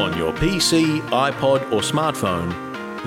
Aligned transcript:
on 0.00 0.16
your 0.16 0.32
PC, 0.32 1.00
iPod, 1.10 1.62
or 1.72 1.80
smartphone, 1.80 2.52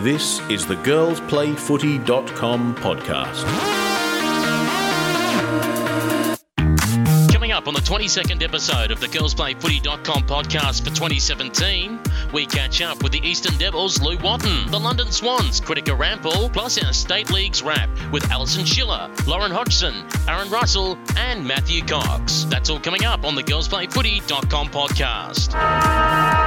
this 0.03 0.39
is 0.49 0.65
the 0.65 0.75
girlsplayfooty.com 0.75 2.75
podcast. 2.75 3.43
Coming 7.31 7.51
up 7.51 7.67
on 7.67 7.73
the 7.73 7.79
22nd 7.81 8.43
episode 8.43 8.91
of 8.91 8.99
the 8.99 9.07
girlsplayfooty.com 9.07 10.23
podcast 10.23 10.79
for 10.79 10.89
2017, 10.89 11.99
we 12.31 12.45
catch 12.45 12.81
up 12.81 13.01
with 13.03 13.11
the 13.11 13.25
Eastern 13.27 13.57
Devils, 13.57 14.01
Lou 14.01 14.17
Watton, 14.17 14.69
the 14.69 14.79
London 14.79 15.11
Swans, 15.11 15.59
Kritika 15.59 15.97
Rampal, 15.97 16.51
plus 16.53 16.81
our 16.83 16.93
State 16.93 17.31
Leagues 17.31 17.61
wrap 17.63 17.89
with 18.11 18.29
Alison 18.31 18.65
Schiller, 18.65 19.09
Lauren 19.25 19.51
Hodgson, 19.51 20.05
Aaron 20.27 20.49
Russell, 20.49 20.97
and 21.17 21.45
Matthew 21.45 21.81
Cox. 21.83 22.43
That's 22.45 22.69
all 22.69 22.79
coming 22.79 23.05
up 23.05 23.25
on 23.25 23.35
the 23.35 23.43
girlsplayfooty.com 23.43 24.67
podcast. 24.69 26.46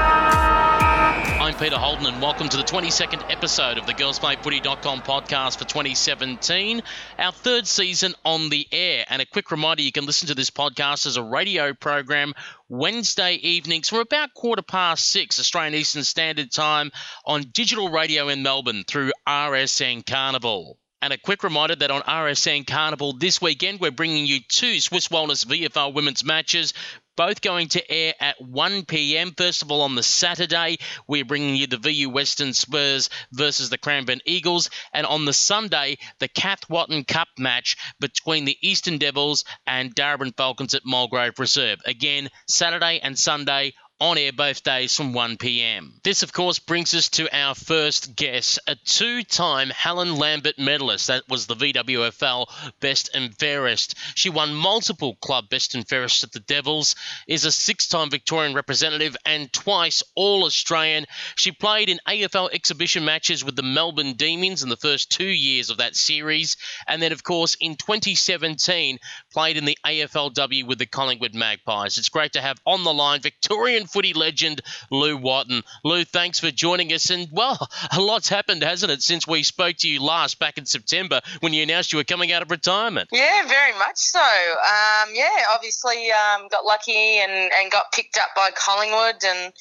I'm 1.50 1.58
Peter 1.58 1.78
Holden, 1.78 2.06
and 2.06 2.22
welcome 2.22 2.48
to 2.48 2.56
the 2.56 2.62
22nd 2.62 3.28
episode 3.28 3.77
of 3.77 3.84
the 3.84 3.92
girlsplayfooty.com 3.92 5.02
podcast 5.02 5.58
for 5.58 5.64
2017, 5.64 6.80
our 7.18 7.32
third 7.32 7.66
season 7.66 8.14
on 8.24 8.50
the 8.50 8.68
air. 8.70 9.04
And 9.10 9.20
a 9.20 9.27
quick 9.27 9.50
reminder 9.50 9.82
you 9.82 9.91
can 9.91 10.06
listen 10.06 10.28
to 10.28 10.36
this 10.36 10.50
podcast 10.50 11.06
as 11.06 11.16
a 11.16 11.24
radio 11.24 11.74
program 11.74 12.34
Wednesday 12.68 13.34
evenings 13.34 13.88
from 13.88 13.98
about 13.98 14.32
quarter 14.32 14.62
past 14.62 15.08
six 15.08 15.41
Australian 15.41 15.74
Eastern 15.74 16.05
Standard 16.05 16.52
Time 16.52 16.92
on 17.24 17.42
digital 17.52 17.88
radio 17.88 18.28
in 18.28 18.44
Melbourne 18.44 18.84
through 18.86 19.10
RSN 19.27 20.06
Carnival. 20.06 20.78
And 21.02 21.14
a 21.14 21.19
quick 21.19 21.42
reminder 21.42 21.74
that 21.77 21.91
on 21.91 22.02
RSN 22.02 22.66
Carnival 22.66 23.14
this 23.14 23.41
weekend, 23.41 23.80
we're 23.80 23.91
bringing 23.91 24.27
you 24.27 24.38
two 24.46 24.77
Swisse 24.77 25.08
Wellness 25.08 25.46
VFL 25.46 25.94
women's 25.94 26.22
matches 26.22 26.74
both 27.20 27.42
going 27.42 27.69
to 27.69 27.92
air 27.92 28.15
at 28.19 28.41
1 28.41 28.87
p.m. 28.87 29.34
First 29.37 29.61
of 29.61 29.70
all, 29.70 29.83
on 29.83 29.95
the 29.95 30.02
Saturday, 30.02 30.78
we're 31.06 31.23
bringing 31.23 31.55
you 31.55 31.66
the 31.66 31.77
VU 31.77 32.09
Western 32.09 32.55
Spurs 32.55 33.11
versus 33.30 33.69
the 33.69 33.77
Cranbourne 33.77 34.22
Eagles. 34.25 34.70
And 34.94 35.06
on 35.06 35.27
the 35.27 35.34
Sunday, 35.34 35.98
the 36.19 36.28
Kath 36.28 36.70
Watton 36.70 37.05
Cup 37.05 37.28
match 37.36 37.77
between 38.00 38.47
the 38.47 38.56
Eastern 38.62 38.97
Devils 38.97 39.44
and 39.67 39.94
Darebin 39.94 40.34
Falcons 40.34 40.72
at 40.72 40.86
Mulgrave 40.86 41.39
Reserve. 41.39 41.81
Again, 41.84 42.31
Saturday 42.48 43.00
and 43.03 43.19
Sunday 43.19 43.75
on 44.01 44.17
air 44.17 44.33
both 44.33 44.62
days 44.62 44.97
from 44.97 45.12
1 45.12 45.37
pm. 45.37 45.93
This, 46.03 46.23
of 46.23 46.33
course, 46.33 46.59
brings 46.59 46.95
us 46.95 47.11
to 47.11 47.37
our 47.37 47.55
first 47.55 48.17
guest, 48.17 48.59
a 48.67 48.75
two 48.75 49.23
time 49.23 49.69
Helen 49.69 50.17
Lambert 50.17 50.59
medalist. 50.59 51.09
That 51.09 51.29
was 51.29 51.47
the 51.47 51.55
VWFL 51.55 52.47
Best 52.81 53.11
and 53.15 53.37
Fairest. 53.39 53.95
She 54.15 54.31
won 54.31 54.55
multiple 54.55 55.17
club 55.17 55.51
Best 55.51 55.75
and 55.75 55.87
Fairest 55.87 56.25
at 56.25 56.33
the 56.33 56.41
Devils, 56.41 56.97
is 57.27 57.45
a 57.45 57.53
six 57.53 57.89
time 57.89 58.09
Victorian 58.09 58.55
representative, 58.55 59.17
and 59.27 59.53
twice 59.53 60.03
All 60.15 60.45
Australian. 60.45 61.05
She 61.37 61.53
played 61.53 61.91
in 61.91 62.01
AFL 62.09 62.55
exhibition 62.55 63.05
matches 63.05 63.45
with 63.45 63.55
the 63.55 63.62
Melbourne 63.62 64.15
Demons 64.15 64.62
in 64.62 64.71
the 64.71 64.77
first 64.77 65.11
two 65.11 65.25
years 65.25 65.69
of 65.69 65.77
that 65.77 65.95
series, 65.95 66.56
and 66.89 67.03
then, 67.03 67.12
of 67.12 67.23
course, 67.23 67.55
in 67.61 67.77
2017, 67.77 68.98
played 69.31 69.59
in 69.59 69.67
the 69.67 69.77
AFLW 69.84 70.67
with 70.67 70.78
the 70.78 70.87
Collingwood 70.87 71.34
Magpies. 71.34 71.98
It's 71.98 72.09
great 72.09 72.33
to 72.33 72.41
have 72.41 72.59
on 72.65 72.83
the 72.83 72.95
line 72.95 73.21
Victorian 73.21 73.87
footy 73.92 74.12
legend 74.12 74.62
Lou 74.91 75.16
Watton. 75.16 75.62
Lou, 75.84 76.05
thanks 76.05 76.41
for 76.41 76.50
joining 76.50 76.92
us. 76.92 77.10
And, 77.10 77.28
well, 77.33 77.69
a 77.97 78.00
lot's 78.00 78.28
happened, 78.28 78.62
hasn't 78.62 78.92
it, 78.92 79.02
since 79.02 79.27
we 79.27 79.42
spoke 79.42 79.77
to 79.78 79.88
you 79.88 80.02
last 80.02 80.38
back 80.38 80.58
in 80.58 80.66
September 80.66 81.20
when 81.41 81.52
you 81.52 81.62
announced 81.62 81.92
you 81.92 81.98
were 81.98 82.05
coming 82.05 82.32
out 82.32 82.42
of 82.42 82.50
retirement? 82.50 83.08
Yeah, 83.12 83.47
very 83.47 83.77
much 83.78 83.98
so. 83.98 84.20
Um, 84.20 85.10
yeah, 85.14 85.44
obviously 85.55 86.10
um, 86.10 86.48
got 86.48 86.64
lucky 86.64 87.19
and, 87.19 87.32
and 87.32 87.70
got 87.70 87.92
picked 87.92 88.19
up 88.19 88.28
by 88.34 88.50
Collingwood 88.55 89.22
and 89.24 89.52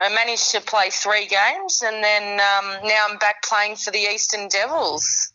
I 0.00 0.08
managed 0.14 0.50
to 0.52 0.60
play 0.60 0.90
three 0.90 1.26
games 1.26 1.82
and 1.84 2.02
then 2.02 2.40
um, 2.40 2.88
now 2.88 3.06
I'm 3.08 3.18
back 3.18 3.42
playing 3.44 3.76
for 3.76 3.90
the 3.90 3.98
Eastern 3.98 4.48
Devils. 4.48 5.31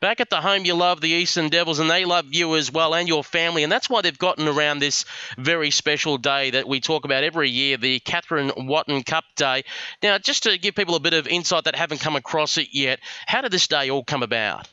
Back 0.00 0.20
at 0.20 0.30
the 0.30 0.40
home, 0.40 0.64
you 0.64 0.74
love 0.74 1.02
the 1.02 1.10
Eastern 1.10 1.50
Devils, 1.50 1.78
and 1.78 1.90
they 1.90 2.06
love 2.06 2.32
you 2.32 2.56
as 2.56 2.72
well 2.72 2.94
and 2.94 3.06
your 3.06 3.22
family. 3.22 3.64
And 3.64 3.70
that's 3.70 3.90
why 3.90 4.00
they've 4.00 4.16
gotten 4.16 4.48
around 4.48 4.78
this 4.78 5.04
very 5.36 5.70
special 5.70 6.16
day 6.16 6.52
that 6.52 6.66
we 6.66 6.80
talk 6.80 7.04
about 7.04 7.22
every 7.22 7.50
year, 7.50 7.76
the 7.76 8.00
Catherine 8.00 8.50
Watton 8.56 9.02
Cup 9.02 9.24
Day. 9.36 9.64
Now, 10.02 10.16
just 10.16 10.44
to 10.44 10.56
give 10.56 10.74
people 10.74 10.94
a 10.94 11.00
bit 11.00 11.12
of 11.12 11.28
insight 11.28 11.64
that 11.64 11.76
haven't 11.76 12.00
come 12.00 12.16
across 12.16 12.56
it 12.56 12.68
yet, 12.72 13.00
how 13.26 13.42
did 13.42 13.52
this 13.52 13.66
day 13.66 13.90
all 13.90 14.02
come 14.02 14.22
about? 14.22 14.66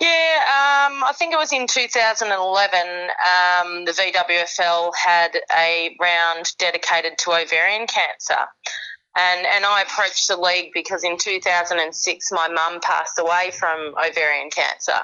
Yeah, 0.00 0.86
um, 0.86 1.02
I 1.02 1.12
think 1.18 1.34
it 1.34 1.36
was 1.36 1.52
in 1.52 1.66
2011. 1.66 2.78
Um, 2.80 3.84
the 3.84 3.92
VWFL 3.92 4.92
had 4.94 5.36
a 5.56 5.96
round 6.00 6.46
dedicated 6.58 7.18
to 7.18 7.32
ovarian 7.32 7.88
cancer. 7.88 8.46
And, 9.18 9.46
and 9.46 9.64
I 9.64 9.82
approached 9.82 10.28
the 10.28 10.36
league 10.36 10.70
because 10.72 11.02
in 11.02 11.18
2006 11.18 12.32
my 12.32 12.48
mum 12.48 12.80
passed 12.80 13.18
away 13.18 13.50
from 13.58 13.94
ovarian 13.98 14.48
cancer. 14.50 15.00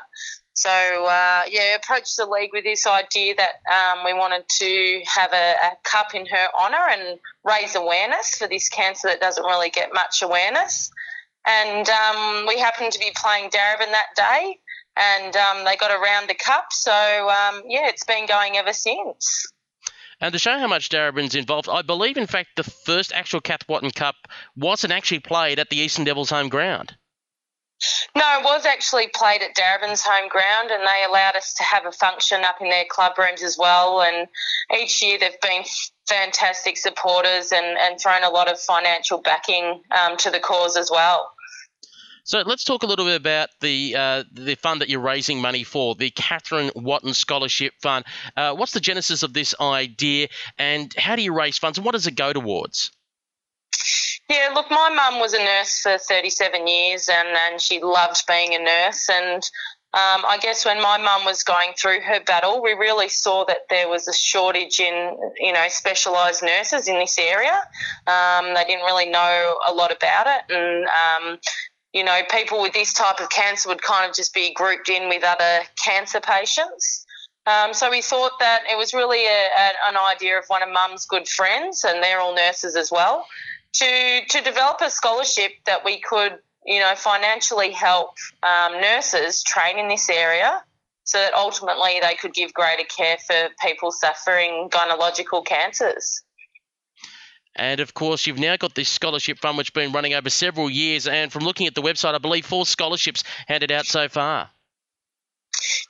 So 0.54 0.70
uh, 0.70 1.42
yeah, 1.50 1.74
approached 1.74 2.16
the 2.16 2.26
league 2.26 2.50
with 2.52 2.62
this 2.62 2.86
idea 2.86 3.34
that 3.34 3.54
um, 3.68 4.04
we 4.04 4.14
wanted 4.14 4.48
to 4.48 5.02
have 5.04 5.32
a, 5.32 5.54
a, 5.54 5.70
cup 5.82 6.14
in 6.14 6.26
her 6.26 6.48
honour 6.58 6.86
and 6.90 7.18
raise 7.42 7.74
awareness 7.74 8.36
for 8.36 8.46
this 8.46 8.68
cancer 8.68 9.08
that 9.08 9.20
doesn't 9.20 9.44
really 9.44 9.70
get 9.70 9.92
much 9.92 10.22
awareness. 10.22 10.90
And 11.44 11.88
um, 11.88 12.44
we 12.46 12.58
happened 12.60 12.92
to 12.92 13.00
be 13.00 13.10
playing 13.16 13.50
Darebin 13.50 13.90
that 13.90 14.14
day, 14.16 14.60
and 14.96 15.36
um, 15.36 15.64
they 15.64 15.76
got 15.76 15.90
around 15.90 16.28
the 16.28 16.34
cup. 16.34 16.66
So 16.70 16.92
um, 16.92 17.62
yeah, 17.66 17.88
it's 17.88 18.04
been 18.04 18.26
going 18.26 18.56
ever 18.56 18.72
since. 18.72 19.52
And 20.20 20.32
to 20.32 20.38
show 20.38 20.58
how 20.58 20.66
much 20.66 20.88
Darebin's 20.88 21.34
involved, 21.34 21.68
I 21.68 21.82
believe, 21.82 22.16
in 22.16 22.26
fact, 22.26 22.50
the 22.56 22.64
first 22.64 23.12
actual 23.12 23.40
Kath 23.40 23.68
Watton 23.68 23.90
Cup 23.90 24.16
wasn't 24.56 24.92
actually 24.92 25.20
played 25.20 25.58
at 25.58 25.70
the 25.70 25.76
Eastern 25.76 26.04
Devils' 26.04 26.30
home 26.30 26.48
ground. 26.48 26.96
No, 28.16 28.38
it 28.38 28.44
was 28.44 28.64
actually 28.64 29.08
played 29.08 29.42
at 29.42 29.54
Darebin's 29.56 30.02
home 30.02 30.28
ground, 30.28 30.70
and 30.70 30.86
they 30.86 31.04
allowed 31.06 31.36
us 31.36 31.52
to 31.54 31.62
have 31.64 31.84
a 31.84 31.92
function 31.92 32.44
up 32.44 32.60
in 32.60 32.70
their 32.70 32.84
club 32.88 33.18
rooms 33.18 33.42
as 33.42 33.58
well. 33.58 34.00
And 34.00 34.28
each 34.78 35.02
year 35.02 35.18
they've 35.18 35.40
been 35.40 35.64
fantastic 36.08 36.76
supporters 36.76 37.52
and, 37.52 37.76
and 37.78 38.00
thrown 38.00 38.22
a 38.22 38.30
lot 38.30 38.50
of 38.50 38.60
financial 38.60 39.20
backing 39.20 39.82
um, 39.90 40.16
to 40.18 40.30
the 40.30 40.40
cause 40.40 40.76
as 40.76 40.90
well. 40.90 41.33
So 42.24 42.40
let's 42.40 42.64
talk 42.64 42.82
a 42.82 42.86
little 42.86 43.04
bit 43.04 43.16
about 43.16 43.50
the 43.60 43.94
uh, 43.96 44.24
the 44.32 44.54
fund 44.54 44.80
that 44.80 44.88
you're 44.88 45.00
raising 45.00 45.42
money 45.42 45.62
for, 45.62 45.94
the 45.94 46.08
Catherine 46.10 46.70
Watton 46.74 47.12
Scholarship 47.12 47.74
Fund. 47.82 48.06
Uh, 48.34 48.54
what's 48.54 48.72
the 48.72 48.80
genesis 48.80 49.22
of 49.22 49.34
this 49.34 49.54
idea, 49.60 50.28
and 50.58 50.92
how 50.94 51.16
do 51.16 51.22
you 51.22 51.34
raise 51.34 51.58
funds, 51.58 51.76
and 51.76 51.84
what 51.84 51.92
does 51.92 52.06
it 52.06 52.16
go 52.16 52.32
towards? 52.32 52.90
Yeah, 54.30 54.52
look, 54.54 54.70
my 54.70 54.88
mum 54.88 55.20
was 55.20 55.34
a 55.34 55.38
nurse 55.38 55.80
for 55.80 55.98
37 55.98 56.66
years, 56.66 57.10
and, 57.12 57.28
and 57.28 57.60
she 57.60 57.82
loved 57.82 58.26
being 58.26 58.54
a 58.54 58.58
nurse. 58.58 59.10
And 59.10 59.42
um, 59.92 60.24
I 60.26 60.38
guess 60.40 60.64
when 60.64 60.80
my 60.80 60.96
mum 60.96 61.26
was 61.26 61.42
going 61.42 61.72
through 61.76 62.00
her 62.00 62.20
battle, 62.24 62.62
we 62.62 62.72
really 62.72 63.10
saw 63.10 63.44
that 63.44 63.68
there 63.68 63.86
was 63.86 64.08
a 64.08 64.14
shortage 64.14 64.80
in, 64.80 65.16
you 65.36 65.52
know, 65.52 65.66
specialised 65.68 66.42
nurses 66.42 66.88
in 66.88 66.98
this 66.98 67.18
area. 67.18 67.52
Um, 68.06 68.54
they 68.54 68.64
didn't 68.66 68.86
really 68.86 69.10
know 69.10 69.58
a 69.68 69.74
lot 69.74 69.94
about 69.94 70.26
it, 70.26 70.54
and 70.54 70.86
um, 70.86 71.38
you 71.94 72.02
know, 72.02 72.20
people 72.28 72.60
with 72.60 72.72
this 72.72 72.92
type 72.92 73.20
of 73.20 73.30
cancer 73.30 73.68
would 73.68 73.80
kind 73.80 74.08
of 74.08 74.14
just 74.14 74.34
be 74.34 74.52
grouped 74.52 74.88
in 74.88 75.08
with 75.08 75.22
other 75.24 75.60
cancer 75.82 76.20
patients. 76.20 77.06
Um, 77.46 77.72
so 77.72 77.88
we 77.88 78.02
thought 78.02 78.32
that 78.40 78.62
it 78.70 78.76
was 78.76 78.92
really 78.92 79.24
a, 79.26 79.28
a, 79.28 79.88
an 79.90 79.96
idea 79.96 80.38
of 80.38 80.44
one 80.48 80.62
of 80.62 80.68
Mum's 80.70 81.06
good 81.06 81.28
friends, 81.28 81.84
and 81.84 82.02
they're 82.02 82.18
all 82.18 82.34
nurses 82.34 82.74
as 82.74 82.90
well, 82.90 83.26
to 83.74 84.20
to 84.28 84.40
develop 84.40 84.78
a 84.80 84.90
scholarship 84.90 85.52
that 85.66 85.84
we 85.84 86.00
could, 86.00 86.38
you 86.66 86.80
know, 86.80 86.94
financially 86.96 87.70
help 87.70 88.16
um, 88.42 88.80
nurses 88.80 89.44
train 89.44 89.78
in 89.78 89.88
this 89.88 90.10
area, 90.10 90.64
so 91.04 91.18
that 91.18 91.34
ultimately 91.34 92.00
they 92.02 92.14
could 92.14 92.34
give 92.34 92.52
greater 92.54 92.84
care 92.84 93.18
for 93.18 93.50
people 93.60 93.92
suffering 93.92 94.68
gynecological 94.70 95.44
cancers. 95.44 96.23
And 97.56 97.80
of 97.80 97.94
course, 97.94 98.26
you've 98.26 98.38
now 98.38 98.56
got 98.56 98.74
this 98.74 98.88
scholarship 98.88 99.38
fund 99.38 99.56
which 99.56 99.68
has 99.68 99.72
been 99.72 99.92
running 99.92 100.14
over 100.14 100.30
several 100.30 100.68
years. 100.68 101.06
And 101.06 101.32
from 101.32 101.44
looking 101.44 101.66
at 101.66 101.74
the 101.74 101.82
website, 101.82 102.14
I 102.14 102.18
believe 102.18 102.46
four 102.46 102.66
scholarships 102.66 103.24
handed 103.46 103.70
out 103.70 103.86
so 103.86 104.08
far. 104.08 104.50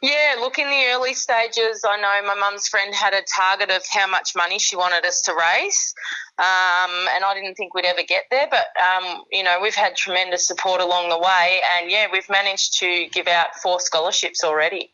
Yeah, 0.02 0.36
look, 0.38 0.58
in 0.58 0.68
the 0.68 0.84
early 0.92 1.14
stages, 1.14 1.84
I 1.88 1.96
know 1.96 2.28
my 2.28 2.34
mum's 2.38 2.68
friend 2.68 2.94
had 2.94 3.14
a 3.14 3.22
target 3.34 3.70
of 3.70 3.82
how 3.90 4.06
much 4.06 4.36
money 4.36 4.58
she 4.58 4.76
wanted 4.76 5.04
us 5.06 5.22
to 5.22 5.32
raise. 5.34 5.94
Um, 6.38 7.08
and 7.14 7.24
I 7.24 7.32
didn't 7.34 7.54
think 7.54 7.74
we'd 7.74 7.86
ever 7.86 8.02
get 8.06 8.24
there, 8.30 8.48
but, 8.50 8.66
um, 8.82 9.22
you 9.32 9.42
know, 9.42 9.58
we've 9.62 9.74
had 9.74 9.96
tremendous 9.96 10.46
support 10.46 10.80
along 10.80 11.08
the 11.08 11.18
way. 11.18 11.60
And 11.78 11.90
yeah, 11.90 12.06
we've 12.12 12.28
managed 12.28 12.78
to 12.80 13.08
give 13.12 13.26
out 13.26 13.56
four 13.62 13.80
scholarships 13.80 14.44
already. 14.44 14.93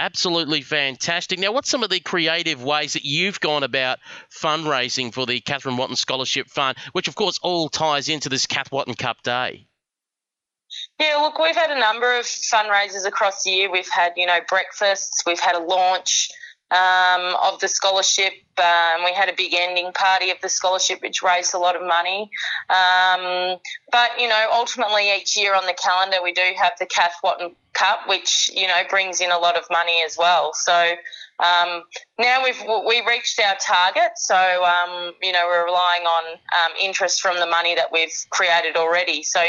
Absolutely 0.00 0.62
fantastic. 0.62 1.38
Now, 1.38 1.52
what's 1.52 1.68
some 1.68 1.82
of 1.82 1.90
the 1.90 2.00
creative 2.00 2.64
ways 2.64 2.94
that 2.94 3.04
you've 3.04 3.38
gone 3.38 3.62
about 3.62 3.98
fundraising 4.34 5.12
for 5.12 5.26
the 5.26 5.40
Catherine 5.40 5.76
Watton 5.76 5.94
Scholarship 5.94 6.48
Fund, 6.48 6.78
which 6.92 7.06
of 7.06 7.14
course 7.14 7.38
all 7.42 7.68
ties 7.68 8.08
into 8.08 8.30
this 8.30 8.46
Kath 8.46 8.72
Watton 8.72 8.94
Cup 8.94 9.22
Day? 9.22 9.66
Yeah, 10.98 11.16
look, 11.16 11.38
we've 11.38 11.54
had 11.54 11.70
a 11.70 11.78
number 11.78 12.18
of 12.18 12.24
fundraisers 12.24 13.06
across 13.06 13.42
the 13.42 13.50
year. 13.50 13.70
We've 13.70 13.90
had, 13.90 14.14
you 14.16 14.24
know, 14.24 14.38
breakfasts, 14.48 15.22
we've 15.26 15.38
had 15.38 15.54
a 15.54 15.62
launch, 15.62 16.30
um, 16.70 17.36
of 17.42 17.60
the 17.60 17.68
scholarship. 17.68 18.32
Um, 18.58 19.04
we 19.04 19.12
had 19.12 19.28
a 19.28 19.34
big 19.34 19.54
ending 19.54 19.92
party 19.92 20.30
of 20.30 20.38
the 20.42 20.48
scholarship, 20.48 21.00
which 21.02 21.22
raised 21.22 21.54
a 21.54 21.58
lot 21.58 21.76
of 21.76 21.82
money. 21.82 22.30
Um, 22.68 23.58
but 23.90 24.10
you 24.18 24.28
know, 24.28 24.48
ultimately, 24.52 25.14
each 25.14 25.36
year 25.36 25.54
on 25.54 25.66
the 25.66 25.74
calendar, 25.74 26.18
we 26.22 26.32
do 26.32 26.52
have 26.56 26.72
the 26.78 26.86
Kath 26.86 27.14
Watton 27.24 27.56
Cup, 27.72 28.08
which 28.08 28.50
you 28.54 28.66
know 28.66 28.82
brings 28.88 29.20
in 29.20 29.30
a 29.30 29.38
lot 29.38 29.56
of 29.56 29.64
money 29.70 30.02
as 30.04 30.16
well. 30.18 30.52
So 30.54 30.92
um, 31.40 31.82
now 32.18 32.42
we've 32.44 32.62
we 32.86 33.02
reached 33.06 33.40
our 33.40 33.56
target. 33.66 34.12
So 34.16 34.36
um, 34.64 35.12
you 35.22 35.32
know, 35.32 35.44
we're 35.46 35.64
relying 35.64 36.02
on 36.02 36.32
um, 36.32 36.72
interest 36.80 37.20
from 37.20 37.38
the 37.40 37.46
money 37.46 37.74
that 37.74 37.90
we've 37.92 38.14
created 38.30 38.76
already. 38.76 39.22
So 39.22 39.42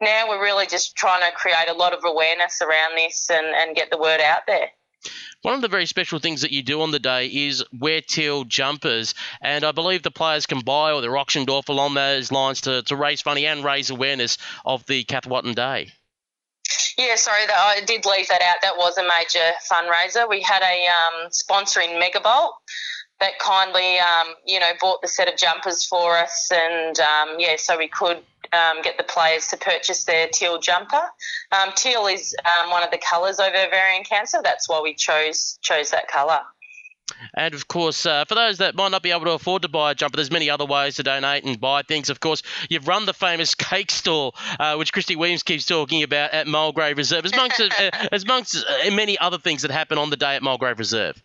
now 0.00 0.28
we're 0.28 0.42
really 0.42 0.66
just 0.66 0.96
trying 0.96 1.22
to 1.22 1.34
create 1.36 1.68
a 1.68 1.72
lot 1.72 1.94
of 1.94 2.00
awareness 2.04 2.60
around 2.60 2.96
this 2.96 3.30
and, 3.30 3.46
and 3.46 3.74
get 3.74 3.90
the 3.90 3.98
word 3.98 4.20
out 4.20 4.42
there. 4.46 4.68
One 5.42 5.54
of 5.54 5.60
the 5.60 5.68
very 5.68 5.86
special 5.86 6.18
things 6.18 6.42
that 6.42 6.50
you 6.50 6.62
do 6.62 6.82
on 6.82 6.90
the 6.90 6.98
day 6.98 7.26
is 7.26 7.64
wear 7.72 8.00
teal 8.00 8.44
jumpers, 8.44 9.14
and 9.40 9.64
I 9.64 9.72
believe 9.72 10.02
the 10.02 10.10
players 10.10 10.46
can 10.46 10.60
buy 10.60 10.92
or 10.92 11.00
they're 11.00 11.16
auctioned 11.16 11.50
off 11.50 11.68
along 11.68 11.94
those 11.94 12.32
lines 12.32 12.62
to, 12.62 12.82
to 12.82 12.96
raise 12.96 13.24
money 13.24 13.46
and 13.46 13.64
raise 13.64 13.90
awareness 13.90 14.38
of 14.64 14.84
the 14.86 15.04
Kath 15.04 15.26
Watton 15.26 15.54
Day. 15.54 15.92
Yeah, 16.98 17.14
sorry, 17.16 17.42
I 17.42 17.82
did 17.86 18.06
leave 18.06 18.28
that 18.28 18.42
out. 18.42 18.56
That 18.62 18.76
was 18.76 18.98
a 18.98 19.02
major 19.02 19.52
fundraiser. 19.70 20.28
We 20.28 20.40
had 20.40 20.62
a 20.62 20.86
um, 20.86 21.30
sponsor 21.30 21.80
in 21.80 22.00
Megabolt 22.00 22.52
that 23.20 23.38
kindly, 23.38 23.98
um, 23.98 24.34
you 24.46 24.58
know, 24.58 24.72
bought 24.80 25.02
the 25.02 25.08
set 25.08 25.28
of 25.28 25.38
jumpers 25.38 25.84
for 25.84 26.16
us, 26.16 26.50
and 26.52 26.98
um, 26.98 27.36
yeah, 27.38 27.54
so 27.56 27.78
we 27.78 27.88
could 27.88 28.22
um, 28.52 28.82
get 28.82 28.96
the 28.96 29.04
players 29.04 29.48
to 29.48 29.56
purchase 29.56 30.04
their 30.04 30.28
teal 30.28 30.58
jumper. 30.58 31.02
Um, 31.52 31.72
teal 31.74 32.06
is 32.06 32.34
um, 32.44 32.70
one 32.70 32.82
of 32.82 32.90
the 32.90 32.98
colours 32.98 33.38
of 33.38 33.48
ovarian 33.48 34.04
cancer. 34.04 34.38
That's 34.42 34.68
why 34.68 34.80
we 34.80 34.94
chose 34.94 35.58
chose 35.62 35.90
that 35.90 36.08
colour. 36.08 36.40
And 37.34 37.54
of 37.54 37.68
course, 37.68 38.04
uh, 38.04 38.24
for 38.24 38.34
those 38.34 38.58
that 38.58 38.74
might 38.74 38.90
not 38.90 39.02
be 39.02 39.10
able 39.10 39.26
to 39.26 39.32
afford 39.32 39.62
to 39.62 39.68
buy 39.68 39.92
a 39.92 39.94
jumper, 39.94 40.16
there's 40.16 40.30
many 40.30 40.50
other 40.50 40.66
ways 40.66 40.96
to 40.96 41.02
donate 41.02 41.44
and 41.44 41.60
buy 41.60 41.82
things. 41.82 42.10
Of 42.10 42.20
course, 42.20 42.42
you've 42.68 42.88
run 42.88 43.06
the 43.06 43.14
famous 43.14 43.54
cake 43.54 43.90
stall, 43.90 44.34
uh, 44.58 44.76
which 44.76 44.92
Christy 44.92 45.16
Williams 45.16 45.42
keeps 45.42 45.66
talking 45.66 46.02
about 46.02 46.32
at 46.32 46.46
Mulgrave 46.46 46.98
Reserve, 46.98 47.24
as 47.24 47.32
amongst, 47.32 47.60
uh, 47.60 47.90
as 48.12 48.24
amongst 48.24 48.56
uh, 48.56 48.90
many 48.90 49.18
other 49.18 49.38
things 49.38 49.62
that 49.62 49.70
happen 49.70 49.98
on 49.98 50.10
the 50.10 50.16
day 50.16 50.36
at 50.36 50.42
Mulgrave 50.42 50.78
Reserve. 50.78 51.22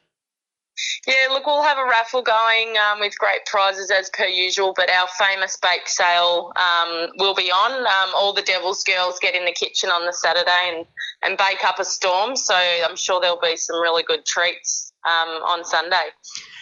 Yeah, 1.07 1.28
look, 1.30 1.45
we'll 1.45 1.63
have 1.63 1.78
a 1.78 1.86
raffle 1.86 2.22
going 2.22 2.75
um, 2.78 3.00
with 3.00 3.18
great 3.18 3.45
prizes 3.45 3.92
as 3.92 4.10
per 4.12 4.25
usual, 4.25 4.74
but 4.75 4.89
our 4.89 5.07
famous 5.19 5.57
bake 5.57 5.88
sale 5.88 6.51
um, 6.56 7.10
will 7.18 7.36
be 7.36 7.51
on. 7.51 7.72
Um, 7.81 8.13
all 8.16 8.33
the 8.33 8.42
Devils 8.42 8.83
girls 8.83 9.19
get 9.19 9.36
in 9.36 9.45
the 9.45 9.51
kitchen 9.51 9.89
on 9.89 10.06
the 10.06 10.13
Saturday 10.13 10.75
and, 10.75 10.86
and 11.24 11.38
bake 11.38 11.63
up 11.66 11.80
a 11.80 11.86
storm, 11.86 12.36
so 12.36 12.56
I'm 12.56 12.95
sure 12.95 13.19
there'll 13.19 13.39
be 13.39 13.56
some 13.57 13.81
really 13.81 14.04
good 14.04 14.25
treats 14.25 14.94
um, 15.06 15.30
on 15.44 15.66
Sunday. 15.66 16.10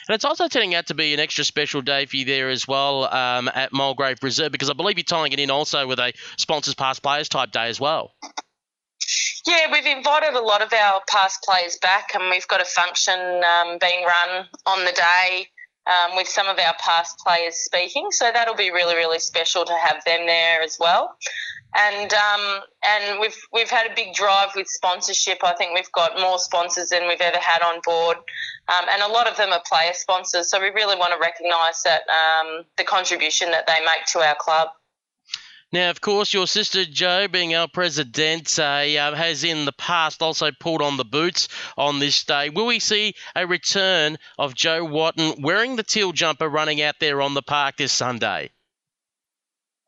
And 0.07 0.15
it's 0.15 0.25
also 0.25 0.47
turning 0.47 0.73
out 0.73 0.87
to 0.87 0.95
be 0.95 1.13
an 1.13 1.19
extra 1.19 1.43
special 1.43 1.81
day 1.81 2.05
for 2.07 2.17
you 2.17 2.25
there 2.25 2.49
as 2.49 2.67
well 2.67 3.05
um, 3.13 3.47
at 3.53 3.71
Mulgrave 3.71 4.17
Reserve 4.23 4.51
because 4.51 4.69
I 4.69 4.73
believe 4.73 4.97
you're 4.97 5.03
tying 5.03 5.33
it 5.33 5.39
in 5.39 5.51
also 5.51 5.85
with 5.85 5.99
a 5.99 6.13
sponsors 6.37 6.73
past 6.73 7.03
players 7.03 7.29
type 7.29 7.51
day 7.51 7.69
as 7.69 7.79
well. 7.79 8.11
Yeah, 9.45 9.71
we've 9.71 9.85
invited 9.85 10.33
a 10.35 10.41
lot 10.41 10.61
of 10.61 10.73
our 10.73 11.01
past 11.09 11.43
players 11.43 11.77
back, 11.81 12.09
and 12.13 12.29
we've 12.29 12.47
got 12.47 12.61
a 12.61 12.65
function 12.65 13.41
um, 13.43 13.77
being 13.79 14.03
run 14.03 14.45
on 14.65 14.85
the 14.85 14.91
day 14.91 15.47
um, 15.87 16.15
with 16.15 16.27
some 16.27 16.47
of 16.47 16.59
our 16.59 16.75
past 16.79 17.17
players 17.19 17.55
speaking. 17.55 18.07
So 18.11 18.29
that'll 18.33 18.55
be 18.55 18.71
really, 18.71 18.95
really 18.95 19.19
special 19.19 19.65
to 19.65 19.73
have 19.73 20.03
them 20.05 20.25
there 20.25 20.61
as 20.61 20.77
well. 20.79 21.15
And 21.75 22.11
um, 22.13 22.61
and 22.83 23.19
we've 23.19 23.37
we've 23.53 23.69
had 23.69 23.89
a 23.89 23.93
big 23.95 24.13
drive 24.15 24.49
with 24.55 24.67
sponsorship. 24.67 25.43
I 25.43 25.53
think 25.53 25.75
we've 25.75 25.91
got 25.91 26.19
more 26.19 26.39
sponsors 26.39 26.89
than 26.89 27.07
we've 27.07 27.21
ever 27.21 27.37
had 27.37 27.61
on 27.61 27.79
board, 27.85 28.17
um, 28.67 28.85
and 28.91 29.03
a 29.03 29.07
lot 29.07 29.27
of 29.27 29.37
them 29.37 29.51
are 29.51 29.61
player 29.67 29.93
sponsors. 29.93 30.49
So 30.49 30.59
we 30.59 30.69
really 30.69 30.97
want 30.97 31.13
to 31.13 31.19
recognise 31.19 31.83
that 31.83 32.01
um, 32.09 32.63
the 32.77 32.83
contribution 32.83 33.51
that 33.51 33.67
they 33.67 33.79
make 33.85 34.05
to 34.13 34.19
our 34.19 34.35
club. 34.39 34.69
Now, 35.71 35.91
of 35.91 36.01
course, 36.01 36.33
your 36.33 36.47
sister 36.47 36.83
Jo, 36.83 37.27
being 37.27 37.53
our 37.53 37.67
president, 37.67 38.57
uh, 38.57 38.63
uh, 38.63 39.13
has 39.13 39.43
in 39.43 39.65
the 39.65 39.71
past 39.71 40.23
also 40.23 40.49
pulled 40.59 40.81
on 40.81 40.97
the 40.97 41.05
boots 41.05 41.47
on 41.77 41.99
this 41.99 42.23
day. 42.23 42.49
Will 42.49 42.65
we 42.65 42.79
see 42.79 43.13
a 43.35 43.45
return 43.45 44.17
of 44.39 44.55
Jo 44.55 44.83
Watton 44.83 45.43
wearing 45.43 45.75
the 45.75 45.83
teal 45.83 46.11
jumper 46.11 46.49
running 46.49 46.81
out 46.81 46.95
there 46.99 47.21
on 47.21 47.35
the 47.35 47.43
park 47.43 47.77
this 47.77 47.93
Sunday? 47.93 48.49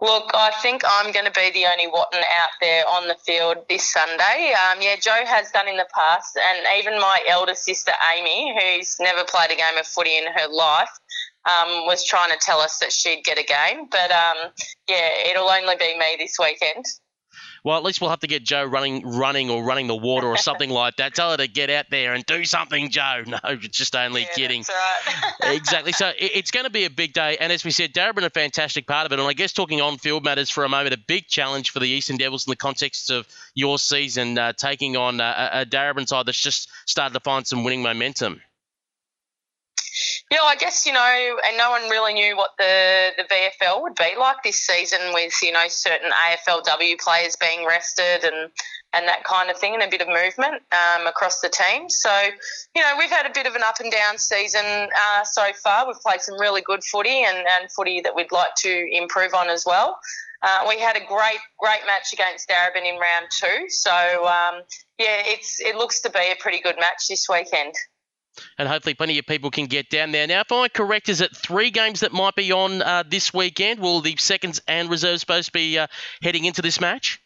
Look, 0.01 0.31
I 0.33 0.51
think 0.62 0.83
I'm 0.83 1.12
going 1.12 1.25
to 1.25 1.31
be 1.31 1.51
the 1.51 1.66
only 1.66 1.88
Watton 1.88 2.19
out 2.19 2.50
there 2.60 2.83
on 2.88 3.07
the 3.07 3.16
field 3.16 3.57
this 3.69 3.92
Sunday. 3.92 4.54
Um, 4.54 4.81
yeah, 4.81 4.95
Jo 5.00 5.13
has 5.25 5.51
done 5.51 5.68
in 5.68 5.78
the 5.78 5.88
past, 5.94 6.38
and 6.38 6.68
even 6.80 7.00
my 7.00 7.24
elder 7.28 7.54
sister 7.54 7.92
Amy, 8.16 8.51
who's 8.57 8.98
never 9.00 9.24
played 9.24 9.51
a 9.51 9.56
game 9.56 9.78
of 9.78 9.86
footy 9.86 10.18
in 10.18 10.25
her 10.25 10.48
life, 10.48 10.89
um, 11.45 11.85
was 11.85 12.05
trying 12.05 12.31
to 12.31 12.38
tell 12.38 12.59
us 12.59 12.77
that 12.79 12.91
she'd 12.91 13.23
get 13.23 13.38
a 13.38 13.43
game. 13.43 13.88
But 13.89 14.11
um, 14.11 14.51
yeah, 14.88 15.29
it'll 15.29 15.49
only 15.49 15.75
be 15.75 15.97
me 15.97 16.15
this 16.17 16.38
weekend. 16.39 16.85
Well, 17.63 17.77
at 17.77 17.83
least 17.83 18.01
we'll 18.01 18.09
have 18.09 18.21
to 18.21 18.27
get 18.27 18.43
Jo 18.43 18.63
running, 18.63 19.05
running 19.05 19.51
or 19.51 19.63
running 19.63 19.85
the 19.85 19.95
water 19.95 20.27
or 20.27 20.38
something 20.38 20.69
like 20.69 20.95
that. 20.95 21.13
Tell 21.13 21.31
her 21.31 21.38
to 21.38 21.47
get 21.47 21.69
out 21.69 21.85
there 21.91 22.13
and 22.13 22.25
do 22.25 22.43
something, 22.43 22.89
Jo. 22.89 23.23
No, 23.31 23.55
just 23.55 23.95
only 23.95 24.21
yeah, 24.21 24.27
kidding. 24.35 24.63
Right. 24.67 25.53
exactly. 25.55 25.91
So 25.91 26.11
it's 26.17 26.51
going 26.51 26.65
to 26.65 26.71
be 26.71 26.85
a 26.85 26.89
big 26.89 27.13
day, 27.13 27.38
and 27.39 27.51
as 27.51 27.63
we 27.63 27.71
said, 27.71 27.94
Darebin 27.94 28.23
a 28.23 28.29
fantastic 28.29 28.87
part 28.87 29.05
of 29.05 29.11
it. 29.11 29.19
And 29.19 29.27
I 29.27 29.33
guess 29.33 29.53
talking 29.53 29.79
on-field 29.79 30.23
matters 30.23 30.49
for 30.49 30.63
a 30.63 30.69
moment, 30.69 30.94
a 30.94 30.97
big 30.97 31.27
challenge 31.27 31.69
for 31.69 31.79
the 31.79 31.87
Eastern 31.87 32.17
Devils 32.17 32.47
in 32.47 32.51
the 32.51 32.57
context 32.57 33.11
of 33.11 33.27
your 33.53 33.77
season, 33.77 34.37
uh, 34.37 34.53
taking 34.53 34.97
on 34.97 35.21
uh, 35.21 35.49
a 35.53 35.65
Darebin 35.65 36.07
side 36.07 36.25
that's 36.25 36.41
just 36.41 36.69
started 36.87 37.13
to 37.13 37.19
find 37.19 37.45
some 37.45 37.63
winning 37.63 37.83
momentum. 37.83 38.41
Yeah, 40.31 40.44
I 40.44 40.56
guess 40.56 40.86
you 40.86 40.94
know, 40.94 41.38
and 41.45 41.57
no 41.57 41.72
one 41.72 41.89
really 41.89 42.13
knew 42.13 42.38
what 42.38 42.51
the 42.57 43.10
the 43.18 43.24
VFL 43.24 43.81
would 43.81 43.95
be 43.95 44.16
like 44.18 44.38
this 44.44 44.56
season, 44.56 45.00
with 45.13 45.33
you 45.44 45.51
know 45.51 45.66
certain 45.68 46.10
AFLW 46.10 46.98
players 47.00 47.36
being 47.36 47.68
rested 47.68 48.24
and 48.24 48.50
and 48.94 49.07
that 49.10 49.25
kind 49.25 49.50
of 49.50 49.57
thing, 49.57 49.74
and 49.74 49.83
a 49.83 49.89
bit 49.89 50.00
of 50.00 50.07
movement 50.07 50.63
um, 50.72 51.06
across 51.06 51.42
the 51.42 51.50
team. 51.50 51.89
So, 51.89 52.12
you 52.75 52.81
know, 52.81 52.95
we've 52.98 53.10
had 53.10 53.25
a 53.25 53.33
bit 53.33 53.45
of 53.45 53.56
an 53.56 53.63
up 53.63 53.80
and 53.81 53.92
down 53.92 54.18
season 54.18 54.66
uh, 54.66 55.24
so 55.24 55.51
far. 55.63 55.86
We've 55.86 56.00
played 56.00 56.22
some 56.22 56.39
really 56.39 56.62
good 56.62 56.83
footy 56.83 57.24
and, 57.24 57.38
and 57.38 57.72
footy 57.72 58.01
that 58.01 58.16
we'd 58.16 58.31
like 58.31 58.54
to 58.60 58.89
improve 58.92 59.33
on 59.33 59.50
as 59.50 59.66
well. 59.66 59.98
Uh, 60.44 60.66
we 60.68 60.80
had 60.80 60.98
a 60.98 61.06
great, 61.06 61.39
great 61.60 61.81
match 61.86 62.12
against 62.12 62.50
Darebin 62.50 62.86
in 62.86 63.00
round 63.00 63.28
two. 63.31 63.69
So, 63.69 63.92
um, 64.28 64.62
yeah, 64.98 65.24
it's 65.25 65.62
it 65.62 65.75
looks 65.75 66.01
to 66.01 66.10
be 66.10 66.19
a 66.19 66.36
pretty 66.39 66.60
good 66.62 66.75
match 66.78 67.07
this 67.10 67.28
weekend 67.30 67.74
and 68.57 68.68
hopefully 68.68 68.94
plenty 68.94 69.19
of 69.19 69.25
people 69.25 69.51
can 69.51 69.66
get 69.66 69.89
down 69.89 70.12
there. 70.12 70.28
Now, 70.28 70.42
if 70.42 70.51
I'm 70.51 70.69
correct, 70.69 71.10
is 71.10 71.22
it 71.22 71.36
three 71.36 71.72
games 71.72 72.01
that 72.01 72.13
might 72.13 72.36
be 72.36 72.51
on 72.51 72.81
uh, 72.81 73.04
this 73.07 73.33
weekend? 73.33 73.80
Will 73.80 74.01
the 74.01 74.16
seconds 74.18 74.62
and 74.68 74.90
reserves 74.90 75.21
supposed 75.21 75.47
to 75.47 75.54
be 75.54 75.78
uh, 75.78 75.88
heading 76.21 76.45
into 76.45 76.61
this 76.61 76.80
match? 76.80 77.19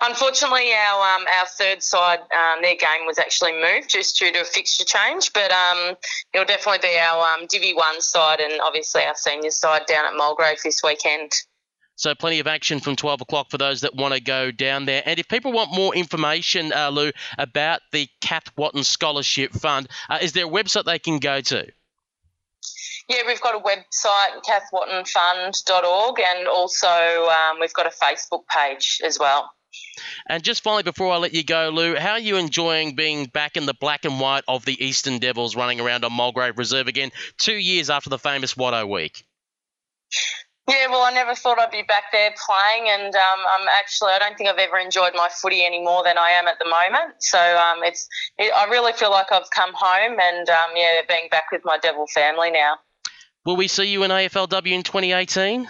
Unfortunately, 0.00 0.72
our 0.72 1.16
um, 1.16 1.26
our 1.38 1.46
third 1.46 1.82
side, 1.82 2.20
um, 2.20 2.62
their 2.62 2.76
game 2.76 3.04
was 3.06 3.18
actually 3.18 3.52
moved 3.52 3.90
just 3.90 4.18
due 4.18 4.32
to 4.32 4.40
a 4.40 4.44
fixture 4.44 4.84
change, 4.84 5.32
but 5.34 5.52
um, 5.52 5.96
it'll 6.32 6.46
definitely 6.46 6.88
be 6.88 6.98
our 6.98 7.34
um, 7.34 7.46
Divi 7.46 7.74
1 7.74 8.00
side 8.00 8.40
and 8.40 8.60
obviously 8.62 9.02
our 9.02 9.14
senior 9.14 9.50
side 9.50 9.84
down 9.86 10.06
at 10.06 10.16
Mulgrave 10.16 10.58
this 10.64 10.80
weekend. 10.82 11.32
So 12.00 12.14
plenty 12.14 12.40
of 12.40 12.46
action 12.46 12.80
from 12.80 12.96
12 12.96 13.20
o'clock 13.20 13.50
for 13.50 13.58
those 13.58 13.82
that 13.82 13.94
want 13.94 14.14
to 14.14 14.22
go 14.22 14.50
down 14.50 14.86
there. 14.86 15.02
And 15.04 15.20
if 15.20 15.28
people 15.28 15.52
want 15.52 15.70
more 15.70 15.94
information, 15.94 16.72
uh, 16.72 16.88
Lou, 16.88 17.10
about 17.36 17.82
the 17.92 18.08
Kath 18.22 18.50
Watton 18.56 18.84
Scholarship 18.84 19.52
Fund, 19.52 19.86
uh, 20.08 20.16
is 20.22 20.32
there 20.32 20.46
a 20.46 20.48
website 20.48 20.86
they 20.86 20.98
can 20.98 21.18
go 21.18 21.42
to? 21.42 21.66
Yeah, 23.06 23.18
we've 23.26 23.42
got 23.42 23.54
a 23.54 23.58
website, 23.58 24.42
kathwattonfund.org, 24.48 26.20
and 26.20 26.48
also 26.48 26.88
um, 26.88 27.60
we've 27.60 27.74
got 27.74 27.86
a 27.86 27.90
Facebook 27.90 28.46
page 28.46 29.02
as 29.04 29.18
well. 29.18 29.50
And 30.26 30.42
just 30.42 30.62
finally, 30.62 30.84
before 30.84 31.12
I 31.12 31.18
let 31.18 31.34
you 31.34 31.44
go, 31.44 31.68
Lou, 31.68 31.96
how 31.96 32.12
are 32.12 32.18
you 32.18 32.36
enjoying 32.38 32.94
being 32.94 33.26
back 33.26 33.58
in 33.58 33.66
the 33.66 33.74
black 33.74 34.06
and 34.06 34.18
white 34.18 34.44
of 34.48 34.64
the 34.64 34.82
Eastern 34.82 35.18
Devils 35.18 35.54
running 35.54 35.80
around 35.80 36.06
on 36.06 36.14
Mulgrave 36.14 36.56
Reserve 36.56 36.88
again, 36.88 37.10
two 37.36 37.56
years 37.56 37.90
after 37.90 38.08
the 38.08 38.18
famous 38.18 38.54
Watto 38.54 38.88
week? 38.88 39.22
Yeah, 40.70 40.86
well, 40.86 41.02
I 41.02 41.10
never 41.10 41.34
thought 41.34 41.58
I'd 41.58 41.72
be 41.72 41.82
back 41.82 42.12
there 42.12 42.32
playing, 42.46 42.88
and 42.88 43.12
um, 43.12 43.40
I'm 43.58 43.66
actually 43.76 44.12
I 44.12 44.20
don't 44.20 44.38
think 44.38 44.48
I've 44.48 44.58
ever 44.58 44.78
enjoyed 44.78 45.14
my 45.16 45.28
footy 45.42 45.64
any 45.64 45.82
more 45.82 46.04
than 46.04 46.16
I 46.16 46.30
am 46.30 46.46
at 46.46 46.60
the 46.60 46.64
moment. 46.64 47.14
So 47.18 47.38
um, 47.38 47.82
it's 47.82 48.06
it, 48.38 48.52
I 48.56 48.70
really 48.70 48.92
feel 48.92 49.10
like 49.10 49.32
I've 49.32 49.50
come 49.50 49.72
home, 49.74 50.20
and 50.20 50.48
um, 50.48 50.70
yeah, 50.76 51.00
being 51.08 51.28
back 51.28 51.50
with 51.50 51.62
my 51.64 51.76
Devil 51.78 52.06
family 52.14 52.52
now. 52.52 52.76
Will 53.44 53.56
we 53.56 53.66
see 53.66 53.86
you 53.86 54.04
in 54.04 54.12
AFLW 54.12 54.70
in 54.70 54.84
2018? 54.84 55.68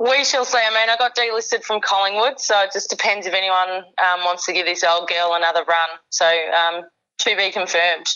We 0.00 0.24
shall 0.24 0.44
see. 0.44 0.58
I 0.58 0.70
mean, 0.70 0.90
I 0.90 0.96
got 0.96 1.14
delisted 1.14 1.62
from 1.62 1.80
Collingwood, 1.80 2.40
so 2.40 2.60
it 2.62 2.70
just 2.72 2.90
depends 2.90 3.28
if 3.28 3.34
anyone 3.34 3.84
um, 4.02 4.24
wants 4.24 4.44
to 4.46 4.52
give 4.52 4.66
this 4.66 4.82
old 4.82 5.08
girl 5.08 5.34
another 5.34 5.62
run. 5.68 5.88
So 6.08 6.26
um, 6.26 6.82
to 7.24 7.36
be 7.36 7.50
confirmed. 7.50 8.06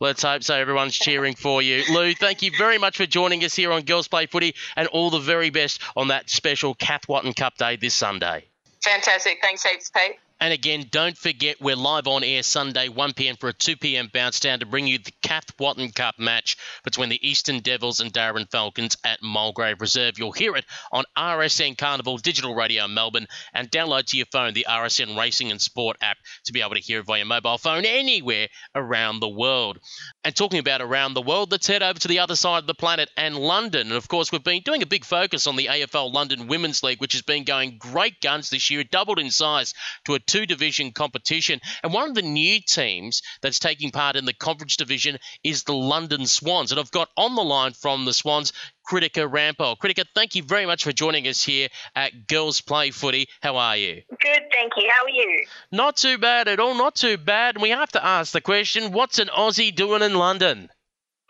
Let's 0.00 0.22
hope 0.22 0.42
so. 0.42 0.54
Everyone's 0.54 0.96
cheering 0.96 1.34
for 1.34 1.62
you. 1.62 1.84
Lou, 1.90 2.12
thank 2.14 2.42
you 2.42 2.50
very 2.56 2.78
much 2.78 2.96
for 2.96 3.06
joining 3.06 3.44
us 3.44 3.54
here 3.54 3.72
on 3.72 3.82
Girls 3.82 4.08
Play 4.08 4.26
Footy 4.26 4.54
and 4.76 4.88
all 4.88 5.10
the 5.10 5.20
very 5.20 5.50
best 5.50 5.80
on 5.96 6.08
that 6.08 6.28
special 6.30 6.74
Kath 6.74 7.08
Watton 7.08 7.34
Cup 7.34 7.56
Day 7.56 7.76
this 7.76 7.94
Sunday. 7.94 8.46
Fantastic. 8.82 9.38
Thanks 9.40 9.62
heaps, 9.62 9.90
Pete. 9.90 10.16
And 10.42 10.52
again, 10.52 10.86
don't 10.90 11.16
forget 11.16 11.60
we're 11.60 11.76
live 11.76 12.08
on 12.08 12.24
air 12.24 12.42
Sunday, 12.42 12.88
1 12.88 13.12
p.m. 13.12 13.36
for 13.36 13.50
a 13.50 13.52
2 13.52 13.76
p.m. 13.76 14.10
bounce 14.12 14.40
down 14.40 14.58
to 14.58 14.66
bring 14.66 14.88
you 14.88 14.98
the 14.98 15.12
Kath 15.22 15.56
Watton 15.60 15.92
Cup 15.92 16.18
match 16.18 16.56
between 16.82 17.10
the 17.10 17.28
Eastern 17.28 17.60
Devils 17.60 18.00
and 18.00 18.12
Darebin 18.12 18.50
Falcons 18.50 18.96
at 19.04 19.22
Mulgrave 19.22 19.80
Reserve. 19.80 20.18
You'll 20.18 20.32
hear 20.32 20.56
it 20.56 20.64
on 20.90 21.04
RSN 21.16 21.78
Carnival 21.78 22.18
Digital 22.18 22.56
Radio 22.56 22.88
Melbourne 22.88 23.28
and 23.54 23.70
download 23.70 24.06
to 24.06 24.16
your 24.16 24.26
phone 24.32 24.52
the 24.52 24.66
RSN 24.68 25.16
Racing 25.16 25.52
and 25.52 25.62
Sport 25.62 25.98
app 26.02 26.16
to 26.46 26.52
be 26.52 26.60
able 26.60 26.74
to 26.74 26.80
hear 26.80 26.98
it 26.98 27.06
via 27.06 27.24
mobile 27.24 27.58
phone 27.58 27.84
anywhere 27.84 28.48
around 28.74 29.20
the 29.20 29.28
world. 29.28 29.78
And 30.24 30.34
talking 30.34 30.58
about 30.58 30.82
around 30.82 31.14
the 31.14 31.22
world, 31.22 31.52
let's 31.52 31.68
head 31.68 31.84
over 31.84 32.00
to 32.00 32.08
the 32.08 32.18
other 32.18 32.34
side 32.34 32.58
of 32.58 32.66
the 32.66 32.74
planet 32.74 33.10
and 33.16 33.36
London. 33.36 33.82
And 33.86 33.96
of 33.96 34.08
course, 34.08 34.32
we've 34.32 34.42
been 34.42 34.62
doing 34.64 34.82
a 34.82 34.86
big 34.86 35.04
focus 35.04 35.46
on 35.46 35.54
the 35.54 35.66
AFL 35.66 36.12
London 36.12 36.48
Women's 36.48 36.82
League, 36.82 37.00
which 37.00 37.12
has 37.12 37.22
been 37.22 37.44
going 37.44 37.78
great 37.78 38.20
guns 38.20 38.50
this 38.50 38.70
year. 38.70 38.80
It 38.80 38.90
doubled 38.90 39.20
in 39.20 39.30
size 39.30 39.74
to 40.06 40.14
a 40.14 40.31
two 40.32 40.46
division 40.46 40.92
competition. 40.92 41.60
And 41.82 41.92
one 41.92 42.08
of 42.08 42.14
the 42.14 42.22
new 42.22 42.58
teams 42.66 43.20
that's 43.42 43.58
taking 43.58 43.90
part 43.90 44.16
in 44.16 44.24
the 44.24 44.32
conference 44.32 44.76
division 44.76 45.18
is 45.44 45.64
the 45.64 45.74
London 45.74 46.26
Swans. 46.26 46.72
And 46.72 46.80
I've 46.80 46.90
got 46.90 47.10
on 47.18 47.34
the 47.34 47.42
line 47.42 47.72
from 47.72 48.06
the 48.06 48.14
Swans 48.14 48.54
Kritika 48.90 49.30
Rampal. 49.30 49.76
Kritika, 49.76 50.06
thank 50.14 50.34
you 50.34 50.42
very 50.42 50.64
much 50.64 50.84
for 50.84 50.92
joining 50.92 51.28
us 51.28 51.42
here 51.42 51.68
at 51.94 52.26
Girls 52.26 52.62
Play 52.62 52.90
Footy. 52.92 53.28
How 53.42 53.56
are 53.58 53.76
you? 53.76 54.02
Good, 54.08 54.42
thank 54.50 54.72
you. 54.78 54.90
How 54.90 55.04
are 55.04 55.10
you? 55.10 55.44
Not 55.70 55.98
too 55.98 56.16
bad 56.16 56.48
at 56.48 56.58
all, 56.58 56.74
not 56.74 56.94
too 56.94 57.18
bad. 57.18 57.56
And 57.56 57.62
we 57.62 57.70
have 57.70 57.92
to 57.92 58.04
ask 58.04 58.32
the 58.32 58.40
question 58.40 58.92
what's 58.92 59.18
an 59.18 59.28
Aussie 59.28 59.74
doing 59.74 60.00
in 60.00 60.14
London? 60.14 60.70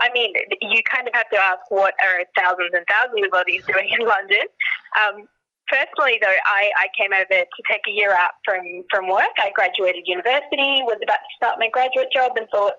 I 0.00 0.10
mean, 0.14 0.32
you 0.60 0.82
kind 0.84 1.08
of 1.08 1.14
have 1.14 1.28
to 1.30 1.38
ask 1.38 1.70
what 1.70 1.94
are 2.02 2.24
thousands 2.36 2.70
and 2.72 2.84
thousands 2.88 3.24
of 3.24 3.32
Aussies 3.32 3.66
doing 3.66 3.88
in 3.98 4.06
London. 4.06 4.46
Um, 5.00 5.28
personally, 5.72 6.20
though, 6.20 6.38
I, 6.44 6.70
I 6.76 6.86
came 6.92 7.12
over 7.16 7.24
to 7.24 7.62
take 7.70 7.80
a 7.88 7.90
year 7.90 8.12
out 8.12 8.36
from, 8.44 8.60
from 8.90 9.08
work. 9.08 9.32
I 9.38 9.50
graduated 9.54 10.04
university, 10.04 10.84
was 10.84 11.00
about 11.02 11.24
to 11.24 11.32
start 11.36 11.56
my 11.58 11.70
graduate 11.72 12.12
job, 12.12 12.32
and 12.36 12.46
thought, 12.52 12.74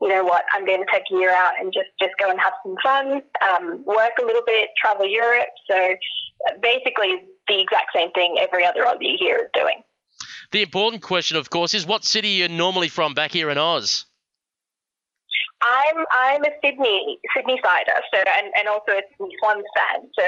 you 0.00 0.08
know 0.08 0.24
what, 0.24 0.44
I'm 0.54 0.64
going 0.64 0.80
to 0.80 0.90
take 0.90 1.04
a 1.12 1.14
year 1.14 1.30
out 1.30 1.60
and 1.60 1.72
just, 1.72 1.92
just 2.00 2.16
go 2.18 2.30
and 2.30 2.40
have 2.40 2.54
some 2.64 2.76
fun, 2.82 3.20
um, 3.44 3.84
work 3.84 4.12
a 4.20 4.24
little 4.24 4.46
bit, 4.46 4.70
travel 4.80 5.06
Europe. 5.06 5.52
So 5.70 5.94
basically, 6.62 7.20
the 7.48 7.60
exact 7.60 7.90
same 7.94 8.10
thing 8.12 8.36
every 8.40 8.64
other 8.64 8.82
Aussie 8.82 9.16
here 9.18 9.36
is 9.36 9.50
doing. 9.52 9.82
The 10.50 10.62
important 10.62 11.02
question, 11.02 11.36
of 11.36 11.50
course, 11.50 11.74
is 11.74 11.86
what 11.86 12.04
city 12.04 12.42
are 12.42 12.48
you 12.48 12.56
normally 12.56 12.88
from 12.88 13.12
back 13.12 13.32
here 13.32 13.50
in 13.50 13.58
Oz? 13.58 14.06
I'm 15.60 16.04
I'm 16.12 16.44
a 16.44 16.50
Sydney 16.64 17.18
Sydney 17.34 17.58
sider, 17.62 18.00
so 18.14 18.20
and, 18.38 18.52
and 18.56 18.68
also 18.68 18.92
a 18.92 19.02
Sydney 19.10 19.34
Swans 19.42 19.64
fan. 19.76 20.08
So 20.16 20.24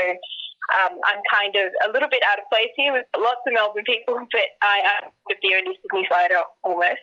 um, 0.71 0.99
I'm 1.05 1.21
kind 1.33 1.55
of 1.57 1.73
a 1.89 1.93
little 1.93 2.09
bit 2.09 2.23
out 2.27 2.39
of 2.39 2.45
place 2.51 2.71
here 2.77 2.93
with 2.93 3.07
lots 3.17 3.41
of 3.47 3.53
Melbourne 3.53 3.85
people, 3.85 4.15
but 4.33 4.49
I 4.63 5.03
am 5.03 5.11
the 5.29 5.55
only 5.55 5.79
Sydney 5.83 6.07
sider 6.11 6.41
almost. 6.63 7.01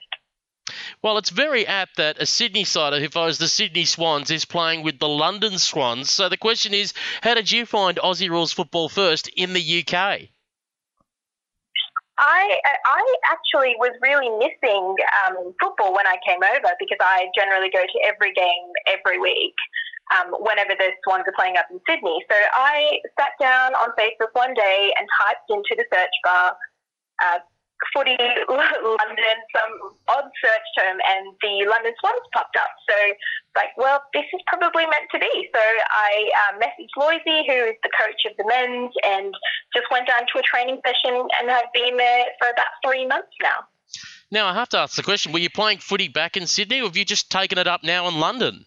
Well, 1.01 1.17
it's 1.17 1.29
very 1.29 1.65
apt 1.65 1.97
that 1.97 2.21
a 2.21 2.25
Sydney 2.25 2.63
sider 2.63 2.99
who 2.99 3.07
follows 3.07 3.37
the 3.37 3.47
Sydney 3.47 3.85
Swans 3.85 4.31
is 4.31 4.45
playing 4.45 4.83
with 4.83 4.99
the 4.99 5.07
London 5.07 5.57
Swans. 5.59 6.09
So 6.09 6.27
the 6.27 6.37
question 6.37 6.73
is, 6.73 6.93
how 7.21 7.35
did 7.35 7.51
you 7.51 7.65
find 7.65 7.97
Aussie 7.97 8.29
rules 8.29 8.51
football 8.51 8.89
first 8.89 9.27
in 9.29 9.53
the 9.53 9.85
UK? 9.85 10.29
I 12.19 12.59
I 12.83 13.15
actually 13.25 13.75
was 13.77 13.91
really 14.01 14.29
missing 14.39 14.95
um, 15.27 15.53
football 15.61 15.93
when 15.93 16.07
I 16.07 16.17
came 16.27 16.41
over 16.43 16.73
because 16.79 16.97
I 16.99 17.27
generally 17.35 17.69
go 17.69 17.81
to 17.81 17.99
every 18.03 18.33
game 18.33 18.73
every 18.87 19.19
week 19.19 19.53
um, 20.15 20.35
whenever 20.39 20.73
the 20.77 20.91
Swans 21.03 21.23
are 21.27 21.35
playing 21.35 21.57
up 21.57 21.67
in 21.71 21.79
Sydney. 21.87 22.23
So 22.31 22.37
I 22.53 22.99
sat 23.19 23.33
down 23.39 23.75
on 23.75 23.89
Facebook 23.99 24.31
one 24.33 24.53
day 24.53 24.93
and 24.97 25.07
typed 25.19 25.49
into 25.49 25.75
the 25.75 25.85
search 25.93 26.15
bar 26.23 26.55
uh, 27.23 27.39
footy 27.93 28.17
London, 28.49 29.37
some 29.53 29.73
odd 30.09 30.29
search 30.43 30.67
term, 30.77 30.97
and 31.05 31.33
the 31.41 31.69
London 31.69 31.93
Swans 31.99 32.25
popped 32.33 32.57
up. 32.57 32.69
So, 32.89 32.95
like, 33.55 33.69
well, 33.77 34.01
this 34.13 34.25
is 34.33 34.41
probably 34.47 34.85
meant 34.85 35.09
to 35.11 35.19
be. 35.19 35.49
So 35.53 35.61
I 35.61 36.29
uh, 36.49 36.59
messaged 36.59 36.93
Loisy, 36.97 37.45
who 37.45 37.69
is 37.69 37.77
the 37.83 37.91
coach 37.97 38.25
of 38.25 38.37
the 38.37 38.45
men's, 38.47 38.93
and 39.05 39.33
just 39.73 39.87
went 39.91 40.07
down 40.07 40.25
to 40.33 40.39
a 40.39 40.43
training 40.43 40.81
session 40.85 41.15
and 41.39 41.49
have 41.49 41.69
been 41.73 41.97
there 41.97 42.25
for 42.39 42.49
about 42.49 42.73
three 42.85 43.05
months 43.05 43.33
now. 43.41 43.65
Now, 44.29 44.47
I 44.47 44.53
have 44.53 44.69
to 44.69 44.79
ask 44.79 44.95
the 44.95 45.03
question 45.03 45.31
were 45.31 45.39
you 45.39 45.49
playing 45.49 45.79
footy 45.79 46.07
back 46.07 46.35
in 46.35 46.47
Sydney, 46.47 46.81
or 46.81 46.85
have 46.85 46.97
you 46.97 47.05
just 47.05 47.31
taken 47.31 47.57
it 47.57 47.67
up 47.67 47.83
now 47.83 48.07
in 48.07 48.19
London? 48.19 48.65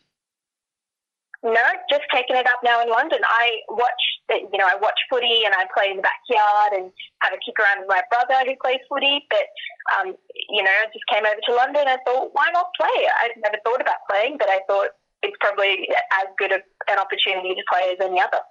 No, 1.42 1.64
just 1.88 2.04
taking 2.12 2.36
it 2.36 2.44
up 2.44 2.60
now 2.62 2.82
in 2.82 2.90
London. 2.90 3.20
I 3.24 3.64
watch, 3.70 4.02
you 4.28 4.58
know, 4.60 4.68
I 4.68 4.76
watch 4.76 5.00
footy 5.08 5.48
and 5.48 5.54
I 5.56 5.64
play 5.72 5.88
in 5.88 5.96
the 5.96 6.04
backyard 6.04 6.76
and 6.76 6.92
have 7.24 7.32
a 7.32 7.40
kick 7.40 7.56
around 7.56 7.80
with 7.80 7.88
my 7.88 8.04
brother 8.12 8.44
who 8.44 8.60
plays 8.60 8.84
footy. 8.92 9.24
But, 9.32 9.48
um, 9.96 10.12
you 10.52 10.62
know, 10.62 10.68
I 10.70 10.92
just 10.92 11.08
came 11.08 11.24
over 11.24 11.40
to 11.40 11.56
London 11.56 11.88
and 11.88 11.96
I 11.96 11.98
thought, 12.04 12.28
why 12.36 12.52
not 12.52 12.68
play? 12.76 13.08
I'd 13.24 13.40
never 13.40 13.56
thought 13.64 13.80
about 13.80 14.04
playing, 14.10 14.36
but 14.36 14.50
I 14.52 14.60
thought 14.68 14.92
it's 15.22 15.36
probably 15.40 15.88
as 16.20 16.28
good 16.36 16.52
an 16.52 16.98
opportunity 16.98 17.56
to 17.56 17.64
play 17.72 17.88
as 17.88 18.04
any 18.04 18.20
other. 18.20 18.44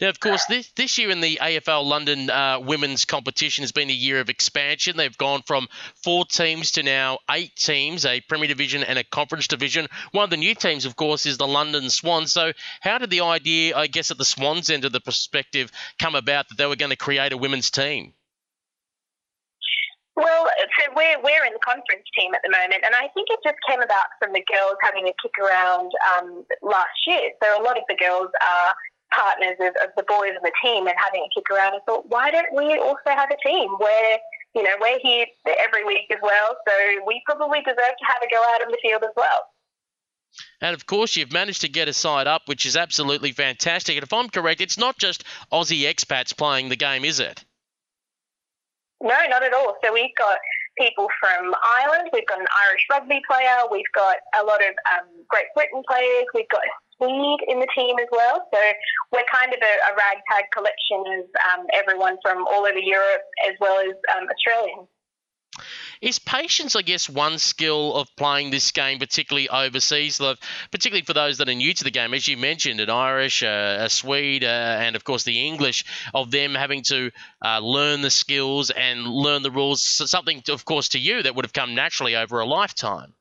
Now, 0.00 0.08
of 0.08 0.18
course, 0.18 0.46
this, 0.46 0.70
this 0.76 0.96
year 0.98 1.10
in 1.10 1.20
the 1.20 1.38
AFL 1.40 1.84
London 1.84 2.30
uh, 2.30 2.60
women's 2.60 3.04
competition 3.04 3.62
has 3.62 3.72
been 3.72 3.90
a 3.90 3.94
year 3.94 4.20
of 4.20 4.30
expansion. 4.30 4.96
They've 4.96 5.16
gone 5.16 5.42
from 5.46 5.68
four 6.02 6.24
teams 6.24 6.72
to 6.72 6.82
now 6.82 7.18
eight 7.30 7.54
teams, 7.54 8.06
a 8.06 8.20
Premier 8.22 8.48
Division 8.48 8.82
and 8.82 8.98
a 8.98 9.04
Conference 9.04 9.46
Division. 9.46 9.86
One 10.12 10.24
of 10.24 10.30
the 10.30 10.36
new 10.36 10.54
teams, 10.54 10.84
of 10.84 10.96
course, 10.96 11.26
is 11.26 11.36
the 11.36 11.46
London 11.46 11.90
Swans. 11.90 12.32
So, 12.32 12.52
how 12.80 12.98
did 12.98 13.10
the 13.10 13.20
idea, 13.20 13.76
I 13.76 13.88
guess, 13.88 14.10
at 14.10 14.18
the 14.18 14.24
Swans 14.24 14.70
end 14.70 14.84
of 14.84 14.92
the 14.92 15.00
perspective 15.00 15.70
come 15.98 16.14
about 16.14 16.48
that 16.48 16.56
they 16.56 16.66
were 16.66 16.76
going 16.76 16.90
to 16.90 16.96
create 16.96 17.32
a 17.32 17.36
women's 17.36 17.70
team? 17.70 18.14
Well, 20.16 20.50
so 20.74 20.92
we're, 20.96 21.20
we're 21.22 21.44
in 21.46 21.52
the 21.52 21.62
conference 21.62 22.02
team 22.18 22.34
at 22.34 22.42
the 22.42 22.50
moment, 22.50 22.82
and 22.84 22.92
I 22.92 23.06
think 23.14 23.28
it 23.30 23.38
just 23.44 23.54
came 23.68 23.80
about 23.80 24.06
from 24.18 24.32
the 24.32 24.42
girls 24.50 24.74
having 24.82 25.06
a 25.06 25.14
kick 25.22 25.30
around 25.38 25.92
um, 26.10 26.44
last 26.60 26.98
year. 27.06 27.30
So 27.40 27.54
a 27.54 27.62
lot 27.62 27.76
of 27.76 27.84
the 27.88 27.94
girls 27.94 28.26
are 28.42 28.74
partners 29.14 29.56
of, 29.60 29.74
of 29.82 29.90
the 29.96 30.02
boys 30.04 30.30
in 30.30 30.42
the 30.42 30.52
team 30.62 30.86
and 30.86 30.96
having 30.96 31.24
a 31.24 31.30
kick 31.34 31.50
around, 31.50 31.74
I 31.74 31.80
thought, 31.86 32.08
why 32.08 32.30
don't 32.30 32.52
we 32.54 32.78
also 32.78 33.10
have 33.10 33.30
a 33.30 33.48
team 33.48 33.70
where, 33.78 34.18
you 34.54 34.62
know, 34.62 34.74
we're 34.80 34.98
here 35.02 35.26
every 35.60 35.84
week 35.84 36.10
as 36.10 36.18
well, 36.22 36.56
so 36.66 36.74
we 37.06 37.22
probably 37.26 37.60
deserve 37.60 37.76
to 37.98 38.06
have 38.06 38.22
a 38.22 38.30
go 38.30 38.42
out 38.54 38.62
in 38.62 38.70
the 38.70 38.78
field 38.82 39.02
as 39.02 39.14
well. 39.16 39.48
And 40.60 40.74
of 40.74 40.86
course, 40.86 41.16
you've 41.16 41.32
managed 41.32 41.62
to 41.62 41.68
get 41.68 41.88
a 41.88 41.92
side 41.92 42.26
up, 42.26 42.42
which 42.46 42.66
is 42.66 42.76
absolutely 42.76 43.32
fantastic. 43.32 43.96
And 43.96 44.02
if 44.02 44.12
I'm 44.12 44.28
correct, 44.28 44.60
it's 44.60 44.78
not 44.78 44.98
just 44.98 45.24
Aussie 45.52 45.82
expats 45.82 46.36
playing 46.36 46.68
the 46.68 46.76
game, 46.76 47.04
is 47.04 47.20
it? 47.20 47.44
No, 49.00 49.16
not 49.28 49.42
at 49.42 49.54
all. 49.54 49.76
So 49.82 49.92
we've 49.92 50.14
got 50.18 50.38
people 50.78 51.08
from 51.20 51.54
Ireland, 51.80 52.10
we've 52.12 52.26
got 52.26 52.40
an 52.40 52.46
Irish 52.68 52.86
rugby 52.90 53.20
player, 53.28 53.66
we've 53.70 53.92
got 53.94 54.16
a 54.38 54.44
lot 54.44 54.60
of 54.60 54.74
um, 54.92 55.08
Great 55.28 55.46
Britain 55.54 55.82
players, 55.88 56.24
we've 56.34 56.48
got 56.48 56.62
Swede 56.98 57.40
in 57.48 57.60
the 57.60 57.68
team 57.74 57.96
as 58.00 58.08
well. 58.12 58.46
So 58.52 58.60
we're 59.12 59.28
kind 59.32 59.52
of 59.54 59.60
a, 59.62 59.74
a 59.90 59.96
ragtag 59.96 60.50
collection 60.52 61.00
of 61.18 61.24
um, 61.48 61.66
everyone 61.72 62.18
from 62.22 62.46
all 62.46 62.66
over 62.66 62.78
Europe 62.78 63.22
as 63.48 63.54
well 63.60 63.78
as 63.80 63.94
um, 64.16 64.26
Australians. 64.28 64.88
Is 66.00 66.20
patience, 66.20 66.76
I 66.76 66.82
guess, 66.82 67.08
one 67.08 67.38
skill 67.38 67.94
of 67.96 68.08
playing 68.16 68.50
this 68.50 68.70
game, 68.70 69.00
particularly 69.00 69.48
overseas, 69.48 70.20
particularly 70.70 71.04
for 71.04 71.12
those 71.12 71.38
that 71.38 71.48
are 71.48 71.54
new 71.54 71.74
to 71.74 71.84
the 71.84 71.90
game? 71.90 72.14
As 72.14 72.28
you 72.28 72.36
mentioned, 72.36 72.78
an 72.78 72.90
Irish, 72.90 73.42
uh, 73.42 73.78
a 73.80 73.90
Swede, 73.90 74.44
uh, 74.44 74.46
and 74.46 74.94
of 74.94 75.02
course 75.02 75.24
the 75.24 75.46
English, 75.46 75.84
of 76.14 76.30
them 76.30 76.54
having 76.54 76.82
to 76.84 77.10
uh, 77.44 77.58
learn 77.58 78.02
the 78.02 78.10
skills 78.10 78.70
and 78.70 79.08
learn 79.08 79.42
the 79.42 79.50
rules, 79.50 79.82
something, 79.82 80.42
of 80.48 80.64
course, 80.64 80.90
to 80.90 81.00
you 81.00 81.24
that 81.24 81.34
would 81.34 81.44
have 81.44 81.52
come 81.52 81.74
naturally 81.74 82.14
over 82.14 82.38
a 82.38 82.46
lifetime. 82.46 83.12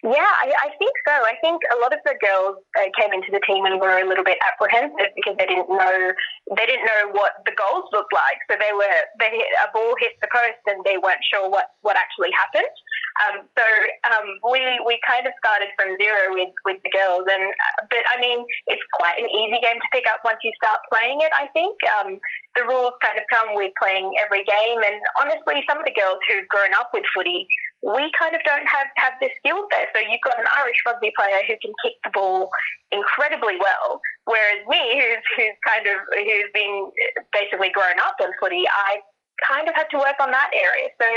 Yeah, 0.00 0.16
I, 0.24 0.48
I 0.48 0.68
think 0.80 0.96
so. 1.04 1.12
I 1.12 1.36
think 1.44 1.60
a 1.68 1.76
lot 1.76 1.92
of 1.92 2.00
the 2.08 2.16
girls 2.24 2.56
uh, 2.80 2.88
came 2.96 3.12
into 3.12 3.28
the 3.28 3.40
team 3.44 3.68
and 3.68 3.76
were 3.76 4.00
a 4.00 4.08
little 4.08 4.24
bit 4.24 4.40
apprehensive 4.40 5.12
because 5.12 5.36
they 5.36 5.44
didn't 5.44 5.68
know 5.68 6.16
they 6.56 6.64
didn't 6.64 6.88
know 6.88 7.12
what 7.12 7.44
the 7.44 7.52
goals 7.52 7.84
looked 7.92 8.12
like. 8.16 8.40
So 8.48 8.56
they 8.56 8.72
were 8.72 9.00
they 9.20 9.28
hit, 9.28 9.50
a 9.60 9.68
ball 9.76 9.92
hit 10.00 10.16
the 10.24 10.32
post 10.32 10.64
and 10.72 10.80
they 10.88 10.96
weren't 10.96 11.20
sure 11.28 11.52
what 11.52 11.76
what 11.84 12.00
actually 12.00 12.32
happened. 12.32 12.72
Um, 13.20 13.44
so 13.52 13.64
um, 14.08 14.26
we 14.48 14.64
we 14.88 14.96
kind 15.04 15.28
of 15.28 15.36
started 15.36 15.68
from 15.76 15.92
zero 16.00 16.32
with 16.32 16.54
with 16.64 16.80
the 16.80 16.92
girls, 16.96 17.28
and 17.28 17.52
but 17.92 18.00
I 18.08 18.16
mean 18.24 18.40
it's 18.72 18.82
quite 18.96 19.20
an 19.20 19.28
easy 19.28 19.60
game 19.60 19.76
to 19.76 19.88
pick 19.92 20.08
up 20.08 20.24
once 20.24 20.40
you 20.40 20.52
start 20.56 20.80
playing 20.88 21.20
it. 21.20 21.32
I 21.36 21.44
think 21.52 21.76
um, 22.00 22.16
the 22.56 22.64
rules 22.64 22.96
kind 23.04 23.20
of 23.20 23.28
come 23.28 23.52
with 23.52 23.76
playing 23.76 24.16
every 24.16 24.48
game, 24.48 24.80
and 24.80 24.96
honestly, 25.20 25.60
some 25.68 25.76
of 25.76 25.84
the 25.84 25.92
girls 25.92 26.24
who've 26.24 26.48
grown 26.48 26.72
up 26.72 26.88
with 26.96 27.04
footy 27.12 27.44
we 27.82 28.12
kind 28.12 28.36
of 28.36 28.44
don't 28.44 28.66
have, 28.68 28.88
have 28.96 29.16
the 29.20 29.32
skills 29.40 29.64
there. 29.72 29.88
So 29.96 30.04
you've 30.04 30.20
got 30.20 30.38
an 30.38 30.44
Irish 30.52 30.76
rugby 30.84 31.12
player 31.16 31.40
who 31.48 31.56
can 31.64 31.72
kick 31.80 31.96
the 32.04 32.12
ball 32.12 32.50
incredibly 32.92 33.56
well, 33.56 34.00
whereas 34.24 34.60
me, 34.68 35.00
who's 35.00 35.24
who's 35.36 35.56
kind 35.64 35.86
of 35.88 35.96
who's 36.12 36.50
been 36.52 36.92
basically 37.32 37.70
grown 37.72 37.96
up 38.04 38.20
in 38.20 38.28
footy, 38.36 38.68
I 38.68 39.00
kind 39.40 39.68
of 39.68 39.74
had 39.74 39.88
to 39.90 39.98
work 39.98 40.20
on 40.20 40.30
that 40.30 40.50
area. 40.52 40.92
So 41.00 41.08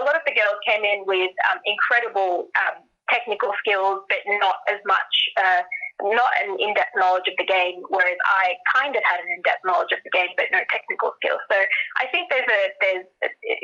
a 0.00 0.04
lot 0.04 0.16
of 0.16 0.22
the 0.24 0.32
girls 0.32 0.56
came 0.64 0.84
in 0.84 1.04
with 1.04 1.32
um, 1.52 1.60
incredible 1.68 2.48
um, 2.64 2.80
technical 3.10 3.52
skills, 3.60 4.00
but 4.08 4.24
not 4.40 4.64
as 4.68 4.80
much 4.86 5.14
uh, 5.36 5.62
not 6.02 6.30
an 6.44 6.56
in-depth 6.60 6.92
knowledge 6.96 7.28
of 7.28 7.36
the 7.38 7.48
game, 7.48 7.82
whereas 7.88 8.18
I 8.24 8.54
kind 8.74 8.94
of 8.94 9.02
had 9.04 9.20
an 9.20 9.28
in-depth 9.36 9.64
knowledge 9.64 9.92
of 9.92 10.00
the 10.04 10.10
game, 10.10 10.28
but 10.36 10.46
no 10.52 10.60
technical 10.70 11.14
skills. 11.16 11.40
So 11.50 11.58
I 11.96 12.06
think 12.12 12.28
there's 12.28 12.48
a 12.48 12.60
there's 12.80 13.06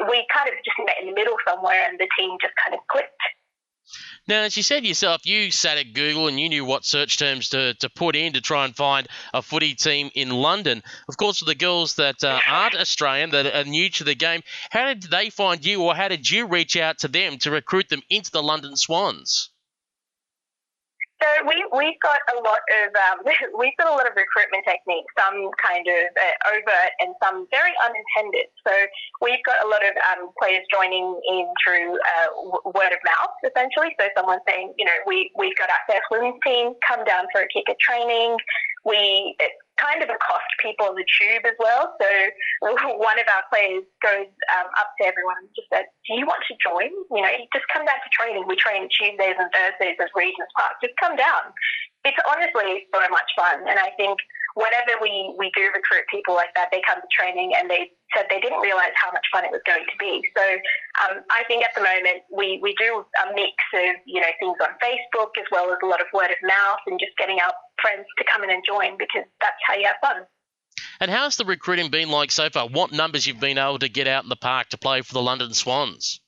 we 0.09 0.25
kind 0.33 0.49
of 0.49 0.55
just 0.65 0.79
met 0.81 0.97
in 1.01 1.09
the 1.09 1.17
middle 1.17 1.37
somewhere, 1.47 1.85
and 1.89 1.99
the 1.99 2.09
team 2.17 2.37
just 2.41 2.55
kind 2.65 2.75
of 2.75 2.81
clicked. 2.89 3.21
Now, 4.29 4.43
as 4.43 4.57
you 4.57 4.63
said 4.63 4.87
yourself, 4.87 5.27
you 5.27 5.51
sat 5.51 5.79
at 5.79 5.93
Google 5.93 6.29
and 6.29 6.39
you 6.39 6.49
knew 6.49 6.65
what 6.65 6.85
search 6.85 7.19
terms 7.19 7.49
to, 7.51 7.75
to 7.75 7.91
put 7.91 8.15
in 8.15 8.35
to 8.35 8.41
try 8.41 8.65
and 8.65 8.75
find 8.75 9.09
a 9.35 9.43
footy 9.43 9.75
team 9.75 10.11
in 10.15 10.31
London. 10.31 10.83
Of 11.09 11.17
course, 11.17 11.41
for 11.41 11.45
the 11.45 11.57
girls 11.57 11.97
that 11.97 12.23
uh, 12.23 12.39
aren't 12.49 12.77
Australian, 12.77 13.31
that 13.31 13.53
are 13.53 13.65
new 13.65 13.91
to 13.91 14.05
the 14.05 14.15
game, 14.15 14.43
how 14.71 14.87
did 14.87 15.03
they 15.03 15.31
find 15.31 15.65
you 15.65 15.83
or 15.83 15.95
how 15.95 16.09
did 16.09 16.31
you 16.31 16.47
reach 16.47 16.77
out 16.77 16.99
to 17.01 17.09
them 17.09 17.39
to 17.39 17.51
recruit 17.51 17.89
them 17.89 18.03
into 18.09 18.31
the 18.31 18.43
London 18.43 18.77
Swans? 18.77 19.51
So 21.23 21.29
we 21.47 21.63
we've 21.71 22.01
got 22.03 22.19
a 22.35 22.37
lot 22.43 22.59
of 22.83 22.91
um, 22.99 23.17
we've 23.59 23.77
got 23.79 23.87
a 23.87 23.95
lot 23.95 24.11
of 24.11 24.15
recruitment 24.19 24.67
techniques, 24.67 25.07
some 25.15 25.55
kind 25.63 25.87
of 25.87 26.11
uh, 26.19 26.51
overt 26.51 26.93
and 26.99 27.15
some 27.23 27.47
very 27.55 27.71
unintended. 27.79 28.51
So 28.67 28.75
we've 29.23 29.43
got 29.47 29.63
a 29.63 29.69
lot 29.71 29.87
of 29.87 29.95
um, 30.11 30.35
players 30.43 30.67
joining 30.75 31.15
in 31.31 31.47
through 31.63 31.95
uh, 31.95 32.29
word 32.75 32.91
of 32.91 33.01
mouth, 33.07 33.35
essentially. 33.47 33.95
So 34.03 34.11
someone 34.19 34.43
saying, 34.51 34.75
you 34.77 34.85
know, 34.85 34.99
we 35.07 35.31
we've 35.39 35.57
got 35.57 35.71
our 35.71 35.83
first 35.87 36.11
women's 36.11 36.43
team, 36.43 36.75
come 36.83 37.05
down 37.07 37.31
for 37.31 37.47
a 37.47 37.49
kick 37.55 37.71
at 37.71 37.79
training. 37.79 38.37
We 38.85 39.37
kind 39.83 40.01
of 40.01 40.09
accost 40.09 40.47
people 40.63 40.87
on 40.87 40.95
the 40.95 41.05
tube 41.19 41.43
as 41.43 41.59
well. 41.59 41.91
So 41.99 42.09
one 43.03 43.19
of 43.19 43.27
our 43.27 43.45
players 43.51 43.83
goes 43.99 44.31
um, 44.55 44.69
up 44.79 44.95
to 45.03 45.11
everyone 45.11 45.43
and 45.43 45.51
just 45.59 45.67
said, 45.75 45.91
"Do 46.07 46.15
you 46.15 46.25
want 46.25 46.47
to 46.47 46.55
join? 46.63 46.95
You 47.11 47.23
know, 47.27 47.35
just 47.51 47.67
come 47.75 47.83
down 47.83 47.99
to 47.99 48.11
training. 48.15 48.47
We 48.47 48.55
train 48.55 48.87
Tuesdays 48.87 49.35
and 49.35 49.51
Thursdays 49.51 49.99
at 49.99 50.15
Regent's 50.15 50.55
Park. 50.55 50.79
Just 50.79 50.95
come 51.03 51.19
down." 51.19 51.51
It's 52.07 52.19
honestly 52.27 52.87
so 52.91 53.03
much 53.11 53.31
fun, 53.39 53.63
and 53.67 53.79
I 53.79 53.95
think 53.99 54.19
whenever 54.55 55.01
we, 55.01 55.35
we 55.39 55.51
do 55.55 55.69
recruit 55.73 56.05
people 56.11 56.35
like 56.35 56.53
that, 56.55 56.69
they 56.71 56.83
come 56.87 57.01
to 57.01 57.09
training 57.09 57.53
and 57.57 57.69
they 57.71 57.91
said 58.15 58.27
they 58.29 58.41
didn't 58.41 58.61
realize 58.61 58.93
how 58.95 59.11
much 59.13 59.25
fun 59.33 59.45
it 59.45 59.51
was 59.51 59.65
going 59.65 59.85
to 59.85 59.97
be. 59.99 60.21
So 60.37 60.45
um, 61.05 61.25
I 61.31 61.45
think 61.49 61.65
at 61.65 61.75
the 61.75 61.81
moment 61.81 62.25
we, 62.29 62.61
we 62.63 62.75
do 62.77 63.05
a 63.23 63.35
mix 63.35 63.57
of, 63.75 63.97
you 64.07 64.21
know, 64.21 64.33
things 64.39 64.57
on 64.61 64.77
Facebook 64.83 65.33
as 65.41 65.49
well 65.51 65.73
as 65.73 65.79
a 65.83 65.87
lot 65.87 66.01
of 66.01 66.07
word 66.13 66.31
of 66.31 66.41
mouth 66.45 66.83
and 66.87 67.01
just 67.01 67.17
getting 67.17 67.39
our 67.41 67.53
friends 67.81 68.05
to 68.19 68.25
come 68.31 68.45
in 68.45 68.51
and 68.51 68.63
join 68.67 68.99
because 68.99 69.25
that's 69.41 69.61
how 69.67 69.75
you 69.75 69.87
have 69.87 70.01
fun. 70.01 70.25
And 71.01 71.11
how's 71.11 71.37
the 71.37 71.45
recruiting 71.45 71.91
been 71.91 72.11
like 72.11 72.31
so 72.31 72.49
far? 72.51 72.69
What 72.69 72.93
numbers 72.93 73.27
you've 73.27 73.41
been 73.41 73.59
able 73.59 73.79
to 73.81 73.89
get 73.89 74.07
out 74.07 74.23
in 74.23 74.29
the 74.29 74.37
park 74.37 74.69
to 74.71 74.79
play 74.79 75.03
for 75.03 75.15
the 75.15 75.23
London 75.23 75.53
Swans? 75.53 76.21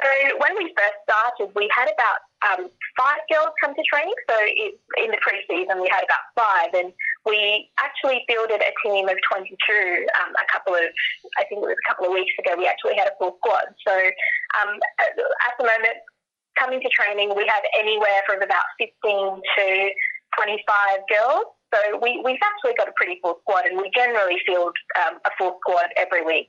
So 0.00 0.08
when 0.38 0.56
we 0.56 0.72
first 0.76 0.94
started, 1.04 1.52
we 1.54 1.68
had 1.74 1.86
about 1.86 2.18
um, 2.46 2.70
five 2.96 3.22
girls 3.30 3.50
come 3.62 3.74
to 3.74 3.84
training. 3.90 4.14
So 4.28 4.36
it, 4.40 4.78
in 5.02 5.10
the 5.10 5.18
pre-season, 5.22 5.80
we 5.80 5.88
had 5.90 6.04
about 6.04 6.24
five, 6.38 6.70
and 6.74 6.92
we 7.26 7.70
actually 7.78 8.22
fielded 8.28 8.62
a 8.62 8.72
team 8.84 9.08
of 9.08 9.16
22 9.30 9.50
um, 10.22 10.32
a 10.38 10.46
couple 10.52 10.74
of, 10.74 10.86
I 11.38 11.44
think 11.50 11.62
it 11.62 11.68
was 11.68 11.78
a 11.78 11.88
couple 11.88 12.06
of 12.06 12.12
weeks 12.12 12.32
ago. 12.38 12.54
We 12.56 12.66
actually 12.66 12.96
had 12.96 13.08
a 13.08 13.16
full 13.18 13.36
squad. 13.42 13.74
So 13.86 13.94
um, 13.94 14.78
at 15.02 15.54
the 15.58 15.66
moment, 15.66 15.98
coming 16.58 16.80
to 16.80 16.90
training, 16.90 17.34
we 17.34 17.46
have 17.46 17.62
anywhere 17.78 18.22
from 18.26 18.42
about 18.42 18.66
15 18.78 18.90
to 19.02 19.90
25 20.36 20.98
girls. 21.10 21.46
So 21.74 21.98
we, 22.00 22.22
we've 22.24 22.40
actually 22.42 22.74
got 22.78 22.88
a 22.88 22.96
pretty 22.96 23.18
full 23.22 23.38
squad, 23.42 23.66
and 23.66 23.76
we 23.76 23.90
generally 23.94 24.38
field 24.46 24.72
um, 24.96 25.18
a 25.26 25.30
full 25.36 25.58
squad 25.60 25.92
every 25.96 26.24
week. 26.24 26.48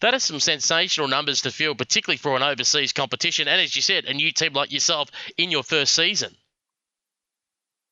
That 0.00 0.14
is 0.14 0.24
some 0.24 0.40
sensational 0.40 1.08
numbers 1.08 1.42
to 1.42 1.50
field, 1.50 1.78
particularly 1.78 2.18
for 2.18 2.36
an 2.36 2.42
overseas 2.42 2.92
competition, 2.92 3.48
and 3.48 3.60
as 3.60 3.74
you 3.74 3.82
said, 3.82 4.04
a 4.04 4.14
new 4.14 4.30
team 4.30 4.52
like 4.52 4.72
yourself 4.72 5.10
in 5.36 5.50
your 5.50 5.62
first 5.62 5.94
season. 5.94 6.36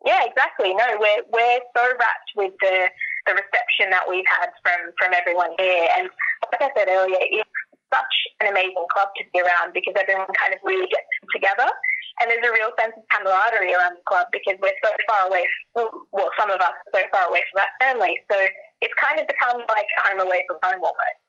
Yeah, 0.04 0.22
exactly. 0.24 0.72
No, 0.72 0.86
we're 1.00 1.22
we're 1.32 1.60
so 1.76 1.82
wrapped 1.82 2.30
with 2.36 2.54
the 2.60 2.88
the 3.26 3.34
reception 3.34 3.90
that 3.90 4.06
we've 4.08 4.28
had 4.28 4.50
from 4.62 4.92
from 4.98 5.14
everyone 5.14 5.50
here, 5.58 5.88
and 5.98 6.08
like 6.52 6.62
I 6.62 6.70
said 6.78 6.88
earlier, 6.88 7.18
it's 7.20 7.50
such 7.92 8.14
an 8.40 8.46
amazing 8.48 8.86
club 8.92 9.08
to 9.16 9.24
be 9.32 9.40
around 9.40 9.72
because 9.74 9.94
everyone 9.98 10.30
kind 10.38 10.54
of 10.54 10.60
really 10.62 10.86
gets 10.86 11.10
together. 11.32 11.66
And 12.20 12.30
there's 12.30 12.46
a 12.48 12.52
real 12.52 12.72
sense 12.80 12.96
of 12.96 13.04
camaraderie 13.12 13.74
around 13.74 14.00
the 14.00 14.06
club 14.08 14.26
because 14.32 14.56
we're 14.62 14.78
so 14.80 14.88
far 15.04 15.28
away, 15.28 15.44
from, 15.74 15.88
well, 16.12 16.30
some 16.40 16.48
of 16.48 16.60
us 16.60 16.72
are 16.72 16.92
so 16.96 17.02
far 17.12 17.28
away 17.28 17.44
from 17.52 17.60
our 17.60 17.72
family. 17.76 18.16
So 18.32 18.40
it's 18.80 18.94
kind 18.96 19.20
of 19.20 19.28
become 19.28 19.60
like 19.68 19.84
home 20.00 20.20
away 20.24 20.44
from 20.48 20.56
home 20.64 20.80
almost. 20.80 21.20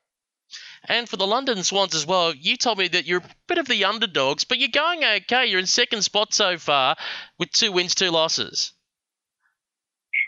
And 0.88 1.08
for 1.08 1.16
the 1.16 1.26
London 1.26 1.62
Swans 1.62 1.94
as 1.94 2.06
well, 2.06 2.34
you 2.34 2.56
told 2.56 2.78
me 2.78 2.88
that 2.88 3.06
you're 3.06 3.20
a 3.20 3.30
bit 3.46 3.58
of 3.58 3.66
the 3.66 3.84
underdogs, 3.84 4.44
but 4.44 4.58
you're 4.58 4.68
going 4.72 5.04
okay. 5.04 5.46
You're 5.46 5.60
in 5.60 5.66
second 5.66 6.02
spot 6.02 6.32
so 6.32 6.58
far 6.58 6.96
with 7.38 7.50
two 7.50 7.72
wins, 7.72 7.94
two 7.94 8.10
losses. 8.10 8.72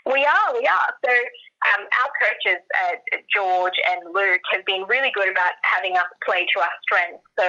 We 0.05 0.25
are, 0.25 0.53
we 0.53 0.65
are. 0.65 0.93
So 1.05 1.11
um, 1.11 1.85
our 1.85 2.11
coaches, 2.17 2.61
uh, 2.83 2.95
George 3.33 3.77
and 3.89 4.13
Luke, 4.13 4.41
have 4.51 4.65
been 4.65 4.83
really 4.87 5.11
good 5.13 5.29
about 5.29 5.53
having 5.61 5.95
us 5.95 6.09
play 6.25 6.45
to 6.53 6.59
our 6.59 6.75
strengths. 6.83 7.23
So 7.37 7.45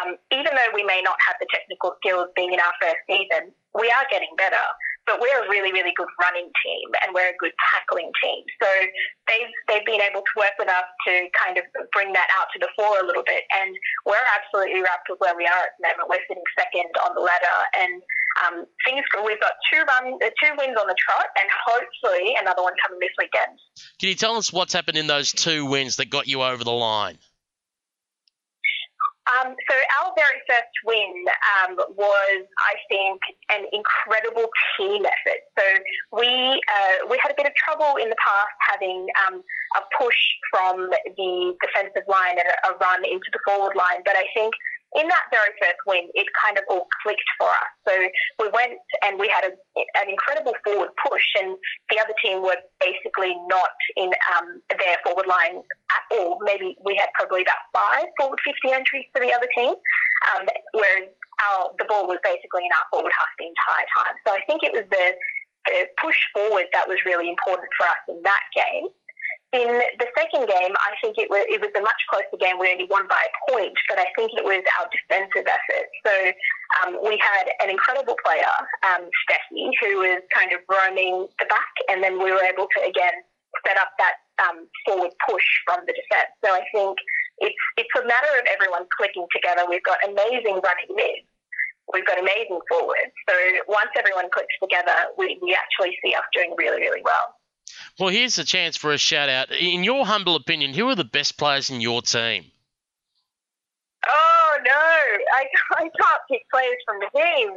um, 0.00 0.16
even 0.30 0.54
though 0.54 0.70
we 0.74 0.84
may 0.84 1.02
not 1.02 1.16
have 1.26 1.36
the 1.40 1.46
technical 1.52 1.96
skills 1.98 2.28
being 2.36 2.52
in 2.52 2.60
our 2.60 2.74
first 2.80 3.02
season, 3.08 3.52
we 3.74 3.90
are 3.90 4.06
getting 4.10 4.32
better. 4.36 4.62
But 5.08 5.18
we're 5.18 5.42
a 5.42 5.48
really, 5.48 5.72
really 5.72 5.90
good 5.96 6.12
running 6.22 6.52
team 6.62 6.86
and 7.02 7.10
we're 7.10 7.34
a 7.34 7.38
good 7.40 7.56
tackling 7.72 8.12
team. 8.22 8.44
So 8.62 8.68
they've 9.26 9.50
they've 9.66 9.86
been 9.88 9.98
able 9.98 10.22
to 10.22 10.34
work 10.36 10.54
with 10.60 10.68
us 10.68 10.86
to 11.08 11.26
kind 11.34 11.58
of 11.58 11.64
bring 11.90 12.12
that 12.12 12.28
out 12.38 12.46
to 12.54 12.58
the 12.62 12.68
fore 12.76 13.00
a 13.00 13.06
little 13.06 13.24
bit. 13.26 13.42
And 13.50 13.74
we're 14.06 14.28
absolutely 14.38 14.84
wrapped 14.84 15.10
with 15.10 15.18
where 15.18 15.34
we 15.34 15.50
are 15.50 15.66
at 15.66 15.74
the 15.80 15.88
moment. 15.88 16.06
We're 16.14 16.22
sitting 16.28 16.46
second 16.54 16.94
on 17.02 17.16
the 17.16 17.24
ladder 17.24 17.58
and 17.74 18.02
um, 18.46 18.64
things 18.86 19.02
go 19.12 19.24
we've 19.24 19.40
got 19.40 19.52
two 19.72 19.82
run, 19.82 20.18
two 20.20 20.52
wins 20.58 20.76
on 20.78 20.86
the 20.86 20.94
trot, 20.94 21.26
and 21.34 21.48
hopefully 21.66 22.36
another 22.40 22.62
one 22.62 22.74
coming 22.82 23.00
this 23.00 23.10
weekend. 23.18 23.58
Can 23.98 24.08
you 24.08 24.14
tell 24.14 24.36
us 24.36 24.52
what's 24.52 24.72
happened 24.72 24.96
in 24.96 25.06
those 25.06 25.32
two 25.32 25.66
wins 25.66 25.96
that 25.96 26.10
got 26.10 26.28
you 26.28 26.42
over 26.42 26.62
the 26.62 26.70
line? 26.70 27.18
Um, 29.36 29.54
so 29.68 29.74
our 30.00 30.12
very 30.16 30.40
first 30.48 30.74
win 30.84 31.24
um, 31.54 31.76
was, 31.94 32.40
I 32.58 32.74
think, 32.88 33.20
an 33.52 33.66
incredible 33.72 34.48
team 34.76 35.04
effort. 35.04 35.42
So 35.58 35.64
we 36.18 36.60
uh, 36.66 37.06
we 37.08 37.18
had 37.22 37.30
a 37.30 37.36
bit 37.36 37.46
of 37.46 37.54
trouble 37.54 37.96
in 37.96 38.08
the 38.08 38.16
past 38.18 38.54
having 38.60 39.06
um, 39.26 39.42
a 39.76 39.82
push 39.98 40.18
from 40.50 40.90
the 40.90 41.54
defensive 41.62 42.06
line 42.08 42.38
and 42.38 42.48
a, 42.48 42.70
run 42.80 43.04
into 43.04 43.28
the 43.32 43.38
forward 43.46 43.76
line, 43.76 44.02
but 44.04 44.16
I 44.16 44.24
think 44.34 44.54
in 44.98 45.06
that 45.06 45.24
very 45.30 45.54
first 45.62 45.78
win, 45.86 46.10
it 46.14 46.26
kind 46.34 46.58
of 46.58 46.64
all 46.68 46.88
clicked 47.02 47.30
for 47.38 47.46
us. 47.46 47.70
So 47.86 47.94
we 48.42 48.50
went 48.50 48.74
and 49.06 49.18
we 49.18 49.28
had 49.28 49.46
a, 49.46 49.52
an 50.02 50.10
incredible 50.10 50.54
forward 50.64 50.90
push, 50.98 51.26
and 51.38 51.54
the 51.90 51.98
other 52.02 52.14
team 52.22 52.42
were 52.42 52.58
basically 52.80 53.38
not 53.46 53.70
in 53.96 54.10
um, 54.34 54.60
their 54.70 54.98
forward 55.06 55.26
line 55.30 55.62
at 55.94 56.02
all. 56.18 56.38
Maybe 56.42 56.76
we 56.84 56.96
had 56.96 57.08
probably 57.14 57.42
about 57.42 57.62
five 57.70 58.06
forward 58.18 58.38
50 58.42 58.74
entries 58.74 59.06
for 59.14 59.22
the 59.22 59.32
other 59.32 59.46
team, 59.54 59.74
um, 60.34 60.42
whereas 60.74 61.06
our, 61.46 61.70
the 61.78 61.86
ball 61.86 62.10
was 62.10 62.18
basically 62.26 62.66
in 62.66 62.72
our 62.74 62.86
forward 62.90 63.12
half 63.14 63.30
the 63.38 63.46
entire 63.46 63.86
time. 63.94 64.14
So 64.26 64.34
I 64.34 64.42
think 64.50 64.66
it 64.66 64.74
was 64.74 64.84
the, 64.90 65.06
the 65.70 65.86
push 66.02 66.18
forward 66.34 66.66
that 66.72 66.88
was 66.88 66.98
really 67.06 67.30
important 67.30 67.70
for 67.78 67.86
us 67.86 68.02
in 68.08 68.18
that 68.26 68.42
game. 68.54 68.90
In 69.50 69.82
the 69.98 70.06
second 70.14 70.46
game, 70.46 70.74
I 70.78 70.94
think 71.02 71.18
it 71.18 71.26
was, 71.26 71.42
it 71.50 71.58
was 71.58 71.74
a 71.74 71.82
much 71.82 71.98
closer 72.06 72.38
game. 72.38 72.62
We 72.62 72.70
only 72.70 72.86
won 72.86 73.10
by 73.10 73.18
a 73.18 73.32
point, 73.50 73.74
but 73.90 73.98
I 73.98 74.06
think 74.14 74.30
it 74.38 74.46
was 74.46 74.62
our 74.78 74.86
defensive 74.94 75.42
effort. 75.42 75.86
So 76.06 76.14
um, 76.78 77.02
we 77.02 77.18
had 77.18 77.50
an 77.58 77.66
incredible 77.66 78.14
player, 78.22 78.54
um, 78.86 79.10
Steffi, 79.26 79.74
who 79.82 80.06
was 80.06 80.22
kind 80.30 80.54
of 80.54 80.62
roaming 80.70 81.26
the 81.42 81.50
back, 81.50 81.74
and 81.90 81.98
then 81.98 82.22
we 82.22 82.30
were 82.30 82.46
able 82.46 82.70
to 82.78 82.80
again 82.86 83.26
set 83.66 83.74
up 83.74 83.90
that 83.98 84.22
um, 84.38 84.70
forward 84.86 85.10
push 85.26 85.42
from 85.66 85.82
the 85.82 85.98
defence. 85.98 86.30
So 86.46 86.54
I 86.54 86.62
think 86.70 86.94
it's 87.42 87.64
it's 87.74 87.94
a 87.98 88.06
matter 88.06 88.32
of 88.38 88.46
everyone 88.54 88.86
clicking 88.94 89.26
together. 89.34 89.66
We've 89.66 89.82
got 89.82 89.98
amazing 90.06 90.62
running 90.62 90.94
mids. 90.94 91.26
We've 91.90 92.06
got 92.06 92.22
amazing 92.22 92.62
forwards. 92.70 93.10
So 93.26 93.34
once 93.66 93.90
everyone 93.98 94.30
clicks 94.30 94.54
together, 94.62 95.10
we, 95.18 95.42
we 95.42 95.58
actually 95.58 95.98
see 95.98 96.14
us 96.14 96.22
doing 96.30 96.54
really, 96.54 96.78
really 96.78 97.02
well. 97.02 97.34
Well, 97.98 98.08
here's 98.08 98.38
a 98.38 98.44
chance 98.44 98.76
for 98.76 98.92
a 98.92 98.98
shout 98.98 99.28
out. 99.28 99.50
In 99.50 99.84
your 99.84 100.06
humble 100.06 100.36
opinion, 100.36 100.74
who 100.74 100.88
are 100.88 100.94
the 100.94 101.04
best 101.04 101.36
players 101.36 101.70
in 101.70 101.80
your 101.80 102.02
team? 102.02 102.50
Oh 104.08 104.58
no, 104.64 104.72
I, 104.72 105.44
I 105.76 105.82
can't 105.82 106.22
pick 106.30 106.42
players 106.50 106.78
from 106.86 107.00
the 107.00 107.10
team. 107.14 107.50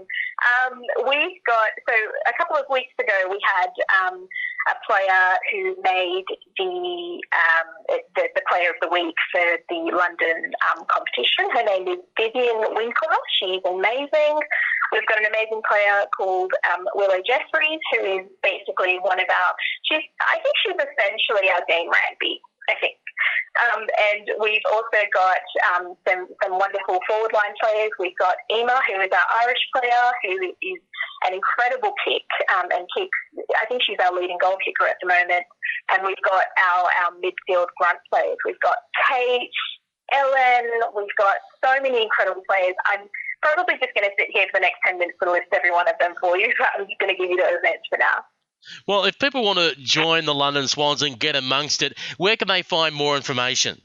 Um, 0.44 0.82
we've 1.08 1.40
got 1.48 1.70
so 1.88 1.96
a 2.28 2.34
couple 2.38 2.58
of 2.58 2.66
weeks 2.70 2.94
ago 3.00 3.30
we 3.30 3.40
had 3.44 3.72
um, 4.04 4.28
a 4.68 4.76
player 4.88 5.38
who 5.52 5.76
made 5.84 6.26
the, 6.58 7.22
um, 7.32 7.68
the, 8.16 8.28
the 8.36 8.42
player 8.50 8.70
of 8.70 8.76
the 8.82 8.90
week 8.90 9.16
for 9.32 9.58
the 9.70 9.92
London 9.96 10.52
um, 10.72 10.86
competition. 10.88 11.50
Her 11.52 11.64
name 11.64 11.88
is 11.88 12.00
Vivian 12.18 12.60
Winkler. 12.76 13.20
She's 13.40 13.64
amazing. 13.68 14.40
We've 14.92 15.08
got 15.08 15.20
an 15.20 15.28
amazing 15.28 15.62
player 15.68 16.06
called 16.16 16.52
um, 16.72 16.86
Willow 16.96 17.20
Jeffries, 17.26 17.82
who 17.92 18.00
is 18.20 18.26
basically 18.44 19.00
one 19.02 19.20
of 19.20 19.28
our. 19.28 19.52
She's 19.94 20.10
I 20.26 20.42
think 20.42 20.56
she's 20.66 20.80
essentially 20.82 21.54
our 21.54 21.62
Dane 21.70 21.90
Rampe. 21.90 22.42
I 22.70 22.76
think 22.80 22.96
Um, 23.54 23.86
and 23.86 24.26
we've 24.42 24.66
also 24.72 25.02
got 25.14 25.44
um, 25.70 25.94
some, 26.08 26.26
some 26.42 26.58
wonderful 26.58 26.98
forward 27.06 27.34
line 27.34 27.54
players. 27.62 27.92
We've 28.00 28.18
got 28.18 28.34
Ema, 28.50 28.82
who 28.90 28.98
is 28.98 29.14
our 29.14 29.28
Irish 29.46 29.62
player, 29.76 30.06
who 30.26 30.58
is 30.58 30.82
an 31.30 31.38
incredible 31.38 31.94
kick 32.02 32.26
um, 32.50 32.66
and 32.74 32.88
kicks. 32.98 33.20
I 33.62 33.66
think 33.70 33.86
she's 33.86 34.02
our 34.02 34.14
leading 34.16 34.42
goal 34.42 34.58
kicker 34.66 34.90
at 34.90 34.98
the 35.02 35.08
moment. 35.08 35.46
And 35.94 36.02
we've 36.02 36.24
got 36.26 36.50
our, 36.58 36.90
our 37.06 37.12
midfield 37.22 37.70
grunt 37.78 38.02
players. 38.10 38.38
We've 38.42 38.60
got 38.66 38.78
Kate, 39.06 39.54
Ellen. 40.14 40.66
We've 40.98 41.18
got 41.22 41.38
so 41.62 41.78
many 41.78 42.02
incredible 42.02 42.42
players. 42.50 42.74
I'm 42.90 43.06
probably 43.46 43.78
just 43.78 43.94
going 43.94 44.10
to 44.10 44.16
sit 44.18 44.34
here 44.34 44.50
for 44.50 44.58
the 44.58 44.66
next 44.66 44.82
10 44.88 44.98
minutes 44.98 45.20
to 45.22 45.30
list 45.30 45.54
every 45.54 45.70
one 45.70 45.86
of 45.86 45.96
them 46.00 46.18
for 46.18 46.42
you. 46.42 46.50
But 46.58 46.74
I'm 46.74 46.90
just 46.90 46.98
going 46.98 47.14
to 47.14 47.20
give 47.20 47.30
you 47.30 47.38
those 47.38 47.62
names 47.62 47.86
for 47.86 48.02
now. 48.02 48.26
Well, 48.88 49.06
if 49.06 49.20
people 49.20 49.44
want 49.44 49.60
to 49.60 49.76
join 49.76 50.26
the 50.26 50.34
London 50.34 50.68
Swans 50.68 51.02
and 51.02 51.20
get 51.20 51.36
amongst 51.36 51.82
it, 51.82 51.98
where 52.18 52.36
can 52.36 52.48
they 52.48 52.62
find 52.62 52.96
more 52.96 53.16
information? 53.16 53.82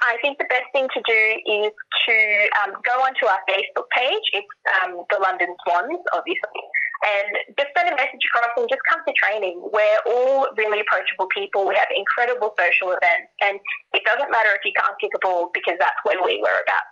I 0.00 0.16
think 0.22 0.38
the 0.38 0.46
best 0.46 0.70
thing 0.72 0.86
to 0.94 1.02
do 1.02 1.22
is 1.66 1.72
to 1.74 2.16
um, 2.62 2.78
go 2.86 2.94
onto 3.02 3.26
our 3.26 3.42
Facebook 3.50 3.90
page. 3.90 4.22
It's 4.32 4.46
um, 4.82 5.02
the 5.10 5.18
London 5.18 5.54
Swans, 5.66 5.98
obviously, 6.14 6.62
and 7.02 7.58
just 7.58 7.74
send 7.74 7.90
a 7.90 7.96
message 7.98 8.22
across 8.30 8.54
and 8.56 8.68
just 8.70 8.82
come 8.86 9.02
to 9.02 9.12
training. 9.18 9.58
We're 9.58 10.00
all 10.06 10.46
really 10.56 10.80
approachable 10.80 11.26
people. 11.34 11.66
We 11.66 11.74
have 11.74 11.90
incredible 11.90 12.54
social 12.54 12.94
events, 12.94 13.34
and 13.42 13.58
it 13.92 14.06
doesn't 14.06 14.30
matter 14.30 14.54
if 14.54 14.62
you 14.64 14.72
can't 14.78 14.94
kick 15.00 15.10
a 15.16 15.18
ball 15.18 15.50
because 15.52 15.74
that's 15.82 15.98
when 16.04 16.22
we 16.22 16.38
were 16.38 16.62
about 16.62 16.86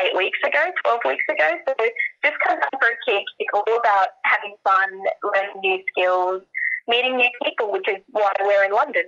eight 0.00 0.16
weeks 0.16 0.38
ago, 0.46 0.62
12 0.84 1.00
weeks 1.04 1.24
ago. 1.28 1.50
So 1.66 1.74
just 2.24 2.36
come 2.46 2.58
down 2.58 2.76
for 2.80 2.88
a 2.88 2.98
kick. 3.06 3.24
It's 3.38 3.50
all 3.52 3.76
about 3.76 4.08
having 4.24 4.54
fun, 4.64 4.88
learning 5.22 5.60
new 5.60 5.78
skills, 5.90 6.42
meeting 6.88 7.16
new 7.16 7.30
people, 7.44 7.72
which 7.72 7.88
is 7.88 7.98
why 8.10 8.32
we're 8.40 8.64
in 8.64 8.72
London. 8.72 9.04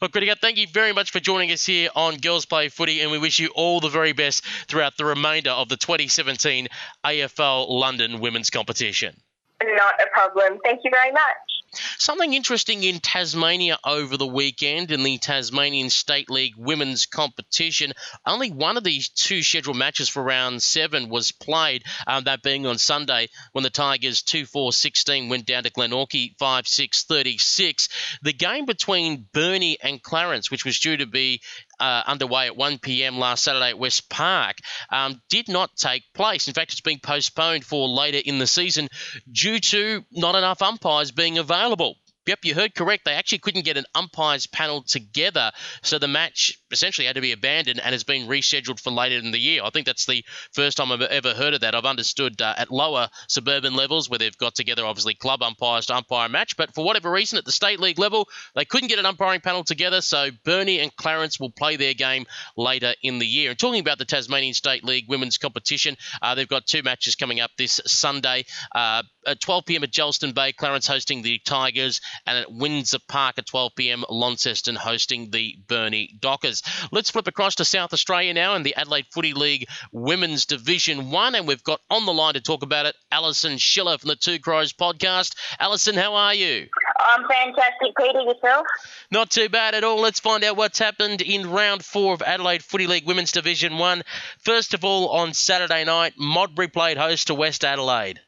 Well, 0.00 0.08
Greta, 0.08 0.34
thank 0.34 0.58
you 0.58 0.66
very 0.72 0.92
much 0.92 1.12
for 1.12 1.20
joining 1.20 1.52
us 1.52 1.64
here 1.64 1.90
on 1.94 2.16
Girls 2.16 2.44
Play 2.44 2.68
Footy, 2.68 3.02
and 3.02 3.10
we 3.10 3.18
wish 3.18 3.38
you 3.38 3.50
all 3.54 3.80
the 3.80 3.88
very 3.88 4.12
best 4.12 4.44
throughout 4.66 4.96
the 4.96 5.04
remainder 5.04 5.50
of 5.50 5.68
the 5.68 5.76
2017 5.76 6.66
AFL 7.04 7.68
London 7.68 8.20
Women's 8.20 8.50
Competition. 8.50 9.14
Not 9.62 9.94
a 10.00 10.06
problem. 10.12 10.58
Thank 10.64 10.80
you 10.84 10.90
very 10.90 11.12
much. 11.12 11.49
Something 11.98 12.34
interesting 12.34 12.82
in 12.82 12.98
Tasmania 12.98 13.78
over 13.84 14.16
the 14.16 14.26
weekend 14.26 14.90
in 14.90 15.04
the 15.04 15.18
Tasmanian 15.18 15.88
State 15.88 16.28
League 16.28 16.54
women's 16.56 17.06
competition. 17.06 17.92
Only 18.26 18.50
one 18.50 18.76
of 18.76 18.82
these 18.82 19.08
two 19.08 19.42
scheduled 19.44 19.76
matches 19.76 20.08
for 20.08 20.20
round 20.20 20.62
seven 20.64 21.08
was 21.08 21.30
played, 21.30 21.84
um, 22.08 22.24
that 22.24 22.42
being 22.42 22.66
on 22.66 22.78
Sunday 22.78 23.28
when 23.52 23.62
the 23.62 23.70
Tigers 23.70 24.22
2 24.22 24.46
4 24.46 24.72
16 24.72 25.28
went 25.28 25.46
down 25.46 25.62
to 25.62 25.70
Glenorchy 25.70 26.36
5 26.38 26.66
6 26.66 27.04
36. 27.04 27.88
The 28.22 28.32
game 28.32 28.64
between 28.64 29.28
Burnie 29.32 29.78
and 29.80 30.02
Clarence, 30.02 30.50
which 30.50 30.64
was 30.64 30.80
due 30.80 30.96
to 30.96 31.06
be 31.06 31.40
uh, 31.80 32.02
underway 32.06 32.46
at 32.46 32.56
1 32.56 32.78
p.m. 32.78 33.18
last 33.18 33.42
Saturday 33.42 33.70
at 33.70 33.78
West 33.78 34.08
Park 34.10 34.56
um, 34.90 35.20
did 35.28 35.48
not 35.48 35.74
take 35.76 36.04
place. 36.14 36.46
In 36.48 36.54
fact, 36.54 36.72
it's 36.72 36.80
been 36.80 37.00
postponed 37.00 37.64
for 37.64 37.88
later 37.88 38.20
in 38.24 38.38
the 38.38 38.46
season 38.46 38.88
due 39.30 39.58
to 39.58 40.04
not 40.12 40.34
enough 40.34 40.62
umpires 40.62 41.10
being 41.10 41.38
available. 41.38 41.96
Yep, 42.26 42.44
you 42.44 42.54
heard 42.54 42.74
correct. 42.74 43.06
They 43.06 43.14
actually 43.14 43.38
couldn't 43.38 43.64
get 43.64 43.76
an 43.76 43.86
umpires 43.94 44.46
panel 44.46 44.82
together, 44.82 45.50
so 45.82 45.98
the 45.98 46.06
match 46.06 46.59
essentially 46.70 47.06
had 47.06 47.16
to 47.16 47.20
be 47.20 47.32
abandoned 47.32 47.80
and 47.80 47.92
has 47.92 48.04
been 48.04 48.28
rescheduled 48.28 48.80
for 48.80 48.90
later 48.90 49.16
in 49.16 49.30
the 49.30 49.38
year. 49.38 49.62
I 49.64 49.70
think 49.70 49.86
that's 49.86 50.06
the 50.06 50.24
first 50.52 50.76
time 50.76 50.92
I've 50.92 51.02
ever 51.02 51.34
heard 51.34 51.54
of 51.54 51.60
that. 51.60 51.74
I've 51.74 51.84
understood 51.84 52.40
uh, 52.40 52.54
at 52.56 52.70
lower 52.70 53.08
suburban 53.28 53.74
levels 53.74 54.08
where 54.08 54.18
they've 54.18 54.36
got 54.36 54.54
together, 54.54 54.84
obviously, 54.84 55.14
club 55.14 55.42
umpires 55.42 55.86
to 55.86 55.96
umpire 55.96 56.26
a 56.26 56.28
match, 56.28 56.56
but 56.56 56.74
for 56.74 56.84
whatever 56.84 57.10
reason, 57.10 57.38
at 57.38 57.44
the 57.44 57.52
state 57.52 57.80
league 57.80 57.98
level, 57.98 58.28
they 58.54 58.64
couldn't 58.64 58.88
get 58.88 58.98
an 58.98 59.06
umpiring 59.06 59.40
panel 59.40 59.64
together, 59.64 60.00
so 60.00 60.30
Burnie 60.44 60.80
and 60.80 60.94
Clarence 60.96 61.38
will 61.40 61.50
play 61.50 61.76
their 61.76 61.94
game 61.94 62.26
later 62.56 62.94
in 63.02 63.18
the 63.18 63.26
year. 63.26 63.50
And 63.50 63.58
talking 63.58 63.80
about 63.80 63.98
the 63.98 64.04
Tasmanian 64.04 64.54
State 64.54 64.84
League 64.84 65.06
women's 65.08 65.38
competition, 65.38 65.96
uh, 66.22 66.34
they've 66.34 66.48
got 66.48 66.66
two 66.66 66.82
matches 66.82 67.14
coming 67.16 67.40
up 67.40 67.50
this 67.56 67.80
Sunday 67.86 68.44
uh, 68.74 69.02
at 69.26 69.40
12 69.40 69.66
p.m. 69.66 69.84
at 69.84 69.92
Geilston 69.92 70.34
Bay, 70.34 70.52
Clarence 70.52 70.86
hosting 70.86 71.22
the 71.22 71.38
Tigers 71.44 72.00
and 72.26 72.38
at 72.38 72.52
Windsor 72.52 72.98
Park 73.08 73.38
at 73.38 73.46
12 73.46 73.72
p.m. 73.76 74.04
Launceston 74.08 74.76
hosting 74.76 75.30
the 75.30 75.56
Burnie 75.68 76.14
Dockers. 76.18 76.59
Let's 76.92 77.10
flip 77.10 77.26
across 77.26 77.56
to 77.56 77.64
South 77.64 77.92
Australia 77.92 78.34
now 78.34 78.54
in 78.54 78.62
the 78.62 78.74
Adelaide 78.74 79.06
Footy 79.10 79.34
League 79.34 79.68
Women's 79.92 80.46
Division 80.46 81.10
1 81.10 81.34
and 81.34 81.46
we've 81.46 81.62
got 81.64 81.80
on 81.90 82.06
the 82.06 82.12
line 82.12 82.34
to 82.34 82.40
talk 82.40 82.62
about 82.62 82.86
it 82.86 82.96
Alison 83.10 83.58
Schiller 83.58 83.98
from 83.98 84.08
the 84.08 84.16
Two 84.16 84.38
Crows 84.38 84.72
podcast. 84.72 85.34
Alison, 85.58 85.94
how 85.94 86.14
are 86.14 86.34
you? 86.34 86.68
I'm 86.98 87.26
fantastic, 87.28 87.96
Peter. 87.96 88.20
Yourself? 88.20 88.66
Not 89.10 89.30
too 89.30 89.48
bad 89.48 89.74
at 89.74 89.84
all. 89.84 90.00
Let's 90.00 90.20
find 90.20 90.44
out 90.44 90.56
what's 90.56 90.78
happened 90.78 91.22
in 91.22 91.50
round 91.50 91.84
four 91.84 92.14
of 92.14 92.22
Adelaide 92.22 92.62
Footy 92.62 92.86
League 92.86 93.06
Women's 93.06 93.32
Division 93.32 93.78
1. 93.78 94.02
First 94.38 94.74
of 94.74 94.84
all, 94.84 95.08
on 95.08 95.32
Saturday 95.34 95.84
night, 95.84 96.14
Modbury 96.18 96.68
played 96.68 96.98
host 96.98 97.28
to 97.28 97.34
West 97.34 97.64
Adelaide. 97.64 98.20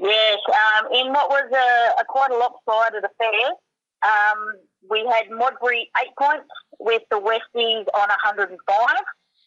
Yes, 0.00 0.38
um, 0.48 0.92
in 0.92 1.12
what 1.12 1.28
was 1.28 1.50
a, 1.52 2.00
a, 2.00 2.04
quite 2.04 2.30
a 2.30 2.36
lopsided 2.36 3.04
affair, 3.04 3.48
um, 4.02 4.38
we 4.90 5.06
had 5.10 5.30
Modbury 5.30 5.90
eight 6.00 6.14
points 6.18 6.48
with 6.78 7.02
the 7.10 7.16
Westies 7.16 7.86
on 7.94 8.08
105, 8.08 8.58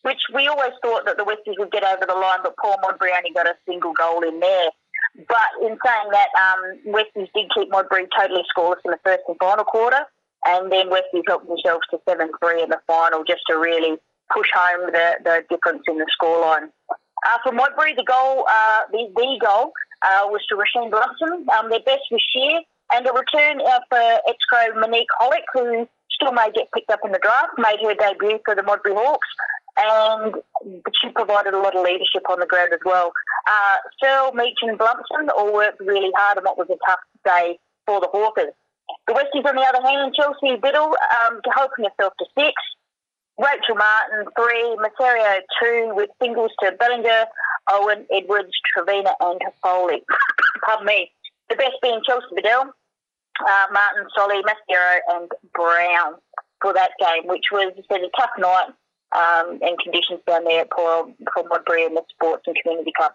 which 0.04 0.22
we 0.34 0.48
always 0.48 0.74
thought 0.82 1.06
that 1.06 1.18
the 1.18 1.24
Westies 1.24 1.58
would 1.58 1.72
get 1.72 1.84
over 1.84 2.06
the 2.08 2.14
line, 2.14 2.40
but 2.44 2.56
poor 2.58 2.76
Modbury 2.82 3.12
only 3.16 3.32
got 3.34 3.48
a 3.48 3.56
single 3.68 3.94
goal 3.94 4.24
in 4.24 4.40
there. 4.40 4.70
But 5.28 5.50
in 5.62 5.78
saying 5.86 6.10
that, 6.12 6.30
um, 6.38 6.94
Westies 6.94 7.30
did 7.34 7.52
keep 7.54 7.70
Modbury 7.70 8.08
totally 8.18 8.44
scoreless 8.56 8.82
in 8.86 8.92
the 8.92 9.00
first 9.04 9.24
and 9.28 9.38
final 9.40 9.66
quarter, 9.66 10.06
and 10.46 10.72
then 10.72 10.90
Westies 10.90 11.24
helped 11.28 11.48
themselves 11.48 11.84
to 11.92 12.00
7 12.08 12.30
3 12.44 12.64
in 12.64 12.70
the 12.70 12.80
final 12.88 13.24
just 13.24 13.42
to 13.50 13.58
really 13.58 13.98
push 14.34 14.48
home 14.54 14.92
the, 14.92 15.18
the 15.24 15.44
difference 15.50 15.84
in 15.88 15.98
the 15.98 16.06
scoreline. 16.22 16.70
Uh, 17.26 17.38
for 17.44 17.52
Modbury, 17.52 17.96
the 17.96 18.04
goal, 18.04 18.46
uh, 18.48 18.82
the, 18.92 19.10
the 19.16 19.40
goal 19.44 19.72
uh, 20.04 20.28
was 20.28 20.42
to 20.50 20.56
Rasheen 20.56 20.92
Blossom. 20.92 21.50
Um, 21.50 21.70
their 21.70 21.80
best 21.80 22.04
was 22.12 22.22
sheer, 22.34 22.62
and 22.94 23.06
a 23.08 23.14
return 23.14 23.62
uh, 23.62 23.80
for 23.90 24.00
ex-Crow 24.28 24.80
Monique 24.80 25.08
Hollick, 25.20 25.46
who 25.54 25.88
still 26.12 26.32
may 26.32 26.50
get 26.54 26.72
picked 26.74 26.92
up 26.92 27.00
in 27.06 27.12
the 27.12 27.20
draft, 27.20 27.54
made 27.58 27.80
her 27.84 27.94
debut 27.94 28.40
for 28.46 28.56
the 28.56 28.64
Modbury 28.64 28.96
Hawks, 28.96 29.28
and 29.78 30.36
she 31.02 31.10
provided 31.10 31.54
a 31.54 31.60
lot 31.60 31.76
of 31.76 31.84
leadership 31.84 32.28
on 32.30 32.40
the 32.40 32.46
ground 32.46 32.74
as 32.74 32.80
well. 32.86 33.12
Uh, 33.48 33.78
Searle, 34.02 34.32
Meach 34.32 34.62
and 34.62 34.78
Blumpson 34.78 35.30
all 35.36 35.54
worked 35.54 35.80
really 35.80 36.12
hard 36.16 36.38
on 36.38 36.44
what 36.44 36.58
was 36.58 36.68
a 36.70 36.78
tough 36.90 37.00
day 37.24 37.60
for 37.86 38.00
the 38.02 38.10
Hawkers. 38.12 38.54
The 39.08 39.14
Westies, 39.14 39.48
on 39.48 39.56
the 39.56 39.62
other 39.62 39.86
hand, 39.86 40.14
Chelsea 40.16 40.60
Biddle 40.60 40.96
um, 41.28 41.42
helping 41.54 41.86
herself 41.86 42.14
to 42.20 42.26
six, 42.38 42.54
Rachel 43.38 43.76
Martin 43.76 44.26
three, 44.36 44.76
Materio 44.82 45.40
two, 45.62 45.92
with 45.94 46.10
singles 46.22 46.52
to 46.64 46.72
Bellinger, 46.72 47.26
Owen, 47.70 48.08
Edwards, 48.12 48.52
Trevina, 48.74 49.12
and 49.20 49.40
Foley. 49.62 50.04
Pardon 50.66 50.86
me. 50.86 51.12
The 51.50 51.56
best 51.56 51.76
being 51.82 52.02
Chelsea 52.06 52.28
Bedell, 52.36 52.74
uh, 53.40 53.66
Martin, 53.72 54.08
Solly, 54.16 54.42
Mascaro, 54.44 54.98
and 55.10 55.32
Brown 55.54 56.16
for 56.62 56.74
that 56.74 56.92
game, 57.00 57.28
which 57.28 57.46
was 57.52 57.74
said, 57.90 58.02
a 58.02 58.10
tough 58.20 58.32
night 58.38 58.70
um, 59.14 59.60
and 59.62 59.78
conditions 59.80 60.20
down 60.28 60.44
there 60.44 60.62
at 60.62 60.72
Paul, 60.72 61.14
Paul 61.34 61.48
Modbury 61.50 61.86
in 61.86 61.94
the 61.94 62.04
Sports 62.10 62.44
and 62.48 62.56
Community 62.62 62.92
Club. 62.96 63.14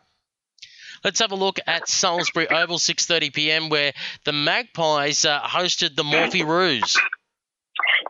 Let's 1.05 1.19
have 1.19 1.33
a 1.33 1.37
look 1.37 1.59
at 1.67 1.89
Salisbury 1.89 2.49
Oval, 2.49 2.79
6:30 2.79 3.35
p.m., 3.35 3.69
where 3.71 3.93
the 4.25 4.33
Magpies 4.33 5.25
uh, 5.25 5.41
hosted 5.41 5.97
the 5.97 6.05
Morphy 6.05 6.45
Roos. 6.45 6.97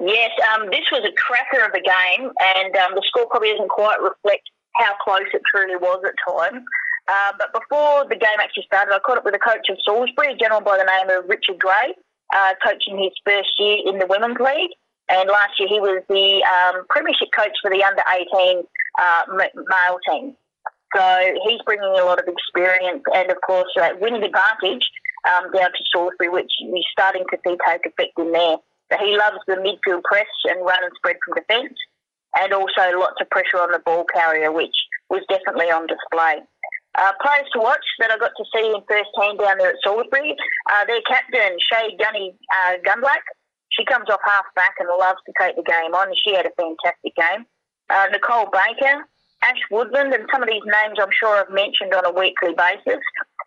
Yes, 0.00 0.30
um, 0.52 0.68
this 0.70 0.84
was 0.90 1.06
a 1.06 1.12
cracker 1.16 1.64
of 1.64 1.72
a 1.72 1.80
game, 1.80 2.30
and 2.38 2.76
um, 2.76 2.94
the 2.94 3.02
score 3.06 3.26
probably 3.26 3.50
doesn't 3.50 3.70
quite 3.70 4.00
reflect 4.00 4.42
how 4.74 4.94
close 5.02 5.26
it 5.32 5.40
truly 5.50 5.76
was 5.76 6.02
at 6.04 6.14
times. 6.28 6.64
Uh, 7.08 7.32
but 7.38 7.52
before 7.52 8.06
the 8.08 8.16
game 8.16 8.38
actually 8.38 8.64
started, 8.64 8.94
I 8.94 8.98
caught 9.00 9.18
up 9.18 9.24
with 9.24 9.34
a 9.34 9.42
coach 9.42 9.66
of 9.70 9.78
Salisbury, 9.84 10.34
a 10.34 10.36
gentleman 10.36 10.64
by 10.64 10.78
the 10.78 10.86
name 10.86 11.10
of 11.18 11.28
Richard 11.28 11.58
Gray, 11.58 11.94
uh, 12.34 12.54
coaching 12.64 12.98
his 12.98 13.12
first 13.24 13.50
year 13.58 13.78
in 13.86 13.98
the 13.98 14.06
Women's 14.06 14.38
League. 14.38 14.70
And 15.08 15.28
last 15.28 15.58
year 15.58 15.68
he 15.68 15.80
was 15.80 16.02
the 16.08 16.40
um, 16.46 16.86
premiership 16.88 17.28
coach 17.34 17.52
for 17.60 17.70
the 17.70 17.82
under 17.82 18.02
18 18.06 18.62
uh, 19.00 19.22
male 19.34 19.98
team. 20.08 20.36
So 20.94 21.02
he's 21.48 21.60
bringing 21.64 21.90
a 21.98 22.04
lot 22.04 22.20
of 22.20 22.28
experience 22.28 23.02
and, 23.14 23.30
of 23.30 23.38
course, 23.44 23.70
uh, 23.80 23.90
winning 24.00 24.22
advantage 24.22 24.86
um, 25.26 25.50
down 25.50 25.72
to 25.72 25.82
Salisbury, 25.90 26.28
which 26.28 26.52
you're 26.60 26.86
starting 26.92 27.24
to 27.30 27.38
see 27.44 27.56
take 27.66 27.86
effect 27.86 28.14
in 28.18 28.32
there. 28.32 28.56
So 28.92 28.98
he 28.98 29.16
loves 29.16 29.38
the 29.46 29.56
midfield 29.56 30.02
press 30.04 30.28
and 30.44 30.64
run 30.64 30.84
and 30.84 30.92
spread 30.96 31.16
from 31.24 31.34
defence 31.34 31.74
and 32.38 32.52
also 32.52 32.96
lots 32.96 33.20
of 33.20 33.28
pressure 33.30 33.58
on 33.58 33.72
the 33.72 33.80
ball 33.84 34.04
carrier, 34.04 34.52
which 34.52 34.74
was 35.10 35.22
definitely 35.28 35.70
on 35.70 35.86
display. 35.86 36.40
Uh, 36.94 37.12
players 37.24 37.48
to 37.52 37.60
watch 37.60 37.84
that 37.98 38.10
I 38.10 38.18
got 38.18 38.32
to 38.36 38.44
see 38.54 38.68
in 38.68 38.80
first 38.88 39.08
hand 39.16 39.38
down 39.38 39.58
there 39.58 39.70
at 39.70 39.80
Salisbury, 39.82 40.36
uh, 40.70 40.84
their 40.84 41.00
captain, 41.08 41.56
Shay 41.72 41.96
Gunny 41.96 42.36
uh, 42.52 42.76
Gunblack. 42.84 43.24
She 43.70 43.84
comes 43.86 44.10
off 44.10 44.20
half 44.24 44.44
back 44.54 44.74
and 44.78 44.88
loves 45.00 45.20
to 45.24 45.32
take 45.40 45.56
the 45.56 45.62
game 45.62 45.94
on. 45.94 46.12
She 46.22 46.34
had 46.34 46.44
a 46.44 46.52
fantastic 46.52 47.16
game. 47.16 47.46
Uh, 47.88 48.06
Nicole 48.12 48.52
Baker, 48.52 49.08
Ash 49.42 49.62
Woodland, 49.70 50.12
and 50.12 50.28
some 50.30 50.42
of 50.42 50.48
these 50.48 50.62
names 50.64 50.98
I'm 51.00 51.12
sure 51.12 51.40
I've 51.40 51.50
mentioned 51.50 51.94
on 51.94 52.04
a 52.04 52.12
weekly 52.12 52.52
basis. 52.52 53.00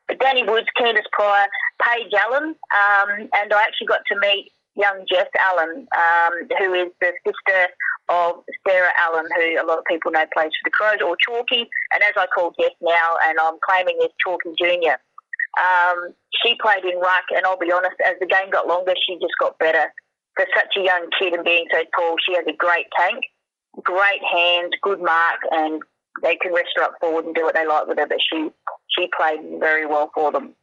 But 0.08 0.20
Danny 0.20 0.44
Woods, 0.44 0.68
Candice 0.80 1.06
Pryor, 1.12 1.46
Paige 1.82 2.14
Allen, 2.14 2.56
um, 2.74 3.10
and 3.34 3.54
I 3.54 3.62
actually 3.62 3.88
got 3.88 4.02
to 4.12 4.20
meet 4.20 4.52
young 4.76 5.06
Jess 5.10 5.28
Allen, 5.40 5.88
um, 5.96 6.34
who 6.60 6.74
is 6.74 6.92
the 7.02 7.12
sister 7.26 7.68
of 8.10 8.44
Sarah 8.68 8.92
Allen, 8.98 9.26
who 9.36 9.62
a 9.62 9.66
lot 9.66 9.80
of 9.80 9.86
people 9.86 10.12
know 10.12 10.26
plays 10.34 10.52
for 10.52 10.66
the 10.66 10.72
Crows, 10.72 11.02
or 11.04 11.18
Chalky, 11.18 11.68
and 11.94 12.04
as 12.04 12.14
I 12.16 12.28
call 12.28 12.54
Jess 12.60 12.76
now, 12.82 13.16
and 13.28 13.40
I'm 13.40 13.58
claiming 13.64 13.98
is 14.02 14.12
Chalky 14.24 14.54
Junior. 14.60 14.98
Um, 15.58 16.14
she 16.44 16.56
played 16.62 16.84
in 16.84 17.00
ruck, 17.00 17.26
and 17.32 17.46
I'll 17.46 17.58
be 17.58 17.72
honest, 17.72 17.96
as 18.06 18.16
the 18.20 18.28
game 18.28 18.52
got 18.52 18.68
longer, 18.68 18.94
she 19.08 19.16
just 19.16 19.34
got 19.40 19.58
better. 19.58 19.94
For 20.36 20.46
such 20.54 20.76
a 20.78 20.84
young 20.84 21.08
kid 21.18 21.34
and 21.34 21.46
being 21.46 21.66
so 21.72 21.80
tall, 21.96 22.16
she 22.28 22.36
has 22.36 22.44
a 22.48 22.54
great 22.54 22.88
tank, 23.00 23.24
great 23.82 24.22
hands, 24.22 24.74
good 24.82 25.00
mark, 25.00 25.40
and 25.52 25.82
they 26.22 26.36
can 26.36 26.54
rest 26.54 26.72
her 26.76 26.84
up 26.84 26.96
forward 27.00 27.26
and 27.26 27.34
do 27.34 27.44
what 27.44 27.56
they 27.56 27.66
like 27.66 27.88
with 27.88 27.98
her. 27.98 28.08
But 28.08 28.20
she 28.30 28.50
she 28.90 29.08
played 29.16 29.60
very 29.60 29.86
well 29.86 30.12
for 30.14 30.32
them. 30.34 30.54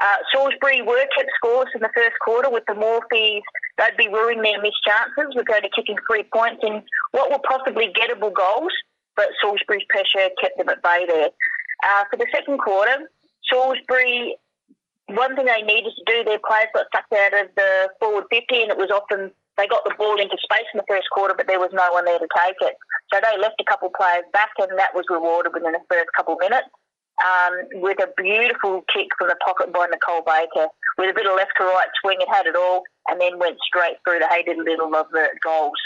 Uh, 0.00 0.16
Salisbury 0.32 0.80
were 0.80 1.04
kept 1.14 1.28
scoreless 1.36 1.68
in 1.74 1.82
the 1.82 1.92
first 1.94 2.16
quarter 2.24 2.48
with 2.48 2.64
the 2.66 2.72
Morphies. 2.72 3.44
They'd 3.76 3.96
be 3.98 4.08
ruining 4.08 4.42
their 4.42 4.60
missed 4.62 4.80
chances. 4.84 5.36
We're 5.36 5.44
going 5.44 5.62
to 5.62 5.68
kicking 5.76 5.96
three 6.08 6.24
points 6.32 6.64
in 6.64 6.82
what 7.12 7.30
were 7.30 7.44
possibly 7.44 7.92
gettable 7.92 8.32
goals, 8.32 8.72
but 9.14 9.28
Salisbury's 9.42 9.84
pressure 9.90 10.32
kept 10.40 10.56
them 10.56 10.70
at 10.70 10.82
bay 10.82 11.04
there. 11.06 11.28
Uh, 11.84 12.04
for 12.10 12.16
the 12.16 12.26
second 12.32 12.58
quarter, 12.58 13.08
Salisbury, 13.52 14.36
one 15.08 15.36
thing 15.36 15.44
they 15.44 15.62
needed 15.62 15.92
to 15.92 16.04
do, 16.06 16.24
their 16.24 16.40
players 16.48 16.72
got 16.72 16.86
sucked 16.94 17.12
out 17.12 17.34
of 17.36 17.48
the 17.56 17.88
forward 18.00 18.24
50 18.30 18.62
and 18.62 18.70
it 18.70 18.78
was 18.78 18.90
often 18.90 19.30
they 19.58 19.66
got 19.66 19.84
the 19.84 19.92
ball 19.98 20.16
into 20.16 20.36
space 20.40 20.68
in 20.72 20.78
the 20.78 20.88
first 20.88 21.08
quarter, 21.12 21.34
but 21.36 21.46
there 21.46 21.60
was 21.60 21.68
no 21.74 21.84
one 21.92 22.06
there 22.06 22.18
to 22.18 22.28
take 22.40 22.56
it. 22.62 22.76
So 23.12 23.20
they 23.20 23.36
left 23.36 23.60
a 23.60 23.64
couple 23.68 23.88
of 23.88 23.94
players 23.94 24.24
back 24.32 24.56
and 24.56 24.78
that 24.78 24.94
was 24.94 25.04
rewarded 25.10 25.52
within 25.52 25.72
the 25.72 25.84
first 25.90 26.08
couple 26.16 26.34
of 26.34 26.40
minutes 26.40 26.68
um, 27.20 27.80
with 27.80 27.98
a 28.02 28.08
beautiful 28.16 28.84
kick 28.92 29.08
from 29.18 29.28
the 29.28 29.36
pocket 29.44 29.72
by 29.72 29.86
Nicole 29.86 30.22
Baker. 30.22 30.68
With 30.98 31.10
a 31.10 31.14
bit 31.14 31.26
of 31.26 31.36
left 31.36 31.52
to 31.56 31.64
right 31.64 31.88
swing, 32.00 32.18
it 32.20 32.28
had 32.28 32.46
it 32.46 32.56
all, 32.56 32.82
and 33.08 33.20
then 33.20 33.38
went 33.38 33.56
straight 33.64 33.96
through 34.04 34.18
the 34.20 34.28
hated 34.28 34.58
little 34.58 34.94
of 34.94 35.08
the 35.12 35.28
goals. 35.42 35.80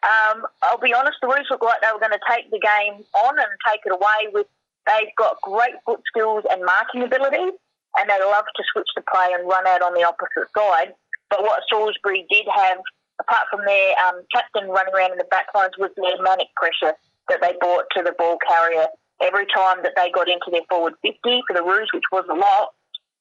Um, 0.00 0.46
I'll 0.62 0.80
be 0.80 0.94
honest, 0.94 1.18
the 1.20 1.28
Roos 1.28 1.48
looked 1.50 1.64
like 1.64 1.80
they 1.82 1.92
were 1.92 2.00
going 2.00 2.16
to 2.16 2.28
take 2.28 2.50
the 2.50 2.60
game 2.60 3.04
on 3.24 3.38
and 3.38 3.52
take 3.68 3.80
it 3.84 3.92
away. 3.92 4.32
With 4.32 4.46
they've 4.86 5.12
got 5.16 5.40
great 5.42 5.76
foot 5.84 6.00
skills 6.08 6.44
and 6.50 6.64
marking 6.64 7.02
ability, 7.02 7.52
and 7.98 8.04
they 8.08 8.20
love 8.24 8.48
to 8.48 8.62
switch 8.72 8.88
the 8.96 9.04
play 9.04 9.32
and 9.32 9.48
run 9.48 9.66
out 9.66 9.82
on 9.82 9.92
the 9.92 10.04
opposite 10.04 10.48
side. 10.56 10.94
But 11.28 11.42
what 11.42 11.62
Salisbury 11.68 12.26
did 12.30 12.46
have, 12.48 12.78
apart 13.20 13.46
from 13.50 13.64
their 13.64 13.94
um, 14.08 14.24
captain 14.32 14.68
running 14.68 14.94
around 14.94 15.12
in 15.12 15.18
the 15.18 15.28
back 15.30 15.46
lines, 15.54 15.76
was 15.78 15.90
their 15.96 16.20
manic 16.22 16.48
pressure 16.56 16.96
that 17.28 17.40
they 17.40 17.54
brought 17.60 17.84
to 17.96 18.02
the 18.02 18.12
ball 18.18 18.38
carrier 18.48 18.88
every 19.20 19.46
time 19.54 19.78
that 19.82 19.92
they 19.96 20.10
got 20.10 20.28
into 20.28 20.50
their 20.50 20.64
forward 20.68 20.94
50 21.02 21.42
for 21.46 21.54
the 21.54 21.62
Roos, 21.62 21.88
which 21.92 22.08
was 22.12 22.24
a 22.30 22.34
lot, 22.34 22.74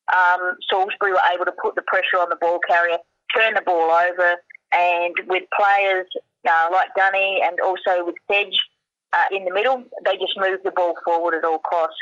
um, 0.09 0.55
Salisbury 0.69 1.11
were 1.11 1.29
able 1.33 1.45
to 1.45 1.53
put 1.61 1.75
the 1.75 1.83
pressure 1.83 2.17
on 2.17 2.29
the 2.29 2.37
ball 2.39 2.59
carrier, 2.67 2.97
turn 3.35 3.53
the 3.53 3.61
ball 3.61 3.91
over, 3.91 4.35
and 4.71 5.13
with 5.27 5.43
players 5.55 6.07
uh, 6.47 6.67
like 6.71 6.89
Dunny 6.95 7.41
and 7.43 7.59
also 7.59 8.05
with 8.05 8.15
Sedge 8.29 8.57
uh, 9.13 9.35
in 9.35 9.45
the 9.45 9.53
middle, 9.53 9.83
they 10.05 10.17
just 10.17 10.37
moved 10.37 10.63
the 10.63 10.71
ball 10.71 10.95
forward 11.05 11.35
at 11.35 11.43
all 11.43 11.59
costs. 11.59 11.97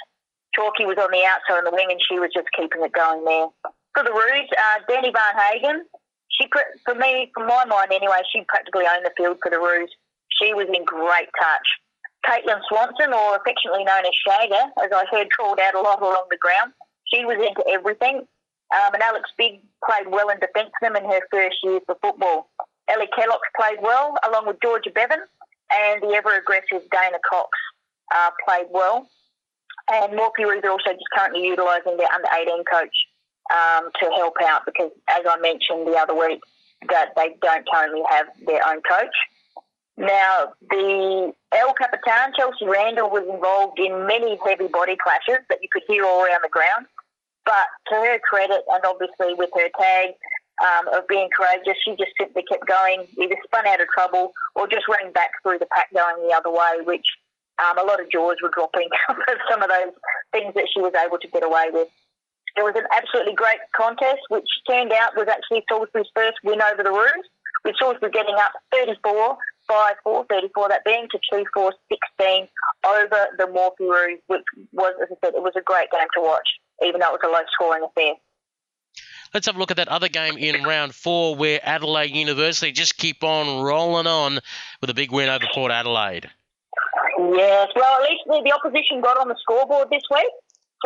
Chalky 0.55 0.85
was 0.85 0.97
on 0.97 1.11
the 1.11 1.23
outside 1.23 1.59
on 1.59 1.65
the 1.65 1.71
wing, 1.71 1.87
and 1.91 2.01
she 2.01 2.19
was 2.19 2.31
just 2.33 2.47
keeping 2.55 2.83
it 2.83 2.91
going 2.91 3.23
there. 3.25 3.47
For 3.93 4.03
the 4.03 4.11
Roos, 4.11 4.49
uh, 4.51 4.79
Danny 4.87 5.11
Van 5.11 5.35
Hagen, 5.37 5.85
she 6.29 6.47
for 6.85 6.95
me, 6.95 7.31
from 7.33 7.47
my 7.47 7.65
mind 7.65 7.91
anyway, 7.91 8.21
she 8.31 8.43
practically 8.47 8.85
owned 8.85 9.05
the 9.05 9.13
field 9.15 9.37
for 9.41 9.49
the 9.49 9.59
Roos. 9.59 9.89
She 10.41 10.53
was 10.53 10.67
in 10.73 10.83
great 10.85 11.29
touch. 11.39 11.67
Caitlin 12.27 12.61
Swanson, 12.67 13.13
or 13.13 13.37
affectionately 13.37 13.83
known 13.83 14.03
as 14.05 14.11
Shagger, 14.27 14.65
as 14.83 14.91
I 14.91 15.05
heard 15.09 15.27
called 15.35 15.59
out 15.59 15.75
a 15.75 15.81
lot 15.81 16.01
along 16.01 16.27
the 16.29 16.37
ground. 16.37 16.73
She 17.05 17.23
was 17.23 17.37
into 17.37 17.63
everything. 17.69 18.27
Um, 18.75 18.93
and 18.93 19.01
Alex 19.01 19.29
Big 19.37 19.61
played 19.87 20.07
well 20.07 20.29
in 20.29 20.39
defence 20.39 20.71
them 20.81 20.97
in 20.97 21.05
her 21.05 21.21
first 21.31 21.55
year 21.63 21.79
for 21.85 21.95
football. 22.01 22.49
Ellie 22.89 23.09
Kellogg 23.15 23.39
played 23.55 23.79
well, 23.81 24.15
along 24.27 24.47
with 24.47 24.57
Georgia 24.61 24.91
Bevan, 24.91 25.19
and 25.71 26.01
the 26.01 26.15
ever 26.15 26.35
aggressive 26.35 26.83
Dana 26.91 27.19
Cox 27.29 27.49
uh, 28.13 28.31
played 28.45 28.67
well. 28.71 29.07
And 29.91 30.15
Morphy 30.15 30.43
Reed 30.43 30.65
are 30.65 30.71
also 30.71 30.91
just 30.91 31.07
currently 31.15 31.47
utilising 31.47 31.95
their 31.95 32.11
under 32.11 32.27
18 32.41 32.63
coach 32.65 32.95
um, 33.51 33.89
to 34.01 34.11
help 34.15 34.35
out 34.43 34.65
because, 34.65 34.91
as 35.07 35.21
I 35.29 35.39
mentioned 35.39 35.87
the 35.87 35.95
other 35.95 36.13
week, 36.13 36.41
that 36.89 37.11
they 37.15 37.35
don't 37.41 37.65
currently 37.71 38.01
have 38.09 38.27
their 38.45 38.67
own 38.67 38.81
coach. 38.89 39.15
Now, 39.97 40.53
the 40.69 41.33
El 41.51 41.73
Capitan, 41.73 42.33
Chelsea 42.37 42.65
Randall, 42.65 43.09
was 43.09 43.25
involved 43.25 43.79
in 43.79 44.05
many 44.05 44.37
heavy 44.45 44.67
body 44.67 44.95
clashes 44.95 45.41
that 45.49 45.57
you 45.61 45.69
could 45.73 45.81
hear 45.87 46.05
all 46.05 46.21
around 46.23 46.41
the 46.43 46.53
ground. 46.53 46.85
But 47.45 47.65
to 47.89 47.95
her 47.95 48.19
credit, 48.19 48.61
and 48.69 48.85
obviously 48.85 49.33
with 49.33 49.49
her 49.55 49.69
tag 49.73 50.13
um, 50.61 50.93
of 50.93 51.07
being 51.07 51.29
courageous, 51.35 51.81
she 51.83 51.95
just 51.95 52.11
simply 52.19 52.43
kept 52.43 52.67
going, 52.67 53.07
either 53.17 53.35
spun 53.45 53.65
out 53.65 53.81
of 53.81 53.87
trouble 53.89 54.33
or 54.53 54.67
just 54.67 54.85
ran 54.87 55.11
back 55.13 55.31
through 55.41 55.57
the 55.57 55.67
pack 55.73 55.87
going 55.93 56.27
the 56.27 56.35
other 56.35 56.51
way, 56.51 56.85
which 56.85 57.07
um, 57.57 57.79
a 57.79 57.83
lot 57.83 57.99
of 57.99 58.11
jaws 58.11 58.37
were 58.43 58.53
dropping 58.53 58.89
for 59.07 59.37
some 59.49 59.63
of 59.63 59.69
those 59.69 59.97
things 60.31 60.53
that 60.53 60.67
she 60.71 60.79
was 60.79 60.93
able 60.93 61.17
to 61.17 61.27
get 61.27 61.43
away 61.43 61.69
with. 61.73 61.87
It 62.55 62.61
was 62.61 62.75
an 62.75 62.85
absolutely 62.95 63.33
great 63.33 63.61
contest, 63.75 64.21
which 64.29 64.49
turned 64.69 64.91
out 64.91 65.15
was 65.15 65.27
actually 65.27 65.63
Salisbury's 65.69 66.09
first 66.13 66.37
win 66.43 66.61
over 66.61 66.83
the 66.83 66.91
Roos, 66.91 67.25
with 67.63 67.75
Salisbury 67.79 68.11
getting 68.11 68.35
up 68.35 68.53
34 68.73 69.37
5 69.67 69.95
4 70.03 70.25
34, 70.29 70.69
that 70.69 70.85
being 70.85 71.07
to 71.11 71.19
2 71.31 71.45
4 71.53 71.73
16 72.19 72.47
over 72.85 73.27
the 73.37 73.47
Morphy 73.47 73.85
Roos, 73.85 74.19
which 74.27 74.43
was, 74.71 74.93
as 75.01 75.09
I 75.11 75.15
said, 75.25 75.35
it 75.35 75.41
was 75.41 75.53
a 75.57 75.61
great 75.61 75.91
game 75.91 76.07
to 76.15 76.21
watch, 76.21 76.47
even 76.85 76.99
though 77.01 77.13
it 77.13 77.19
was 77.19 77.25
a 77.25 77.27
low 77.27 77.43
scoring 77.53 77.83
affair. 77.83 78.13
Let's 79.33 79.45
have 79.45 79.57
a 79.57 79.59
look 79.59 79.71
at 79.71 79.77
that 79.77 79.89
other 79.89 80.07
game 80.07 80.37
in 80.37 80.63
round 80.63 80.95
four 80.95 81.35
where 81.35 81.59
Adelaide 81.61 82.15
University 82.15 82.71
just 82.71 82.97
keep 82.97 83.23
on 83.23 83.63
rolling 83.63 84.07
on 84.07 84.39
with 84.81 84.89
a 84.89 84.93
big 84.93 85.11
win 85.11 85.29
over 85.29 85.45
Port 85.53 85.71
Adelaide. 85.71 86.29
Yes, 87.19 87.67
well, 87.75 88.01
at 88.01 88.09
least 88.09 88.23
the, 88.27 88.53
opposition 88.53 89.01
got 89.01 89.17
on 89.17 89.27
the 89.27 89.35
scoreboard 89.41 89.89
this 89.89 90.03
week. 90.11 90.31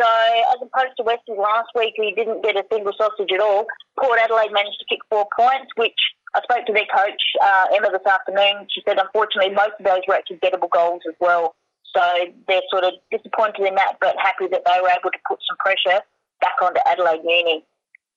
So, 0.00 0.06
as 0.06 0.56
opposed 0.56 0.96
to 0.96 1.04
Westies 1.04 1.38
last 1.38 1.68
week, 1.74 1.92
who 1.96 2.10
didn't 2.14 2.42
get 2.42 2.56
a 2.56 2.64
single 2.72 2.94
sausage 2.96 3.30
at 3.32 3.40
all, 3.40 3.66
Port 4.00 4.18
Adelaide 4.18 4.50
managed 4.50 4.80
to 4.80 4.86
kick 4.88 5.00
four 5.10 5.28
points, 5.36 5.68
which 5.76 5.98
I 6.34 6.40
spoke 6.42 6.64
to 6.66 6.72
their 6.72 6.88
coach, 6.88 7.22
uh, 7.42 7.66
Emma, 7.76 7.90
this 7.92 8.06
afternoon. 8.06 8.66
She 8.70 8.82
said, 8.86 8.98
unfortunately, 8.98 9.54
most 9.54 9.76
of 9.78 9.84
those 9.84 10.00
were 10.08 10.14
actually 10.14 10.38
gettable 10.38 10.70
goals 10.70 11.02
as 11.06 11.14
well. 11.20 11.54
So 11.94 12.00
they're 12.48 12.64
sort 12.70 12.84
of 12.84 12.94
disappointed 13.10 13.66
in 13.66 13.74
that, 13.74 13.96
but 14.00 14.16
happy 14.16 14.48
that 14.48 14.62
they 14.64 14.80
were 14.80 14.88
able 14.88 15.10
to 15.10 15.22
put 15.28 15.38
some 15.44 15.56
pressure 15.60 16.00
back 16.40 16.56
onto 16.62 16.80
Adelaide 16.86 17.20
Uni. 17.22 17.64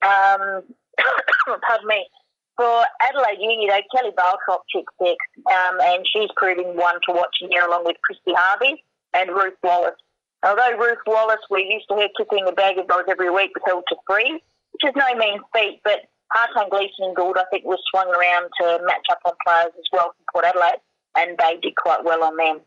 Um, 0.02 0.64
pardon 1.68 1.88
me. 1.88 2.08
For 2.56 2.86
Adelaide 3.02 3.40
Uni, 3.40 3.68
though, 3.68 3.84
Kelly 3.94 4.14
Baltrop 4.16 4.64
kicked 4.72 4.96
six, 5.02 5.18
um, 5.52 5.78
and 5.82 6.06
she's 6.08 6.30
proving 6.38 6.78
one 6.78 6.96
to 7.08 7.14
watch 7.14 7.36
in 7.42 7.50
here 7.52 7.66
along 7.66 7.84
with 7.84 7.98
Christy 8.02 8.32
Harvey 8.34 8.82
and 9.14 9.30
Ruth 9.32 9.60
Wallace. 9.62 10.00
Although 10.42 10.78
Ruth 10.78 11.04
Wallace, 11.06 11.42
we're 11.50 11.60
used 11.60 11.88
to 11.90 11.96
her 11.96 12.08
kicking 12.16 12.48
a 12.48 12.54
bag 12.54 12.78
of 12.78 12.88
goals 12.88 13.06
every 13.10 13.30
week, 13.30 13.52
was 13.56 13.64
held 13.66 13.84
to 13.90 13.96
three, 14.10 14.40
which 14.72 14.86
is 14.86 14.96
no 14.96 15.16
mean 15.16 15.42
feat, 15.54 15.82
but 15.84 16.08
Part-time 16.34 16.70
Gleeson 16.70 17.06
and 17.06 17.16
Gould, 17.16 17.38
I 17.38 17.46
think, 17.52 17.66
was 17.66 17.80
swung 17.92 18.08
around 18.08 18.50
to 18.60 18.86
match 18.86 19.06
up 19.12 19.20
on 19.26 19.34
players 19.46 19.74
as 19.78 19.86
well 19.92 20.14
from 20.16 20.26
Port 20.34 20.46
Adelaide, 20.46 20.82
and 21.18 21.38
they 21.38 21.58
did 21.62 21.76
quite 21.76 22.04
well 22.04 22.24
on 22.24 22.38
them. 22.38 22.62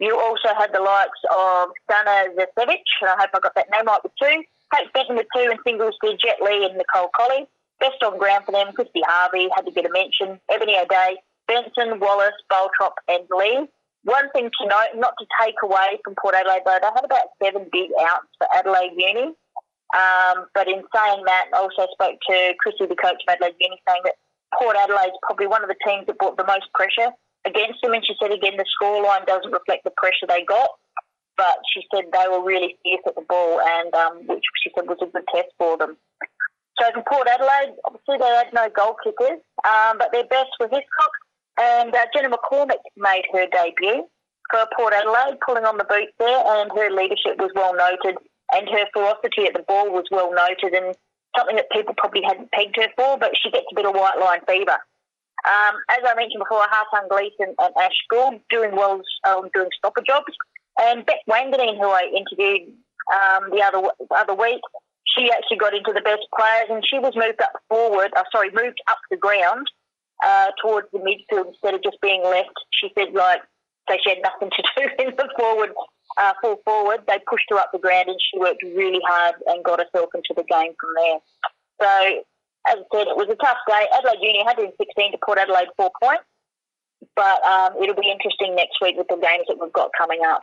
You 0.00 0.18
also 0.18 0.54
had 0.58 0.72
the 0.72 0.80
likes 0.80 1.20
of 1.36 1.70
Dana 1.88 2.32
Zasevich, 2.34 2.90
and 3.02 3.10
I 3.10 3.16
hope 3.20 3.30
I 3.34 3.40
got 3.40 3.54
that 3.54 3.68
name 3.70 3.86
right 3.86 4.02
with 4.02 4.12
two. 4.20 4.42
Kate 4.74 4.92
Benton 4.94 5.16
with 5.16 5.26
two, 5.34 5.50
and 5.50 5.60
singles 5.64 5.94
to 6.02 6.16
Jet 6.16 6.38
Lee 6.40 6.64
and 6.64 6.76
Nicole 6.76 7.10
Colley. 7.14 7.46
Best 7.80 8.02
on 8.02 8.18
ground 8.18 8.44
for 8.44 8.52
them, 8.52 8.72
Christy 8.72 9.02
Harvey 9.06 9.48
had 9.54 9.66
to 9.66 9.72
get 9.72 9.86
a 9.86 9.92
mention. 9.92 10.40
Ebony 10.50 10.76
O'Day, 10.78 11.16
Benson, 11.48 12.00
Wallace, 12.00 12.36
Baltrop, 12.50 12.94
and 13.08 13.24
Lee. 13.30 13.66
One 14.04 14.30
thing 14.30 14.50
to 14.60 14.66
note, 14.66 14.96
not 14.96 15.14
to 15.18 15.26
take 15.42 15.56
away 15.62 16.00
from 16.04 16.14
Port 16.20 16.34
Adelaide, 16.34 16.62
though, 16.64 16.78
they 16.80 16.88
had 16.94 17.04
about 17.04 17.28
seven 17.42 17.68
big 17.70 17.90
outs 18.00 18.28
for 18.38 18.46
Adelaide 18.54 18.92
Uni. 18.96 19.34
Um, 19.90 20.46
but 20.54 20.68
in 20.68 20.82
saying 20.94 21.22
that, 21.26 21.50
I 21.52 21.58
also 21.58 21.86
spoke 21.92 22.18
to 22.28 22.54
Chrissy, 22.58 22.86
the 22.86 22.96
coach 22.96 23.22
of 23.26 23.28
Adelaide 23.28 23.58
Uni, 23.58 23.80
saying 23.88 24.02
that 24.04 24.14
Port 24.58 24.76
Adelaide's 24.76 25.18
probably 25.22 25.46
one 25.46 25.62
of 25.62 25.68
the 25.68 25.78
teams 25.84 26.06
that 26.06 26.18
brought 26.18 26.36
the 26.36 26.46
most 26.46 26.72
pressure 26.74 27.10
against 27.44 27.82
them. 27.82 27.94
And 27.94 28.04
she 28.06 28.14
said, 28.20 28.30
again, 28.30 28.56
the 28.56 28.66
scoreline 28.78 29.26
doesn't 29.26 29.50
reflect 29.50 29.84
the 29.84 29.94
pressure 29.96 30.26
they 30.28 30.44
got. 30.44 30.70
But 31.36 31.56
she 31.72 31.82
said 31.94 32.04
they 32.12 32.28
were 32.28 32.44
really 32.44 32.76
fierce 32.82 33.00
at 33.06 33.14
the 33.14 33.24
ball, 33.26 33.60
and 33.60 33.94
um, 33.94 34.26
which 34.26 34.44
she 34.62 34.70
said 34.76 34.86
was 34.86 34.98
a 35.00 35.06
good 35.06 35.24
test 35.34 35.48
for 35.56 35.78
them. 35.78 35.96
So 36.78 36.90
for 36.92 37.02
Port 37.02 37.28
Adelaide, 37.28 37.76
obviously 37.84 38.18
they 38.18 38.28
had 38.28 38.52
no 38.52 38.68
goal 38.68 38.96
kickers, 39.02 39.40
um, 39.64 39.98
but 39.98 40.12
their 40.12 40.24
best 40.24 40.50
was 40.60 40.68
Hiscox, 40.68 41.12
and 41.60 41.94
uh, 41.94 42.06
Jenna 42.14 42.28
McCormick 42.28 42.84
made 42.96 43.24
her 43.32 43.46
debut 43.52 44.04
for 44.50 44.66
Port 44.76 44.92
Adelaide, 44.92 45.38
pulling 45.44 45.64
on 45.64 45.78
the 45.78 45.84
boots 45.84 46.12
there, 46.18 46.42
and 46.46 46.70
her 46.72 46.90
leadership 46.90 47.38
was 47.38 47.50
well 47.54 47.74
noted 47.74 48.18
and 48.54 48.68
her 48.68 48.86
ferocity 48.92 49.46
at 49.46 49.54
the 49.54 49.64
ball 49.66 49.90
was 49.90 50.04
well 50.10 50.32
noted 50.32 50.74
and 50.74 50.94
something 51.36 51.56
that 51.56 51.70
people 51.70 51.94
probably 51.96 52.22
hadn't 52.22 52.50
pegged 52.52 52.76
her 52.76 52.88
for, 52.96 53.18
but 53.18 53.32
she 53.40 53.50
gets 53.50 53.66
a 53.70 53.74
bit 53.74 53.86
of 53.86 53.94
white 53.94 54.18
line 54.18 54.40
fever. 54.48 54.78
Um, 55.44 55.76
as 55.88 56.00
I 56.04 56.14
mentioned 56.16 56.42
before, 56.42 56.62
Hartung 56.68 57.08
Gleeson 57.08 57.54
and 57.58 57.74
Ash 57.80 57.96
Gould 58.10 58.40
doing 58.50 58.76
well 58.76 59.00
um, 59.26 59.48
doing 59.54 59.68
stopper 59.76 60.02
jobs. 60.06 60.32
And 60.78 61.04
Beck 61.06 61.20
Wanganeen, 61.28 61.78
who 61.78 61.88
I 61.88 62.10
interviewed 62.14 62.74
um, 63.12 63.50
the 63.50 63.62
other 63.62 63.88
other 64.10 64.34
week, 64.34 64.60
she 65.06 65.30
actually 65.30 65.56
got 65.56 65.74
into 65.74 65.92
the 65.92 66.02
best 66.02 66.26
players, 66.36 66.68
and 66.68 66.86
she 66.86 66.98
was 66.98 67.14
moved 67.16 67.40
up 67.40 67.52
forward. 67.68 68.10
Uh, 68.16 68.24
sorry, 68.30 68.50
moved 68.50 68.80
up 68.88 68.98
the 69.10 69.16
ground 69.16 69.66
uh, 70.24 70.48
towards 70.60 70.88
the 70.92 70.98
midfield 70.98 71.48
instead 71.48 71.74
of 71.74 71.82
just 71.82 72.00
being 72.02 72.22
left. 72.22 72.52
She 72.72 72.90
said 72.94 73.14
like 73.14 73.40
so 73.88 73.96
she 74.02 74.10
had 74.10 74.18
nothing 74.22 74.50
to 74.50 74.62
do 74.76 75.04
in 75.04 75.16
the 75.16 75.28
forward, 75.38 75.70
uh, 76.20 76.34
full 76.42 76.60
forward. 76.64 77.00
They 77.08 77.18
pushed 77.26 77.46
her 77.50 77.56
up 77.56 77.70
the 77.72 77.78
ground, 77.78 78.08
and 78.08 78.18
she 78.20 78.38
worked 78.38 78.62
really 78.62 79.00
hard 79.06 79.36
and 79.46 79.64
got 79.64 79.80
herself 79.80 80.10
into 80.14 80.34
the 80.36 80.44
game 80.44 80.72
from 80.78 80.90
there. 80.96 81.18
So 81.80 82.22
as 82.68 82.76
I 82.76 82.96
said, 82.96 83.06
it 83.08 83.16
was 83.16 83.28
a 83.30 83.36
tough 83.36 83.58
day. 83.66 83.86
Adelaide 83.96 84.20
Uni 84.20 84.38
116 84.38 85.12
to 85.12 85.18
Port 85.24 85.38
Adelaide 85.38 85.68
four 85.76 85.90
points, 86.02 86.24
but 87.16 87.42
um, 87.44 87.74
it'll 87.82 87.94
be 87.94 88.10
interesting 88.10 88.54
next 88.54 88.78
week 88.82 88.96
with 88.96 89.08
the 89.08 89.16
games 89.16 89.46
that 89.48 89.58
we've 89.60 89.72
got 89.72 89.90
coming 89.96 90.20
up. 90.26 90.40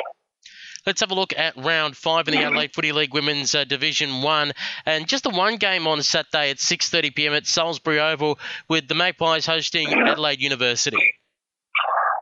Let's 0.85 1.01
have 1.01 1.11
a 1.11 1.15
look 1.15 1.33
at 1.37 1.57
round 1.57 1.97
five 1.97 2.27
in 2.27 2.33
the 2.33 2.43
Adelaide 2.43 2.73
Footy 2.73 2.93
League 2.93 3.13
Women's 3.13 3.53
uh, 3.53 3.65
Division 3.65 4.21
One, 4.21 4.53
and 4.85 5.05
just 5.05 5.23
the 5.23 5.29
one 5.29 5.57
game 5.57 5.85
on 5.85 6.01
Saturday 6.01 6.49
at 6.49 6.57
6:30 6.57 7.13
p.m. 7.13 7.33
at 7.33 7.45
Salisbury 7.45 7.99
Oval, 7.99 8.39
with 8.69 8.87
the 8.87 8.95
Magpies 8.95 9.45
hosting 9.45 9.93
Adelaide 9.93 10.41
University. 10.41 10.97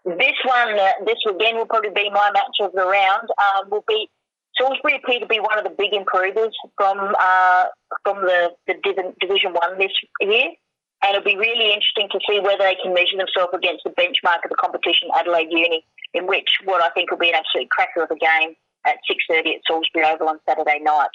This 0.05 0.37
one, 0.45 0.77
uh, 0.77 0.91
this 1.05 1.17
again 1.27 1.57
will 1.57 1.65
probably 1.65 1.89
be 1.89 2.09
my 2.11 2.31
match 2.31 2.57
of 2.61 2.71
the 2.73 2.85
round. 2.85 3.27
Um, 3.29 3.69
will 3.69 3.85
be 3.87 4.09
Salisbury 4.57 5.01
appear 5.03 5.19
to 5.19 5.25
be 5.25 5.39
one 5.39 5.57
of 5.57 5.63
the 5.65 5.73
big 5.75 5.93
improvers 5.93 6.55
from 6.77 6.99
uh, 7.19 7.65
from 8.03 8.21
the, 8.21 8.51
the 8.67 8.75
Division 9.19 9.53
One 9.53 9.77
this 9.79 9.91
year, 10.21 10.53
and 11.01 11.09
it'll 11.15 11.25
be 11.25 11.35
really 11.35 11.73
interesting 11.73 12.07
to 12.11 12.19
see 12.29 12.39
whether 12.39 12.63
they 12.63 12.77
can 12.81 12.93
measure 12.93 13.17
themselves 13.17 13.53
against 13.53 13.83
the 13.83 13.91
benchmark 13.91 14.45
of 14.45 14.49
the 14.49 14.55
competition, 14.61 15.09
Adelaide 15.17 15.49
Uni 15.49 15.83
in 16.15 16.25
which 16.27 16.49
what 16.63 16.81
I 16.81 16.89
think 16.91 17.11
will 17.11 17.17
be 17.17 17.29
an 17.29 17.35
absolute 17.35 17.69
cracker 17.69 18.01
of 18.01 18.09
a 18.09 18.15
game 18.15 18.55
at 18.85 18.95
6.30 19.29 19.55
at 19.55 19.61
Salisbury 19.67 20.05
Oval 20.05 20.29
on 20.29 20.39
Saturday 20.47 20.79
night. 20.81 21.09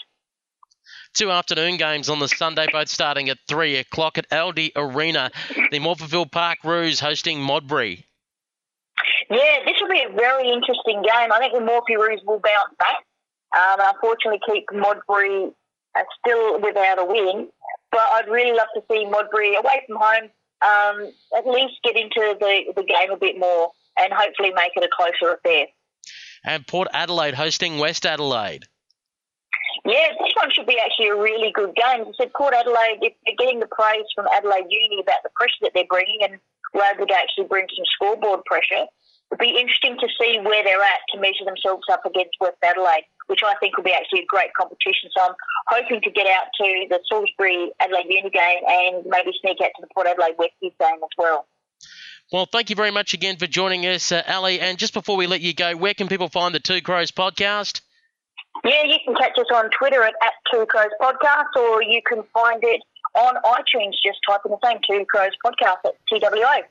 Two 1.14 1.31
afternoon 1.31 1.76
games 1.76 2.09
on 2.09 2.18
the 2.18 2.29
Sunday, 2.29 2.66
both 2.70 2.88
starting 2.88 3.29
at 3.31 3.38
3 3.48 3.76
o'clock 3.76 4.18
at 4.18 4.29
Aldi 4.31 4.72
Arena. 4.76 5.31
The 5.70 5.79
Morphettville 5.79 6.31
Park 6.31 6.59
Roos 6.64 7.00
hosting 7.00 7.40
Modbury. 7.40 8.05
Yeah, 9.30 9.64
this 9.64 9.76
will 9.80 9.88
be 9.88 10.02
a 10.02 10.14
very 10.14 10.50
interesting 10.50 11.02
game. 11.02 11.32
I 11.32 11.38
think 11.38 11.54
the 11.54 11.60
Morphy 11.60 11.96
Roos 11.96 12.20
will 12.24 12.40
bounce 12.40 12.74
back. 12.78 13.04
Um, 13.56 13.94
unfortunately, 13.94 14.40
keep 14.46 14.64
Modbury 14.72 15.50
uh, 15.94 16.02
still 16.18 16.60
without 16.60 16.98
a 16.98 17.04
win. 17.04 17.48
But 17.90 18.02
I'd 18.12 18.28
really 18.28 18.56
love 18.56 18.68
to 18.74 18.82
see 18.90 19.04
Modbury 19.06 19.56
away 19.56 19.82
from 19.86 19.96
home 19.98 20.30
um, 20.62 21.12
at 21.36 21.46
least 21.46 21.74
get 21.82 21.96
into 21.96 22.36
the, 22.38 22.72
the 22.76 22.82
game 22.82 23.10
a 23.10 23.16
bit 23.16 23.38
more 23.38 23.70
and 23.98 24.12
hopefully 24.12 24.52
make 24.54 24.72
it 24.76 24.84
a 24.84 24.88
closer 24.94 25.34
affair. 25.34 25.66
And 26.44 26.66
Port 26.66 26.88
Adelaide 26.92 27.34
hosting 27.34 27.78
West 27.78 28.06
Adelaide. 28.06 28.64
Yeah, 29.84 30.08
this 30.18 30.32
one 30.36 30.50
should 30.50 30.66
be 30.66 30.78
actually 30.78 31.08
a 31.08 31.16
really 31.16 31.52
good 31.52 31.74
game. 31.74 32.02
As 32.02 32.06
I 32.08 32.24
said, 32.24 32.32
Port 32.34 32.54
Adelaide, 32.54 32.98
if 33.00 33.14
they're 33.24 33.36
getting 33.38 33.60
the 33.60 33.66
praise 33.66 34.04
from 34.14 34.26
Adelaide 34.32 34.66
Uni 34.68 35.00
about 35.00 35.22
the 35.22 35.30
pressure 35.34 35.62
that 35.62 35.72
they're 35.74 35.84
bringing 35.88 36.18
and 36.22 36.38
able 36.74 37.06
to 37.06 37.14
actually 37.14 37.44
bring 37.44 37.66
some 37.74 37.85
scoreboard 37.96 38.44
pressure, 38.44 38.87
It'd 39.30 39.38
be 39.38 39.61
interesting 39.61 39.96
to 40.00 40.09
see 40.20 40.40
where 40.42 40.64
they're 40.64 40.83
at 40.83 41.00
to 41.14 41.20
measure 41.20 41.44
themselves 41.44 41.85
up 41.90 42.04
against 42.04 42.35
West 42.40 42.56
Adelaide, 42.64 43.04
which 43.28 43.42
I 43.44 43.54
think 43.61 43.76
will 43.76 43.85
be 43.85 43.92
actually 43.92 44.20
a 44.20 44.26
great 44.26 44.52
competition. 44.54 45.09
So 45.16 45.22
I'm 45.22 45.35
hoping 45.68 46.00
to 46.02 46.11
get 46.11 46.26
out 46.26 46.46
to 46.59 46.87
the 46.90 46.98
Salisbury 47.09 47.70
Adelaide 47.78 48.06
Uni 48.09 48.30
game 48.30 48.62
and 48.66 49.06
maybe 49.06 49.30
sneak 49.40 49.59
out 49.62 49.70
to 49.76 49.83
the 49.83 49.87
Port 49.94 50.09
Adelaide 50.09 50.37
Westies 50.37 50.74
game 50.80 50.98
as 51.02 51.14
well. 51.16 51.46
Well, 52.33 52.46
thank 52.46 52.70
you 52.70 52.76
very 52.76 52.90
much 52.90 53.14
again 53.14 53.37
for 53.37 53.46
joining 53.46 53.87
us, 53.87 54.11
uh, 54.11 54.22
Ali. 54.26 54.59
And 54.59 54.78
just 54.78 54.94
before 54.94 55.16
we 55.16 55.28
let 55.28 55.40
you 55.40 55.54
go, 55.54 55.76
where 55.76 55.94
can 55.94 56.09
people 56.09 56.28
find 56.28 56.52
the 56.52 56.61
Two 56.61 56.80
Crows 56.80 57.12
podcast? 57.12 57.80
Yeah, 58.64 58.83
you 58.85 58.96
can 59.04 59.14
catch 59.14 59.38
us 59.38 59.46
on 59.54 59.70
Twitter 59.70 60.02
at, 60.02 60.14
at 60.22 60.33
Two 60.52 60.66
Crows 60.66 60.90
Podcast, 61.00 61.56
or 61.56 61.83
you 61.83 62.02
can 62.06 62.24
find 62.35 62.61
it 62.62 62.83
on 63.14 63.35
iTunes. 63.44 63.94
Just 64.05 64.18
type 64.29 64.40
in 64.44 64.53
the 64.53 64.59
same 64.64 64.79
Two 64.88 65.05
Crows 65.07 65.33
Podcast 65.44 65.85
at 65.85 65.94
TWO. 66.09 66.62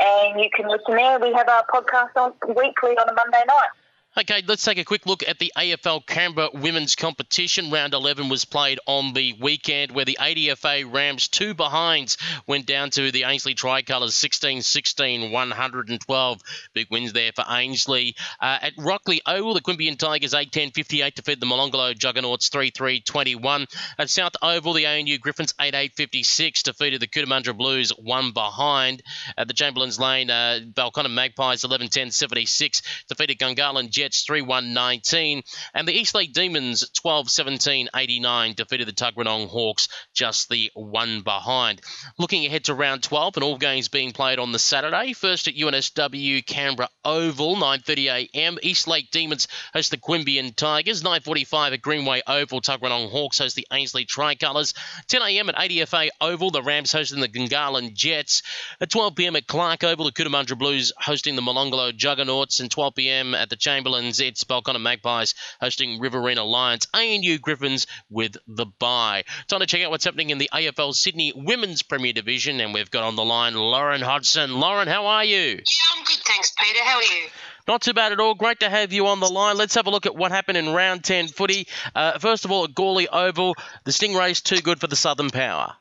And 0.00 0.40
you 0.40 0.48
can 0.54 0.68
listen 0.68 0.94
there. 0.94 1.18
We 1.18 1.32
have 1.32 1.48
our 1.48 1.64
podcast 1.66 2.14
on 2.16 2.32
weekly 2.48 2.96
on 2.96 3.08
a 3.08 3.14
Monday 3.14 3.42
night. 3.46 3.72
Okay, 4.20 4.42
let's 4.48 4.64
take 4.64 4.78
a 4.78 4.84
quick 4.84 5.06
look 5.06 5.22
at 5.28 5.38
the 5.38 5.52
AFL 5.56 6.04
Canberra 6.04 6.48
Women's 6.52 6.96
Competition. 6.96 7.70
Round 7.70 7.94
11 7.94 8.28
was 8.28 8.44
played 8.44 8.80
on 8.84 9.12
the 9.12 9.32
weekend 9.40 9.92
where 9.92 10.04
the 10.04 10.18
ADFA 10.20 10.92
Rams 10.92 11.28
two 11.28 11.54
behinds 11.54 12.18
went 12.44 12.66
down 12.66 12.90
to 12.90 13.12
the 13.12 13.22
Ainslie 13.22 13.54
Tricolours 13.54 14.16
16 14.16 14.62
16 14.62 15.30
112. 15.30 16.42
Big 16.74 16.88
wins 16.90 17.12
there 17.12 17.30
for 17.32 17.44
Ainslie. 17.48 18.16
Uh, 18.40 18.58
at 18.62 18.72
Rockley 18.76 19.20
Oval, 19.24 19.54
the 19.54 19.60
Queanbeyan 19.60 19.96
Tigers 19.96 20.34
8 20.34 20.50
10 20.50 20.72
58 20.72 21.14
defeated 21.14 21.40
the 21.40 21.46
Molonglo 21.46 21.96
Juggernauts 21.96 22.48
3 22.48 22.70
3 22.70 23.00
21. 23.02 23.66
At 24.00 24.10
South 24.10 24.34
Oval, 24.42 24.72
the 24.72 24.86
ANU 24.86 25.18
Griffins 25.18 25.54
8 25.60 25.76
8 25.76 25.92
56 25.94 26.64
defeated 26.64 27.00
the 27.00 27.06
Cootamundra 27.06 27.56
Blues 27.56 27.90
one 27.90 28.32
behind. 28.32 29.00
At 29.36 29.46
the 29.46 29.54
Chamberlains 29.54 30.00
Lane, 30.00 30.28
uh, 30.28 30.58
Belconnen 30.72 31.14
Magpies 31.14 31.62
11 31.62 31.86
10 31.86 32.10
76 32.10 32.82
defeated 33.08 33.38
Gungahlin 33.38 33.90
Jets. 33.90 34.07
Jets 34.08 34.22
3 34.22 34.40
1 34.40 34.72
19. 34.72 35.42
And 35.74 35.86
the 35.86 35.92
Eastlake 35.92 36.32
Demons 36.32 36.88
12 36.98 37.28
17 37.28 37.90
89 37.94 38.54
defeated 38.54 38.88
the 38.88 38.92
Tuggeranong 38.92 39.48
Hawks 39.48 39.88
just 40.14 40.48
the 40.48 40.70
one 40.74 41.20
behind. 41.20 41.82
Looking 42.18 42.46
ahead 42.46 42.64
to 42.64 42.74
round 42.74 43.02
12 43.02 43.36
and 43.36 43.44
all 43.44 43.58
games 43.58 43.88
being 43.88 44.12
played 44.12 44.38
on 44.38 44.52
the 44.52 44.58
Saturday. 44.58 45.12
First 45.12 45.46
at 45.46 45.56
UNSW 45.56 46.46
Canberra 46.46 46.88
Oval 47.04 47.56
9.30am. 47.56 48.58
Eastlake 48.62 49.10
Demons 49.10 49.46
host 49.74 49.90
the 49.90 49.98
Queanbeyan 49.98 50.56
Tigers. 50.56 51.02
9.45 51.02 51.74
at 51.74 51.82
Greenway 51.82 52.22
Oval. 52.26 52.62
Tuggeranong 52.62 53.10
Hawks 53.10 53.38
host 53.38 53.56
the 53.56 53.66
Ainslie 53.70 54.06
Tricolours. 54.06 54.72
10am 55.08 55.50
at 55.50 55.56
ADFA 55.56 56.08
Oval. 56.22 56.50
The 56.50 56.62
Rams 56.62 56.92
hosting 56.92 57.20
the 57.20 57.28
Gungahlin 57.28 57.92
Jets. 57.92 58.42
At 58.80 58.88
12pm 58.88 59.36
at 59.36 59.46
Clark 59.46 59.84
Oval. 59.84 60.06
The 60.06 60.12
Cootamundra 60.12 60.58
Blues 60.58 60.94
hosting 60.98 61.36
the 61.36 61.42
Molonglo 61.42 61.94
Juggernauts. 61.94 62.60
And 62.60 62.70
12pm 62.70 63.34
at 63.34 63.50
the 63.50 63.56
Chamberlain 63.88 64.02
Netherlands, 64.02 64.20
it's 64.20 64.44
Belconnen 64.44 64.82
Magpies 64.82 65.34
hosting 65.62 65.98
Riverina 65.98 66.44
Lions, 66.44 66.86
ANU 66.92 67.38
Griffins 67.38 67.86
with 68.10 68.36
the 68.46 68.66
bye. 68.66 69.24
Time 69.46 69.60
to 69.60 69.66
check 69.66 69.82
out 69.82 69.90
what's 69.90 70.04
happening 70.04 70.28
in 70.28 70.36
the 70.36 70.50
AFL 70.52 70.94
Sydney 70.94 71.32
Women's 71.34 71.82
Premier 71.82 72.12
Division, 72.12 72.60
and 72.60 72.74
we've 72.74 72.90
got 72.90 73.04
on 73.04 73.16
the 73.16 73.24
line 73.24 73.54
Lauren 73.54 74.02
Hodgson. 74.02 74.60
Lauren, 74.60 74.88
how 74.88 75.06
are 75.06 75.24
you? 75.24 75.38
Yeah, 75.38 75.96
I'm 75.96 76.04
good, 76.04 76.18
thanks, 76.18 76.52
Peter. 76.60 76.84
How 76.84 76.96
are 76.98 77.02
you? 77.02 77.28
Not 77.66 77.80
too 77.80 77.94
bad 77.94 78.12
at 78.12 78.20
all. 78.20 78.34
Great 78.34 78.60
to 78.60 78.68
have 78.68 78.92
you 78.92 79.06
on 79.06 79.20
the 79.20 79.30
line. 79.30 79.56
Let's 79.56 79.74
have 79.74 79.86
a 79.86 79.90
look 79.90 80.04
at 80.04 80.14
what 80.14 80.30
happened 80.30 80.58
in 80.58 80.74
round 80.74 81.02
10 81.02 81.28
footy. 81.28 81.66
Uh, 81.94 82.18
first 82.18 82.44
of 82.44 82.50
all, 82.50 82.64
at 82.64 82.74
Gawley 82.74 83.08
Oval, 83.08 83.56
the 83.84 83.90
Stingrays 83.90 84.42
too 84.42 84.60
good 84.60 84.80
for 84.80 84.86
the 84.86 84.96
Southern 84.96 85.30
Power. 85.30 85.76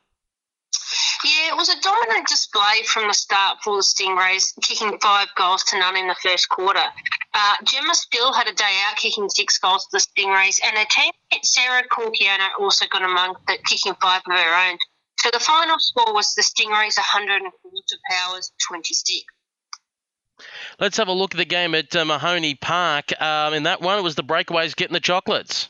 Yeah, 1.24 1.54
it 1.54 1.58
was 1.58 1.70
a 1.70 1.82
dominant 1.82 2.28
display 2.28 2.84
from 2.86 3.08
the 3.08 3.14
start 3.14 3.58
for 3.64 3.78
the 3.78 3.82
Stingrays, 3.82 4.54
kicking 4.62 5.00
five 5.00 5.28
goals 5.36 5.64
to 5.66 5.80
none 5.80 5.98
in 5.98 6.08
the 6.08 6.16
first 6.22 6.48
quarter. 6.50 6.84
Uh, 7.34 7.54
Gemma 7.64 7.96
Still 7.96 8.34
had 8.34 8.48
a 8.48 8.54
day 8.54 8.80
out, 8.88 8.98
kicking 8.98 9.28
six 9.30 9.58
goals 9.58 9.88
for 9.90 9.98
the 9.98 10.06
Stingrays, 10.06 10.60
and 10.64 10.78
her 10.78 10.86
teammate 10.86 11.44
Sarah 11.44 11.84
Corpiano 11.92 12.50
also 12.60 12.86
got 12.88 13.02
among 13.02 13.36
the 13.48 13.58
kicking 13.66 13.96
five 14.02 14.22
of 14.28 14.38
her 14.38 14.70
own. 14.70 14.78
So 15.20 15.30
the 15.34 15.40
final 15.40 15.80
score 15.80 16.14
was 16.14 16.36
the 16.36 16.44
Stingrays 16.44 16.98
104 16.98 17.72
to 17.72 17.98
Powers 18.10 18.52
26. 18.68 19.26
Let's 20.80 20.98
have 20.98 21.08
a 21.08 21.14
look 21.14 21.34
at 21.34 21.38
the 21.38 21.46
game 21.46 21.74
at 21.74 21.96
uh, 21.96 22.06
Mahoney 22.06 22.54
Park. 22.54 23.20
Um, 23.20 23.56
in 23.56 23.64
that 23.64 23.82
one, 23.82 23.98
it 23.98 24.04
was 24.04 24.16
the 24.16 24.24
breakaways 24.24 24.76
getting 24.76 24.94
the 24.94 25.00
chocolates. 25.00 25.70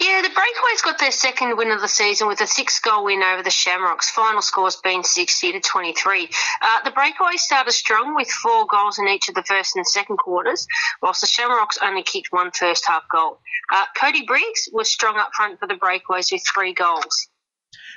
Yeah, 0.00 0.22
the 0.22 0.28
Breakaways 0.28 0.82
got 0.82 0.98
their 0.98 1.10
second 1.10 1.58
win 1.58 1.70
of 1.70 1.82
the 1.82 1.88
season 1.88 2.26
with 2.26 2.40
a 2.40 2.46
six-goal 2.46 3.04
win 3.04 3.22
over 3.22 3.42
the 3.42 3.50
Shamrocks. 3.50 4.08
Final 4.08 4.40
scores 4.40 4.76
being 4.76 5.02
60 5.02 5.52
to 5.52 5.60
23. 5.60 6.28
Uh, 6.62 6.82
the 6.84 6.90
Breakaways 6.90 7.40
started 7.40 7.72
strong 7.72 8.14
with 8.14 8.30
four 8.30 8.66
goals 8.66 8.98
in 8.98 9.06
each 9.08 9.28
of 9.28 9.34
the 9.34 9.42
first 9.42 9.76
and 9.76 9.86
second 9.86 10.16
quarters, 10.16 10.66
whilst 11.02 11.20
the 11.20 11.26
Shamrocks 11.26 11.76
only 11.82 12.02
kicked 12.02 12.28
one 12.30 12.50
first 12.50 12.84
half 12.86 13.02
goal. 13.12 13.40
Uh, 13.70 13.84
Cody 13.94 14.24
Briggs 14.24 14.70
was 14.72 14.90
strong 14.90 15.18
up 15.18 15.32
front 15.36 15.60
for 15.60 15.68
the 15.68 15.74
Breakaways 15.74 16.32
with 16.32 16.42
three 16.54 16.72
goals. 16.72 17.28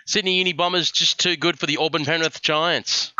Sydney 0.05 0.39
Uni 0.39 0.51
Bombers 0.51 0.91
just 0.91 1.21
too 1.21 1.37
good 1.37 1.57
for 1.57 1.67
the 1.67 1.77
Auburn 1.77 2.03
Penrith 2.03 2.41
Giants. 2.41 3.13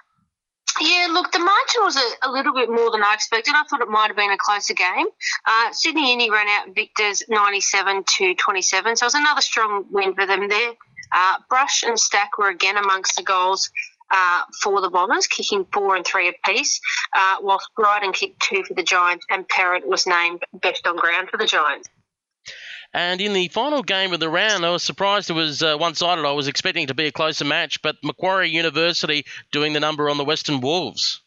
Yeah, 0.82 1.08
look, 1.12 1.32
the 1.32 1.40
margin 1.40 1.82
was 1.82 1.96
a, 1.96 2.28
a, 2.28 2.32
little 2.32 2.54
bit 2.54 2.70
more 2.70 2.92
than 2.92 3.04
I 3.04 3.14
expected. 3.14 3.54
I 3.56 3.64
thought 3.64 3.82
it 3.82 3.90
might 3.90 4.08
have 4.08 4.16
been 4.16 4.32
a 4.32 4.38
closer 4.38 4.74
game. 4.74 5.06
Uh, 5.46 5.72
Sydney 5.72 6.12
Uni 6.12 6.32
ran 6.32 6.48
out 6.48 6.74
Victors 6.74 7.22
97 7.30 8.04
to 8.18 8.36
27, 8.36 8.96
so 8.96 9.04
it 9.04 9.08
was 9.08 9.14
another 9.14 9.42
strong 9.42 9.86
win 9.92 10.16
for 10.16 10.26
them 10.26 10.50
there. 10.50 10.74
Uh, 11.12 11.36
Brush 11.48 11.84
and 11.84 12.00
Stack 12.00 12.38
were 12.38 12.50
again 12.50 12.78
amongst 12.78 13.16
the 13.16 13.24
goals 13.24 13.70
uh, 14.10 14.42
for 14.62 14.82
the 14.82 14.90
Bombers, 14.90 15.28
kicking 15.28 15.66
four 15.72 15.96
and 15.96 16.06
three 16.06 16.30
apiece, 16.30 16.80
uh, 17.16 17.38
whilst 17.42 17.70
Bryden 17.76 18.12
kicked 18.12 18.42
two 18.42 18.64
for 18.64 18.74
the 18.74 18.84
Giants, 18.84 19.26
and 19.30 19.48
Parrott 19.48 19.88
was 19.88 20.08
named 20.08 20.44
best 20.54 20.88
on 20.88 20.96
ground 20.96 21.30
for 21.30 21.38
the 21.38 21.46
Giants. 21.46 21.90
And 22.94 23.20
in 23.22 23.34
the 23.34 23.48
final 23.48 23.82
game 23.82 24.14
of 24.14 24.20
the 24.20 24.30
round, 24.30 24.66
I 24.66 24.70
was 24.70 24.84
surprised 24.84 25.30
it 25.30 25.34
was 25.34 25.64
uh, 25.64 25.78
one 25.78 25.96
sided. 25.96 26.26
I 26.26 26.32
was 26.34 26.48
expecting 26.48 26.88
to 26.88 26.94
be 26.94 27.08
a 27.08 27.12
closer 27.12 27.46
match, 27.46 27.82
but 27.82 27.96
Macquarie 28.04 28.50
University 28.50 29.26
doing 29.52 29.74
the 29.74 29.80
number 29.80 30.10
on 30.10 30.18
the 30.18 30.24
Western 30.26 30.62
Wolves. 30.62 31.20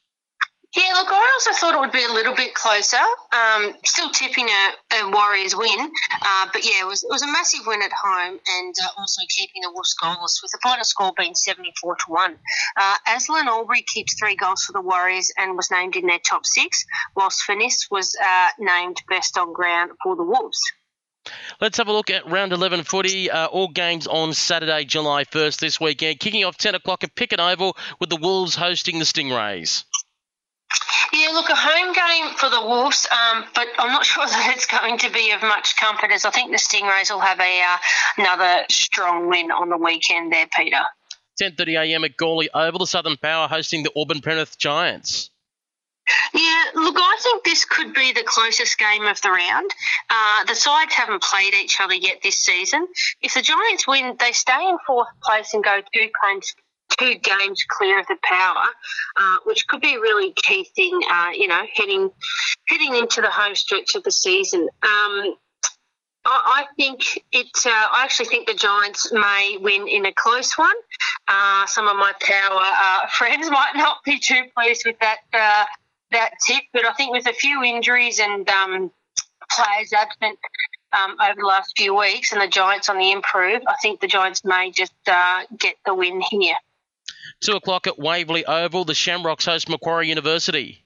Yeah, 0.77 0.93
look, 0.93 1.09
I 1.11 1.31
also 1.35 1.53
thought 1.59 1.75
it 1.75 1.81
would 1.81 1.93
be 1.93 2.05
a 2.05 2.13
little 2.13 2.35
bit 2.35 2.53
closer. 2.53 3.01
Um, 3.33 3.73
still 3.85 4.11
tipping 4.11 4.47
a, 4.47 4.97
a 4.97 5.11
Warriors 5.11 5.57
win, 5.57 5.91
uh, 6.23 6.47
but 6.53 6.67
yeah, 6.67 6.83
it 6.83 6.87
was 6.87 7.03
it 7.03 7.09
was 7.09 7.23
a 7.23 7.27
massive 7.27 7.61
win 7.67 7.81
at 7.81 7.93
home, 7.93 8.39
and 8.59 8.75
uh, 8.85 8.89
also 8.99 9.23
keeping 9.31 9.63
the 9.63 9.71
Wolves 9.73 9.95
goalless 10.03 10.43
with 10.43 10.53
the 10.53 10.59
final 10.63 10.85
score 10.85 11.13
being 11.17 11.35
seventy 11.35 11.73
four 11.81 11.95
to 11.95 12.05
one. 12.09 12.37
Uh, 12.77 12.97
Aslan 13.09 13.49
Aubrey 13.49 13.83
keeps 13.83 14.19
three 14.19 14.37
goals 14.37 14.65
for 14.65 14.73
the 14.73 14.83
Warriors 14.83 15.33
and 15.39 15.57
was 15.57 15.71
named 15.71 15.97
in 15.97 16.07
their 16.07 16.19
top 16.19 16.45
six, 16.45 16.85
whilst 17.15 17.43
Finis 17.43 17.87
was 17.91 18.15
uh, 18.23 18.49
named 18.59 19.01
best 19.09 19.39
on 19.39 19.55
ground 19.55 19.93
for 20.03 20.15
the 20.15 20.25
Wolves. 20.25 20.61
Let's 21.61 21.79
have 21.79 21.89
a 21.89 21.93
look 21.93 22.11
at 22.11 22.31
round 22.31 22.53
11 22.53 22.85
footy. 22.85 23.31
Uh, 23.31 23.47
all 23.47 23.69
games 23.69 24.07
on 24.07 24.33
Saturday, 24.35 24.85
July 24.85 25.25
1st 25.25 25.59
this 25.59 25.81
weekend. 25.81 26.21
Kicking 26.21 26.45
off 26.45 26.57
10 26.57 26.75
o'clock 26.75 27.05
at 27.05 27.15
Pickett 27.15 27.41
Oval 27.41 27.77
with 27.99 28.11
the 28.11 28.17
Wolves 28.17 28.55
hosting 28.55 28.99
the 28.99 29.05
Stingrays. 29.05 29.85
Yeah, 31.13 31.31
look, 31.33 31.49
a 31.49 31.55
home 31.55 31.95
game 31.95 32.35
for 32.37 32.51
the 32.51 32.61
Wolves, 32.61 33.07
um, 33.11 33.45
but 33.55 33.69
I'm 33.79 33.93
not 33.93 34.05
sure 34.13 34.27
that 34.27 34.55
it's 34.55 34.67
going 34.67 34.99
to 34.99 35.11
be 35.11 35.31
of 35.31 35.43
much 35.43 35.77
comfort 35.77 36.11
as 36.13 36.25
I 36.25 36.31
think 36.31 36.51
the 36.51 36.59
Stingrays 36.59 37.11
will 37.11 37.21
have 37.21 37.41
a 37.41 37.63
uh, 37.63 37.77
another 38.19 38.65
strong 38.71 39.29
win 39.29 39.51
on 39.51 39.69
the 39.71 39.79
weekend 39.79 40.33
there, 40.33 40.47
Peter. 40.57 40.81
10.30am 41.41 42.05
at 42.05 42.17
Gawley 42.17 42.49
Oval, 42.55 42.79
the 42.79 42.87
Southern 42.87 43.17
Power 43.17 43.47
hosting 43.47 43.83
the 43.83 43.93
Auburn 43.95 44.21
Penrith 44.21 44.59
Giants. 44.59 45.31
Yeah, 46.33 46.65
look, 46.75 46.97
I 46.99 47.17
think 47.21 47.45
this 47.45 47.65
could 47.65 47.93
be 47.93 48.13
the 48.13 48.23
closest 48.23 48.79
game 48.79 49.07
of 49.07 49.21
the 49.23 49.31
round. 49.31 49.71
Uh, 50.09 50.45
the 50.45 50.55
sides 50.55 50.93
haven't 50.95 51.23
played 51.23 51.55
each 51.55 51.81
other 51.81 51.95
yet 51.95 52.19
this 52.23 52.37
season. 52.39 52.87
If 53.23 53.35
the 53.35 53.43
Giants 53.43 53.87
win, 53.89 54.17
they 54.19 54.33
stay 54.33 54.69
in 54.69 54.79
fourth 54.87 55.09
place 55.23 55.55
and 55.55 55.65
go 55.65 55.81
two 55.95 56.09
games, 56.25 56.55
two 56.99 57.15
games 57.17 57.65
clear 57.69 57.99
of 57.99 58.07
the 58.07 58.19
power, 58.23 58.67
uh, 59.17 59.37
which 59.45 59.67
could 59.67 59.81
be 59.81 59.95
a 59.95 60.01
really 60.01 60.33
key 60.33 60.65
thing. 60.77 61.01
Uh, 61.11 61.31
you 61.35 61.49
know, 61.49 61.63
heading 61.75 62.11
heading 62.69 62.95
into 62.95 63.21
the 63.21 63.31
home 63.31 63.57
stretch 63.57 63.95
of 63.97 64.05
the 64.05 64.13
season. 64.13 64.69
Um, 64.83 65.35
I, 66.29 66.67
think 66.77 67.03
it. 67.33 67.47
Uh, 67.65 67.71
I 67.71 68.03
actually 68.03 68.27
think 68.27 68.49
the 68.49 68.55
Giants 68.55 69.13
may 69.13 69.59
win 69.61 69.87
in 69.89 70.07
a 70.07 70.13
close 70.13 70.57
one. 70.59 70.75
Uh, 71.29 71.67
some 71.67 71.89
of 71.89 71.97
my 71.97 72.13
power 72.21 72.61
uh, 72.63 73.07
friends 73.17 73.51
might 73.51 73.73
not 73.75 73.99
be 74.05 74.19
too 74.19 74.45
pleased 74.57 74.83
with 74.85 74.97
that 75.01 75.19
uh, 76.13 76.17
that 76.17 76.31
tip, 76.47 76.63
but 76.73 76.85
I 76.85 76.93
think 76.93 77.13
with 77.13 77.27
a 77.27 77.33
few 77.33 77.63
injuries 77.63 78.19
and 78.21 78.49
um, 78.49 78.91
players 79.51 79.93
absent 79.93 80.39
um, 80.93 81.17
over 81.21 81.35
the 81.39 81.47
last 81.47 81.73
few 81.77 81.97
weeks, 81.97 82.33
and 82.33 82.41
the 82.41 82.49
Giants 82.49 82.89
on 82.89 82.99
the 82.99 83.13
improve, 83.13 83.63
I 83.67 83.75
think 83.83 84.01
the 84.01 84.07
Giants 84.07 84.45
may 84.45 84.71
just 84.71 84.95
uh, 85.07 85.43
get 85.59 85.77
the 85.85 85.95
win 85.95 86.21
here. 86.21 86.57
Two 87.41 87.53
o'clock 87.53 87.87
at 87.87 87.99
Waverley 87.99 88.45
Oval, 88.47 88.85
the 88.85 88.95
Shamrocks 88.95 89.45
host 89.45 89.69
Macquarie 89.69 90.09
University. 90.09 90.83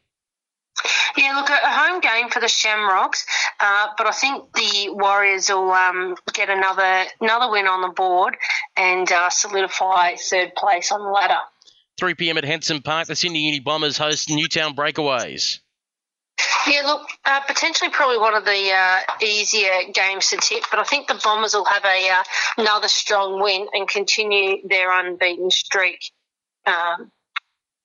Yeah, 1.16 1.34
look, 1.34 1.50
a 1.50 1.56
home 1.56 2.00
game 2.00 2.30
for 2.30 2.40
the 2.40 2.48
Shamrocks, 2.48 3.26
uh, 3.58 3.88
but 3.98 4.06
I 4.06 4.12
think 4.12 4.52
the 4.54 4.90
Warriors 4.90 5.48
will 5.48 5.70
um, 5.70 6.16
get 6.32 6.48
another 6.48 7.04
another 7.20 7.50
win 7.50 7.66
on 7.66 7.82
the 7.82 7.88
board 7.88 8.36
and 8.76 9.10
uh, 9.10 9.28
solidify 9.28 10.14
third 10.16 10.54
place 10.54 10.92
on 10.92 11.02
the 11.02 11.10
ladder. 11.10 11.40
3 12.00 12.14
p.m. 12.14 12.38
at 12.38 12.44
Henson 12.44 12.80
Park, 12.80 13.06
the 13.06 13.14
Sydney 13.14 13.40
Uni 13.40 13.60
Bombers 13.60 13.98
host 13.98 14.30
Newtown 14.30 14.74
Breakaways. 14.74 15.60
Yeah, 16.66 16.82
look, 16.86 17.06
uh, 17.26 17.40
potentially 17.40 17.90
probably 17.90 18.18
one 18.18 18.34
of 18.34 18.44
the 18.44 18.72
uh, 18.72 18.98
easier 19.22 19.92
games 19.92 20.30
to 20.30 20.38
tip, 20.38 20.64
but 20.70 20.80
I 20.80 20.84
think 20.84 21.08
the 21.08 21.20
Bombers 21.22 21.54
will 21.54 21.66
have 21.66 21.84
a 21.84 22.10
uh, 22.10 22.22
another 22.56 22.88
strong 22.88 23.42
win 23.42 23.68
and 23.74 23.86
continue 23.86 24.66
their 24.66 24.90
unbeaten 24.98 25.50
streak 25.50 26.10
um, 26.66 27.10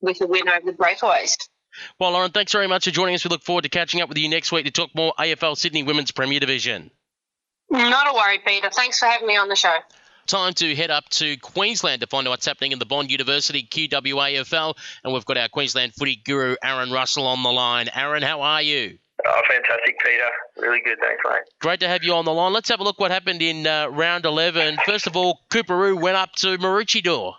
with 0.02 0.22
a 0.22 0.28
win 0.28 0.48
over 0.48 0.66
the 0.66 0.72
Breakaways. 0.72 1.36
Well, 2.00 2.12
Lauren, 2.12 2.32
thanks 2.32 2.54
very 2.54 2.68
much 2.68 2.86
for 2.86 2.92
joining 2.92 3.16
us. 3.16 3.26
We 3.26 3.30
look 3.30 3.44
forward 3.44 3.64
to 3.64 3.70
catching 3.70 4.02
up 4.02 4.08
with 4.08 4.18
you 4.18 4.30
next 4.30 4.52
week 4.54 4.66
to 4.66 4.72
talk 4.72 4.92
more 4.96 5.14
AFL 5.20 5.58
Sydney 5.58 5.84
Women's 5.84 6.12
Premier 6.12 6.40
Division. 6.40 6.90
Not 7.70 8.08
a 8.08 8.14
worry, 8.14 8.40
Peter. 8.46 8.70
Thanks 8.70 9.00
for 9.00 9.08
having 9.08 9.28
me 9.28 9.36
on 9.36 9.50
the 9.50 9.56
show. 9.56 9.74
Time 10.28 10.54
to 10.56 10.76
head 10.76 10.90
up 10.90 11.08
to 11.10 11.38
Queensland 11.38 12.02
to 12.02 12.08
find 12.08 12.28
out 12.28 12.32
what's 12.32 12.46
happening 12.46 12.72
in 12.72 12.80
the 12.80 12.86
Bond 12.86 13.12
University 13.12 13.62
QWAFL. 13.62 14.76
And 15.04 15.14
we've 15.14 15.26
got 15.26 15.38
our 15.38 15.50
Queensland 15.50 15.94
footy 15.94 16.16
guru, 16.16 16.56
Aaron 16.64 16.92
Russell, 16.92 17.28
on 17.28 17.44
the 17.44 17.52
line. 17.52 17.90
Aaron, 17.94 18.24
how 18.24 18.42
are 18.42 18.62
you? 18.62 18.98
Oh, 19.28 19.42
fantastic, 19.48 20.00
Peter. 20.00 20.30
Really 20.58 20.82
good. 20.82 20.98
Thanks, 21.00 21.22
mate. 21.24 21.42
Great 21.60 21.80
to 21.80 21.88
have 21.88 22.04
you 22.04 22.14
on 22.14 22.26
the 22.26 22.34
line. 22.34 22.54
Let's 22.54 22.70
have 22.70 22.80
a 22.80 22.84
look 22.84 23.00
what 23.00 23.12
happened 23.12 23.42
in 23.42 23.66
uh, 23.66 23.88
round 23.88 24.26
11. 24.26 24.78
First 24.86 25.08
of 25.08 25.16
all, 25.16 25.42
Coorparoo 25.50 26.00
went 26.00 26.18
up 26.18 26.32
to 26.38 26.58
Maroochydore. 26.58 27.34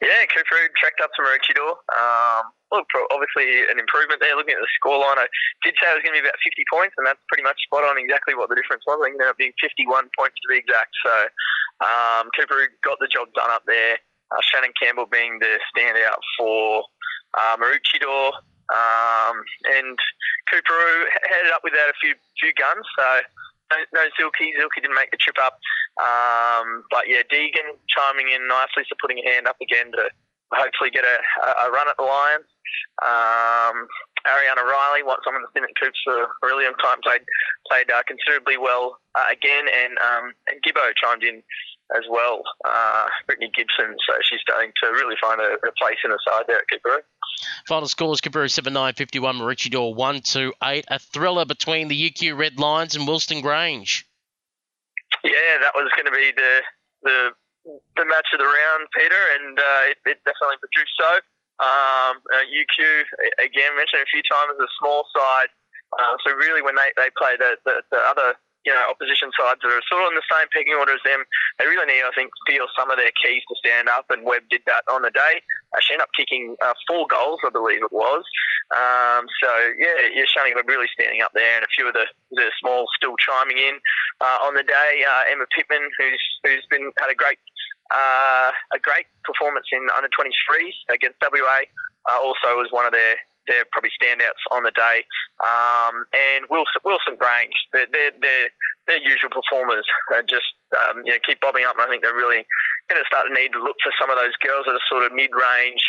Yeah, 0.00 0.24
Coorparoo 0.32 0.72
tracked 0.80 1.04
up 1.04 1.12
to 1.12 1.20
Maroochydore. 1.20 1.76
Um, 1.92 2.48
look, 2.72 2.88
obviously 3.12 3.68
an 3.68 3.76
improvement 3.76 4.24
there. 4.24 4.32
Looking 4.32 4.56
at 4.56 4.64
the 4.64 4.72
scoreline, 4.80 5.20
I 5.20 5.28
did 5.60 5.76
say 5.76 5.92
it 5.92 6.00
was 6.00 6.04
going 6.04 6.16
to 6.16 6.24
be 6.24 6.26
about 6.26 6.40
50 6.40 6.64
points, 6.72 6.96
and 6.96 7.04
that's 7.04 7.20
pretty 7.28 7.44
much 7.44 7.60
spot 7.68 7.84
on 7.84 8.00
exactly 8.00 8.32
what 8.32 8.48
the 8.48 8.56
difference 8.56 8.80
was. 8.88 8.96
I 8.96 9.12
think 9.12 9.20
it 9.20 9.28
ended 9.28 9.36
up 9.36 9.40
being 9.40 9.52
51 9.60 10.08
points 10.16 10.40
to 10.40 10.48
be 10.48 10.56
exact. 10.56 10.96
So 11.04 11.14
um, 11.84 12.32
Cooper 12.32 12.72
got 12.80 12.96
the 12.96 13.12
job 13.12 13.28
done 13.36 13.52
up 13.52 13.68
there. 13.68 14.00
Uh, 14.32 14.40
Shannon 14.40 14.72
Campbell 14.80 15.04
being 15.04 15.36
the 15.36 15.60
standout 15.68 16.24
for 16.40 16.88
uh, 17.36 17.60
Maroochydore. 17.60 18.32
Um, 18.72 19.36
and 19.68 19.98
Coorparoo 20.48 21.12
headed 21.28 21.52
up 21.52 21.60
without 21.60 21.90
a 21.90 21.96
few 22.00 22.14
few 22.38 22.54
guns, 22.54 22.86
so 22.96 23.20
no, 23.70 23.76
no 23.94 24.02
Zilke. 24.18 24.52
Zilke 24.58 24.82
didn't 24.82 24.94
make 24.94 25.10
the 25.10 25.16
trip 25.16 25.36
up. 25.40 25.58
Um, 25.98 26.84
but 26.90 27.08
yeah, 27.08 27.22
Deegan 27.32 27.78
chiming 27.88 28.30
in 28.34 28.46
nicely, 28.46 28.84
so 28.88 28.96
putting 29.00 29.18
a 29.18 29.26
hand 29.30 29.46
up 29.46 29.56
again 29.60 29.92
to 29.92 30.10
hopefully 30.52 30.90
get 30.90 31.04
a, 31.04 31.18
a 31.66 31.70
run 31.70 31.88
at 31.88 31.96
the 31.96 32.02
Lions. 32.02 32.46
Um, 33.02 33.86
Ariana 34.26 34.64
Riley, 34.64 35.02
what 35.02 35.20
someone 35.24 35.42
that's 35.42 35.54
been 35.54 35.64
at 35.64 35.72
for 36.04 36.24
a 36.24 36.46
really 36.46 36.64
long 36.64 36.76
time, 36.82 37.00
played 37.02 37.22
played 37.70 37.90
uh, 37.90 38.02
considerably 38.06 38.58
well 38.58 38.98
uh, 39.14 39.24
again, 39.32 39.64
and 39.68 39.96
um, 39.98 40.32
and 40.48 40.60
Gibbo 40.62 40.92
chimed 40.96 41.24
in 41.24 41.42
as 41.96 42.04
well. 42.08 42.42
Uh, 42.64 43.06
Brittany 43.26 43.50
Gibson, 43.54 43.96
so 44.06 44.14
she's 44.22 44.40
starting 44.40 44.72
to 44.82 44.90
really 44.90 45.16
find 45.20 45.40
a, 45.40 45.54
a 45.66 45.72
place 45.78 45.98
in 46.04 46.10
the 46.10 46.18
side 46.26 46.44
there 46.46 46.58
at 46.58 46.64
Coorparoo. 46.72 47.02
Final 47.66 47.88
scores: 47.88 48.20
Coorparoo 48.20 48.50
7 48.50 48.72
9 48.72 48.94
51, 48.94 49.36
Maroochydore 49.36 49.94
1 49.94 50.20
2 50.20 50.52
8. 50.62 50.84
A 50.88 50.98
thriller 50.98 51.44
between 51.44 51.88
the 51.88 52.10
UQ 52.10 52.38
Red 52.38 52.58
Lions 52.58 52.94
and 52.96 53.06
Wilston 53.06 53.42
Grange. 53.42 54.06
Yeah, 55.24 55.58
that 55.60 55.72
was 55.74 55.90
going 55.96 56.06
to 56.06 56.12
be 56.12 56.32
the 56.36 56.60
the 57.02 57.30
the 57.96 58.04
match 58.04 58.26
of 58.32 58.40
the 58.40 58.48
round, 58.48 58.88
Peter, 58.96 59.22
and 59.36 59.58
uh, 59.58 59.92
it, 59.92 59.98
it, 60.06 60.18
definitely 60.24 60.56
produced 60.64 60.96
so. 60.96 61.20
Um, 61.60 62.24
uh, 62.32 62.48
UQ, 62.48 63.04
again, 63.36 63.76
mentioned 63.76 64.00
a 64.00 64.08
few 64.08 64.24
times, 64.24 64.56
is 64.56 64.64
a 64.64 64.72
small 64.80 65.04
side. 65.12 65.52
Uh, 65.92 66.16
so 66.24 66.32
really, 66.32 66.62
when 66.62 66.74
they, 66.74 66.88
they 66.96 67.10
play 67.18 67.36
the, 67.36 67.60
the, 67.66 67.82
the 67.90 67.98
other 67.98 68.34
you 68.64 68.72
know, 68.72 68.84
opposition 68.88 69.30
sides 69.32 69.60
that 69.62 69.72
are 69.72 69.84
sort 69.88 70.04
of 70.04 70.12
in 70.12 70.20
the 70.20 70.28
same 70.28 70.48
pecking 70.52 70.76
order 70.76 70.92
as 70.92 71.04
them, 71.04 71.24
they 71.58 71.66
really 71.66 71.86
need, 71.86 72.04
I 72.04 72.12
think, 72.12 72.30
feel 72.46 72.66
some 72.76 72.90
of 72.90 72.98
their 73.00 73.12
keys 73.16 73.42
to 73.48 73.54
stand 73.56 73.88
up, 73.88 74.06
and 74.10 74.24
Webb 74.24 74.44
did 74.50 74.62
that 74.66 74.84
on 74.90 75.02
the 75.02 75.10
day. 75.10 75.40
She 75.80 75.94
ended 75.94 76.04
up 76.04 76.12
kicking 76.16 76.56
uh, 76.60 76.74
four 76.86 77.06
goals, 77.06 77.40
I 77.46 77.50
believe 77.50 77.80
it 77.82 77.92
was. 77.92 78.24
Um, 78.70 79.26
so, 79.42 79.50
yeah, 79.78 80.12
yeah, 80.12 80.26
Shani 80.28 80.54
Webb 80.54 80.68
really 80.68 80.90
standing 80.92 81.22
up 81.22 81.32
there, 81.34 81.56
and 81.56 81.64
a 81.64 81.72
few 81.74 81.88
of 81.88 81.94
the, 81.94 82.06
the 82.32 82.50
small 82.60 82.86
still 82.94 83.16
chiming 83.16 83.58
in 83.58 83.80
uh, 84.20 84.38
on 84.44 84.54
the 84.54 84.62
day. 84.62 85.04
Uh, 85.06 85.30
Emma 85.30 85.46
Pittman, 85.54 85.88
who's 85.98 86.22
who's 86.44 86.66
been 86.70 86.92
had 86.98 87.10
a 87.10 87.14
great 87.14 87.38
uh, 87.90 88.50
a 88.72 88.78
great 88.78 89.06
performance 89.24 89.66
in 89.72 89.86
under 89.96 90.08
23s 90.08 90.78
against 90.88 91.18
WA. 91.22 91.66
Uh, 92.08 92.18
also 92.22 92.56
was 92.56 92.68
one 92.70 92.86
of 92.86 92.92
their 92.92 93.16
they're 93.48 93.64
probably 93.72 93.90
standouts 93.96 94.42
on 94.50 94.62
the 94.62 94.72
day. 94.72 95.04
Um, 95.40 96.04
and 96.12 96.48
Wilston, 96.48 96.84
Wilston 96.84 97.18
Grange, 97.18 97.54
they're, 97.72 97.86
they're, 97.92 98.12
they're, 98.20 98.50
they're 98.86 99.02
usual 99.02 99.30
performers. 99.30 99.86
They 100.10 100.20
just 100.26 100.50
um, 100.74 101.02
you 101.04 101.12
know, 101.12 101.22
keep 101.26 101.40
bobbing 101.40 101.64
up, 101.64 101.78
and 101.78 101.86
I 101.86 101.88
think 101.88 102.02
they're 102.02 102.14
really 102.14 102.46
going 102.90 102.98
to 102.98 103.06
start 103.06 103.26
to 103.26 103.34
need 103.34 103.54
to 103.54 103.62
look 103.62 103.78
for 103.82 103.94
some 103.94 104.10
of 104.10 104.18
those 104.18 104.34
girls 104.42 104.66
that 104.66 104.74
are 104.74 104.90
sort 104.90 105.06
of 105.06 105.14
mid-range, 105.14 105.82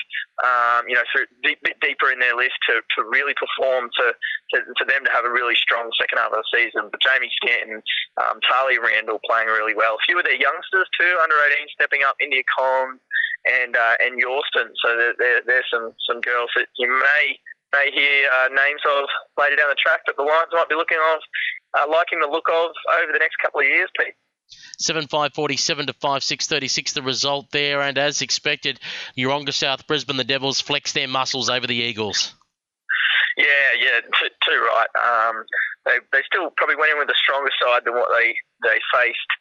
um, 0.46 0.86
you 0.86 0.94
know, 0.94 1.02
a 1.02 1.26
deep, 1.42 1.58
bit 1.66 1.78
deeper 1.82 2.14
in 2.14 2.22
their 2.22 2.38
list 2.38 2.58
to, 2.70 2.82
to 2.98 3.00
really 3.10 3.34
perform, 3.34 3.90
to, 3.98 4.14
to 4.54 4.56
for 4.78 4.86
them 4.86 5.02
to 5.06 5.12
have 5.12 5.26
a 5.26 5.34
really 5.34 5.58
strong 5.58 5.90
second 5.98 6.22
half 6.22 6.34
of 6.34 6.42
the 6.42 6.50
season. 6.54 6.90
But 6.94 7.02
Jamie 7.02 7.34
Stanton, 7.42 7.82
um, 8.22 8.38
Talia 8.46 8.82
Randall 8.82 9.22
playing 9.26 9.50
really 9.50 9.74
well. 9.74 9.98
A 9.98 10.06
few 10.06 10.18
of 10.18 10.26
their 10.26 10.38
youngsters 10.38 10.90
too, 10.94 11.18
under 11.22 11.38
18, 11.42 11.74
stepping 11.74 12.06
up. 12.06 12.18
India 12.22 12.46
Collins 12.54 13.02
and 13.46 13.76
uh, 13.76 13.96
and 14.00 14.22
Yorston. 14.22 14.70
So 14.84 14.98
there, 14.98 15.14
there, 15.18 15.42
there's 15.46 15.66
some 15.72 15.94
some 16.08 16.22
girls 16.22 16.50
that 16.56 16.68
you 16.78 16.88
may 16.88 17.38
may 17.74 17.92
hear 17.94 18.30
uh, 18.30 18.48
names 18.50 18.82
of 18.86 19.06
later 19.38 19.56
down 19.56 19.70
the 19.70 19.80
track 19.82 20.02
that 20.06 20.16
the 20.18 20.24
Lions 20.24 20.52
might 20.52 20.70
be 20.70 20.76
looking 20.76 21.00
of, 21.14 21.20
uh, 21.80 21.90
liking 21.90 22.20
the 22.20 22.28
look 22.28 22.48
of 22.50 22.72
over 23.02 23.12
the 23.12 23.20
next 23.20 23.38
couple 23.42 23.62
of 23.62 23.68
years, 23.68 23.90
Pete. 23.98 24.16
7 24.80 25.08
5 25.08 25.34
47 25.34 25.88
to 25.88 25.94
5 25.94 26.24
6 26.24 26.48
36 26.48 26.94
the 26.94 27.02
result 27.02 27.52
there 27.52 27.82
and 27.82 27.98
as 27.98 28.22
expected 28.22 28.82
Yeronga 29.18 29.54
South 29.54 29.88
Brisbane 29.88 30.18
the 30.18 30.26
Devils 30.26 30.60
flex 30.60 30.92
their 30.92 31.08
muscles 31.08 31.50
over 31.50 31.68
the 31.68 31.76
Eagles 31.76 32.34
yeah 33.38 33.46
yeah 33.80 34.02
too, 34.02 34.28
too 34.46 34.60
right 34.60 35.30
um, 35.30 35.46
they, 35.86 35.98
they 36.14 36.22
still 36.26 36.52
probably 36.58 36.76
went 36.76 36.94
in 36.94 37.00
with 37.00 37.10
a 37.10 37.18
stronger 37.18 37.52
side 37.62 37.84
than 37.86 37.94
what 37.94 38.10
they 38.14 38.36
they 38.62 38.78
faced 38.94 39.32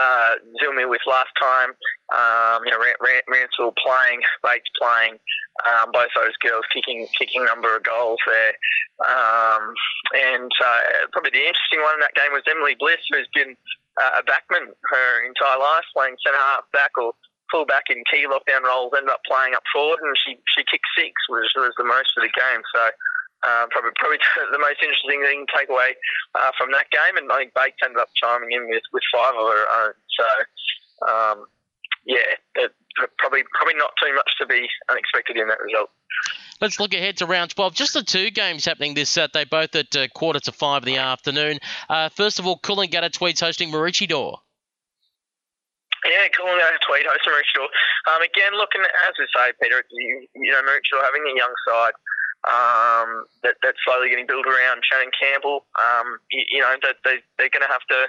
uh, 0.00 0.40
Zilmi 0.62 0.88
with 0.88 1.04
last 1.06 1.28
time 1.36 1.76
Um, 2.10 2.64
you 2.64 2.72
know, 2.72 2.80
Ransell 2.80 3.76
playing, 3.76 4.20
Bates 4.42 4.66
playing, 4.80 5.20
um, 5.68 5.92
both 5.92 6.08
those 6.16 6.36
girls 6.42 6.64
kicking 6.72 7.06
kicking 7.18 7.44
number 7.44 7.76
of 7.76 7.82
goals 7.84 8.18
there. 8.26 8.54
Um, 9.06 9.74
and 10.16 10.50
uh, 10.64 10.80
probably 11.12 11.30
the 11.30 11.46
interesting 11.46 11.80
one 11.82 11.94
in 11.94 12.00
that 12.00 12.16
game 12.18 12.32
was 12.32 12.42
Emily 12.50 12.74
Bliss, 12.78 13.04
who's 13.10 13.28
been 13.34 13.54
uh, 14.00 14.20
a 14.20 14.22
backman 14.24 14.72
her 14.90 15.26
entire 15.26 15.58
life, 15.58 15.84
playing 15.94 16.16
centre 16.24 16.38
half 16.38 16.64
back 16.72 16.90
or 16.98 17.12
full 17.52 17.66
back 17.66 17.84
in 17.90 18.02
key 18.10 18.26
lockdown 18.26 18.64
roles, 18.64 18.92
ended 18.96 19.10
up 19.10 19.22
playing 19.28 19.54
up 19.54 19.62
forward, 19.72 20.00
and 20.02 20.16
she 20.18 20.40
she 20.56 20.64
kicked 20.64 20.88
six, 20.96 21.12
which 21.28 21.52
was 21.54 21.74
the 21.76 21.84
most 21.84 22.10
of 22.16 22.24
the 22.24 22.32
game. 22.34 22.62
So. 22.74 22.90
Uh, 23.42 23.64
probably, 23.70 23.90
probably 23.96 24.18
the 24.52 24.60
most 24.60 24.80
interesting 24.84 25.22
thing 25.24 25.46
to 25.46 25.50
take 25.56 25.68
away 25.70 25.96
uh, 26.36 26.52
from 26.58 26.72
that 26.72 26.90
game, 26.92 27.16
and 27.16 27.30
I 27.32 27.48
think 27.48 27.54
Bates 27.54 27.80
ended 27.82 27.98
up 27.98 28.12
chiming 28.16 28.52
in 28.52 28.68
with, 28.68 28.84
with 28.92 29.02
five 29.12 29.32
of 29.32 29.48
her 29.48 29.64
own. 29.84 29.94
So, 30.12 30.28
um, 31.08 31.38
yeah, 32.04 32.36
it, 32.56 32.72
probably 33.18 33.44
probably 33.56 33.74
not 33.74 33.92
too 34.02 34.14
much 34.14 34.30
to 34.40 34.46
be 34.46 34.68
unexpected 34.88 35.36
in 35.36 35.48
that 35.48 35.60
result. 35.60 35.90
Let's 36.60 36.78
look 36.78 36.92
ahead 36.92 37.16
to 37.18 37.26
round 37.26 37.54
12. 37.54 37.74
Just 37.74 37.94
the 37.94 38.02
two 38.02 38.30
games 38.30 38.66
happening 38.66 38.92
this 38.92 39.08
Saturday, 39.08 39.44
both 39.48 39.74
at 39.74 39.96
uh, 39.96 40.08
quarter 40.14 40.40
to 40.40 40.52
five 40.52 40.82
in 40.82 40.92
the 40.92 40.98
afternoon. 40.98 41.58
Uh, 41.88 42.10
first 42.10 42.38
of 42.38 42.46
all, 42.46 42.58
Coolangatta 42.58 43.10
Tweeds 43.10 43.40
hosting 43.40 43.70
Maroochydore. 43.70 44.36
Yeah, 46.04 46.28
Coolangatta 46.28 46.76
Tweed 46.86 47.06
hosting 47.08 47.32
Maroochydore. 47.32 47.68
Um, 48.12 48.20
again, 48.20 48.52
looking, 48.52 48.82
as 48.82 49.14
we 49.18 49.26
say, 49.34 49.52
Peter, 49.62 49.82
you, 49.90 50.26
you 50.34 50.52
know, 50.52 50.60
Maroochydore 50.60 51.02
having 51.02 51.24
a 51.32 51.36
young 51.38 51.54
side 51.66 51.92
um, 52.48 53.28
that, 53.44 53.60
that's 53.60 53.76
slowly 53.84 54.08
getting 54.08 54.26
built 54.26 54.46
around 54.46 54.80
Shannon 54.86 55.12
Campbell. 55.12 55.68
Um, 55.76 56.16
you, 56.32 56.44
you, 56.56 56.60
know, 56.60 56.72
that 56.82 56.96
they, 57.04 57.20
they're 57.36 57.52
going 57.52 57.66
to 57.66 57.72
have 57.72 57.84
to 57.92 58.08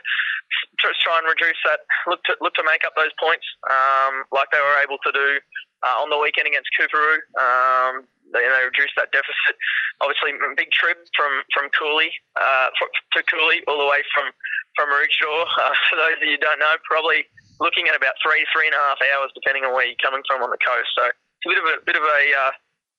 try 0.80 1.20
and 1.20 1.28
reduce 1.28 1.60
that, 1.68 1.84
look 2.08 2.24
to, 2.28 2.36
look 2.40 2.56
to 2.56 2.64
make 2.64 2.84
up 2.88 2.96
those 2.96 3.12
points 3.20 3.44
um, 3.68 4.24
like 4.32 4.48
they 4.52 4.64
were 4.64 4.80
able 4.80 5.00
to 5.04 5.12
do 5.12 5.40
uh, 5.84 5.96
on 6.00 6.10
the 6.10 6.20
weekend 6.20 6.48
against 6.48 6.72
Coorparoo. 6.80 7.20
Um, 7.36 8.08
they, 8.32 8.48
they 8.48 8.64
reduced 8.64 8.96
that 8.96 9.12
deficit. 9.12 9.60
Obviously, 10.00 10.32
big 10.56 10.72
trip 10.72 10.98
from 11.14 11.44
from 11.52 11.68
Cooley 11.76 12.10
uh, 12.40 12.72
to 12.72 13.20
Cooley 13.28 13.60
all 13.68 13.78
the 13.78 13.90
way 13.90 14.00
from 14.16 14.32
from 14.80 14.88
Maroochydore. 14.90 15.46
Uh, 15.62 15.76
for 15.92 16.00
those 16.00 16.18
of 16.18 16.24
you 16.24 16.40
who 16.40 16.42
don't 16.42 16.64
know, 16.64 16.74
probably 16.88 17.28
looking 17.60 17.92
at 17.92 17.96
about 17.96 18.16
three 18.24 18.48
three 18.56 18.72
and 18.72 18.76
a 18.76 18.82
half 18.82 19.04
hours, 19.14 19.36
depending 19.36 19.68
on 19.68 19.76
where 19.76 19.86
you're 19.86 20.00
coming 20.00 20.24
from 20.26 20.42
on 20.42 20.50
the 20.50 20.62
coast. 20.64 20.90
So 20.96 21.12
it's 21.12 21.46
a 21.46 21.50
bit 21.52 21.60
of 21.60 21.68
a 21.68 21.76
bit 21.84 21.98
of 22.00 22.06
a 22.08 22.24
uh, 22.32 22.52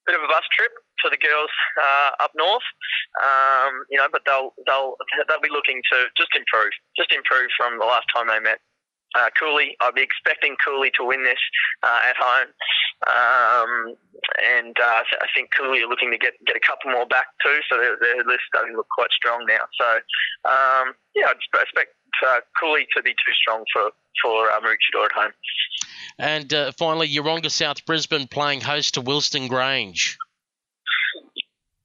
bit 0.04 0.14
of 0.14 0.22
a 0.22 0.28
bus 0.28 0.44
trip 0.52 0.72
for 1.00 1.10
the 1.10 1.16
girls 1.16 1.50
uh, 1.80 2.24
up 2.24 2.32
north. 2.36 2.66
Um, 3.22 3.84
you 3.90 3.98
know, 3.98 4.08
but 4.10 4.22
they'll 4.26 4.52
they'll 4.66 4.96
they'll 5.28 5.40
be 5.40 5.52
looking 5.52 5.82
to 5.92 6.06
just 6.16 6.34
improve, 6.36 6.72
just 6.96 7.12
improve 7.12 7.48
from 7.56 7.78
the 7.78 7.86
last 7.86 8.06
time 8.14 8.28
they 8.28 8.40
met 8.40 8.60
uh, 9.14 9.28
Cooley. 9.38 9.76
I'd 9.80 9.94
be 9.94 10.02
expecting 10.02 10.56
Cooley 10.64 10.90
to 10.96 11.04
win 11.04 11.24
this 11.24 11.40
uh, 11.82 12.00
at 12.08 12.16
home, 12.18 12.48
um, 13.06 13.96
and 14.44 14.76
uh, 14.78 15.02
I 15.20 15.26
think 15.34 15.50
Cooley 15.56 15.82
are 15.82 15.88
looking 15.88 16.10
to 16.10 16.18
get 16.18 16.34
get 16.46 16.56
a 16.56 16.60
couple 16.60 16.90
more 16.90 17.06
back 17.06 17.26
too. 17.44 17.60
So 17.68 17.76
their, 17.78 17.96
their 18.00 18.24
list 18.24 18.44
starting 18.48 18.72
to 18.72 18.76
look 18.76 18.88
quite 18.94 19.10
strong 19.10 19.46
now. 19.46 19.64
So 19.78 19.86
um, 20.48 20.94
yeah, 21.14 21.28
I 21.28 21.62
expect 21.62 21.94
uh, 22.26 22.40
Cooley 22.60 22.86
to 22.96 23.02
be 23.02 23.10
too 23.10 23.34
strong 23.34 23.64
for 23.72 23.90
for 24.22 24.50
uh, 24.50 24.60
Maroochydore 24.60 25.06
at 25.06 25.12
home. 25.12 25.32
And 26.18 26.52
uh, 26.52 26.72
finally, 26.72 27.08
Yeronga 27.08 27.50
South 27.50 27.84
Brisbane 27.86 28.28
playing 28.28 28.60
host 28.60 28.94
to 28.94 29.02
Wilston 29.02 29.48
Grange. 29.48 30.18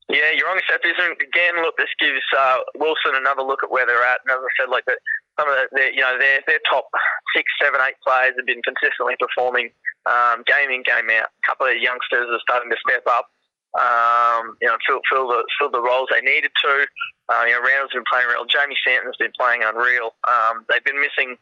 Yeah, 0.10 0.32
Yeronga 0.32 0.64
South 0.70 0.82
Brisbane 0.82 1.20
again. 1.20 1.60
Look, 1.60 1.76
this 1.76 1.92
gives 2.00 2.24
uh, 2.32 2.64
Wilston 2.80 3.20
another 3.20 3.44
look 3.44 3.60
at 3.64 3.72
where 3.72 3.86
they're 3.86 4.08
at. 4.08 4.24
And 4.24 4.32
as 4.32 4.40
I 4.40 4.52
said, 4.56 4.70
like 4.72 4.86
the, 4.86 4.96
some 5.38 5.52
of 5.52 5.56
the, 5.76 5.92
you 5.92 6.00
know, 6.00 6.16
their 6.18 6.40
their 6.48 6.64
top 6.70 6.88
six, 7.36 7.44
seven, 7.62 7.80
eight 7.84 8.00
players 8.00 8.34
have 8.38 8.48
been 8.48 8.64
consistently 8.64 9.20
performing 9.20 9.70
um, 10.08 10.48
game 10.48 10.72
in, 10.72 10.84
game 10.88 11.12
out. 11.12 11.28
A 11.28 11.44
couple 11.44 11.68
of 11.68 11.76
youngsters 11.76 12.32
are 12.32 12.40
starting 12.40 12.72
to 12.72 12.80
step 12.88 13.04
up. 13.04 13.28
Um, 13.76 14.56
you 14.64 14.68
know, 14.72 14.80
fill, 14.88 15.04
fill 15.12 15.28
the 15.28 15.44
fill 15.60 15.70
the 15.70 15.84
roles 15.84 16.08
they 16.10 16.24
needed 16.24 16.52
to. 16.64 16.88
Uh, 17.28 17.44
you 17.44 17.52
know, 17.52 17.62
Randall's 17.62 17.92
been 17.92 18.08
playing 18.08 18.32
real. 18.32 18.48
Jamie 18.48 18.80
Stanton's 18.80 19.20
been 19.20 19.36
playing 19.36 19.62
unreal. 19.68 20.16
Um, 20.24 20.64
they've 20.72 20.84
been 20.88 21.04
missing 21.04 21.36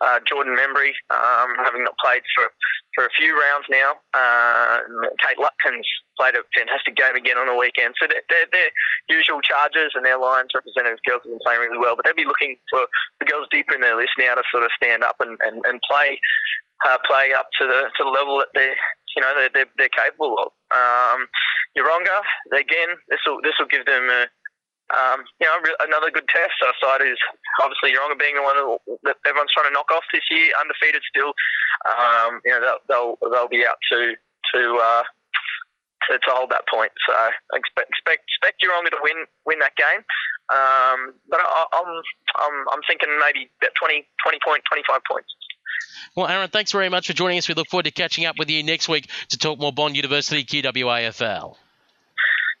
uh, 0.00 0.18
Jordan 0.26 0.56
Membry, 0.56 0.92
um, 1.10 1.56
having 1.64 1.84
not 1.84 1.94
played 2.02 2.22
for, 2.34 2.48
for 2.94 3.04
a 3.04 3.12
few 3.16 3.38
rounds 3.38 3.66
now. 3.70 4.00
Uh, 4.14 4.80
Kate 5.20 5.36
Lutkins 5.36 5.84
played 6.16 6.34
a 6.34 6.42
fantastic 6.56 6.96
game 6.96 7.16
again 7.16 7.36
on 7.36 7.46
the 7.46 7.54
weekend. 7.54 7.94
So 8.00 8.08
they're, 8.08 8.46
they're, 8.50 8.70
usual 9.08 9.40
charges 9.40 9.92
and 9.94 10.06
their 10.06 10.18
lines 10.18 10.54
representatives 10.54 11.02
girls 11.04 11.22
have 11.24 11.32
been 11.32 11.44
playing 11.44 11.60
really 11.60 11.78
well, 11.78 11.96
but 11.96 12.04
they'll 12.04 12.14
be 12.14 12.24
looking 12.24 12.56
for 12.70 12.86
the 13.18 13.26
girls 13.26 13.48
deeper 13.50 13.74
in 13.74 13.80
their 13.80 13.96
list 13.96 14.14
now 14.18 14.34
to 14.34 14.42
sort 14.50 14.64
of 14.64 14.70
stand 14.76 15.02
up 15.02 15.16
and, 15.20 15.36
and, 15.42 15.64
and 15.66 15.80
play 15.90 16.18
uh, 16.86 16.96
play 17.04 17.32
up 17.36 17.48
to 17.60 17.66
the 17.66 17.92
to 17.96 18.04
the 18.04 18.10
level 18.10 18.38
that 18.38 18.48
they're 18.54 18.76
you 19.16 19.20
know 19.20 19.32
they're, 19.36 19.50
they're, 19.52 19.72
they're 19.76 19.92
capable 19.92 20.36
of. 20.38 20.48
Um, 20.72 21.26
Yeronga, 21.76 22.22
again, 22.52 22.96
this 23.08 23.20
will 23.26 23.40
this 23.42 23.54
will 23.58 23.66
give 23.66 23.86
them 23.86 24.08
a 24.08 24.26
um, 24.90 25.22
you 25.40 25.46
know, 25.46 25.56
another 25.80 26.10
good 26.10 26.26
test. 26.28 26.58
Our 26.66 26.74
side 26.82 27.06
is 27.06 27.18
obviously 27.62 27.94
Yeronga 27.94 28.18
being 28.18 28.34
the 28.34 28.42
one 28.42 28.58
that 29.04 29.16
everyone's 29.26 29.54
trying 29.54 29.70
to 29.70 29.74
knock 29.74 29.90
off 29.92 30.04
this 30.12 30.26
year, 30.30 30.50
undefeated 30.58 31.02
still. 31.06 31.32
Um, 31.86 32.40
you 32.44 32.50
know, 32.50 32.60
they'll, 32.60 32.82
they'll, 32.88 33.30
they'll 33.30 33.52
be 33.52 33.64
out 33.66 33.78
to 33.92 34.14
to, 34.54 34.60
uh, 34.82 35.02
to 36.08 36.18
to 36.18 36.30
hold 36.34 36.50
that 36.50 36.66
point. 36.66 36.90
So 37.06 37.14
expect 37.54 37.90
expect 37.90 38.22
expect 38.26 38.62
Yeronga 38.62 38.90
to 38.90 39.00
win 39.02 39.26
win 39.46 39.58
that 39.60 39.76
game. 39.76 40.02
Um, 40.50 41.14
but 41.28 41.38
I, 41.38 41.66
I'm 41.72 41.90
I'm 42.42 42.56
I'm 42.74 42.82
thinking 42.88 43.08
maybe 43.20 43.50
about 43.62 43.74
20, 43.78 44.06
20 44.24 44.38
point, 44.44 44.62
25 44.66 45.00
points. 45.06 45.28
Well, 46.16 46.26
Aaron, 46.26 46.50
thanks 46.50 46.72
very 46.72 46.88
much 46.88 47.06
for 47.06 47.12
joining 47.12 47.38
us. 47.38 47.48
We 47.48 47.54
look 47.54 47.68
forward 47.68 47.84
to 47.84 47.90
catching 47.90 48.24
up 48.24 48.36
with 48.38 48.50
you 48.50 48.62
next 48.62 48.88
week 48.88 49.08
to 49.28 49.38
talk 49.38 49.58
more 49.60 49.72
Bond 49.72 49.96
University 49.96 50.44
QWAFL. 50.44 51.56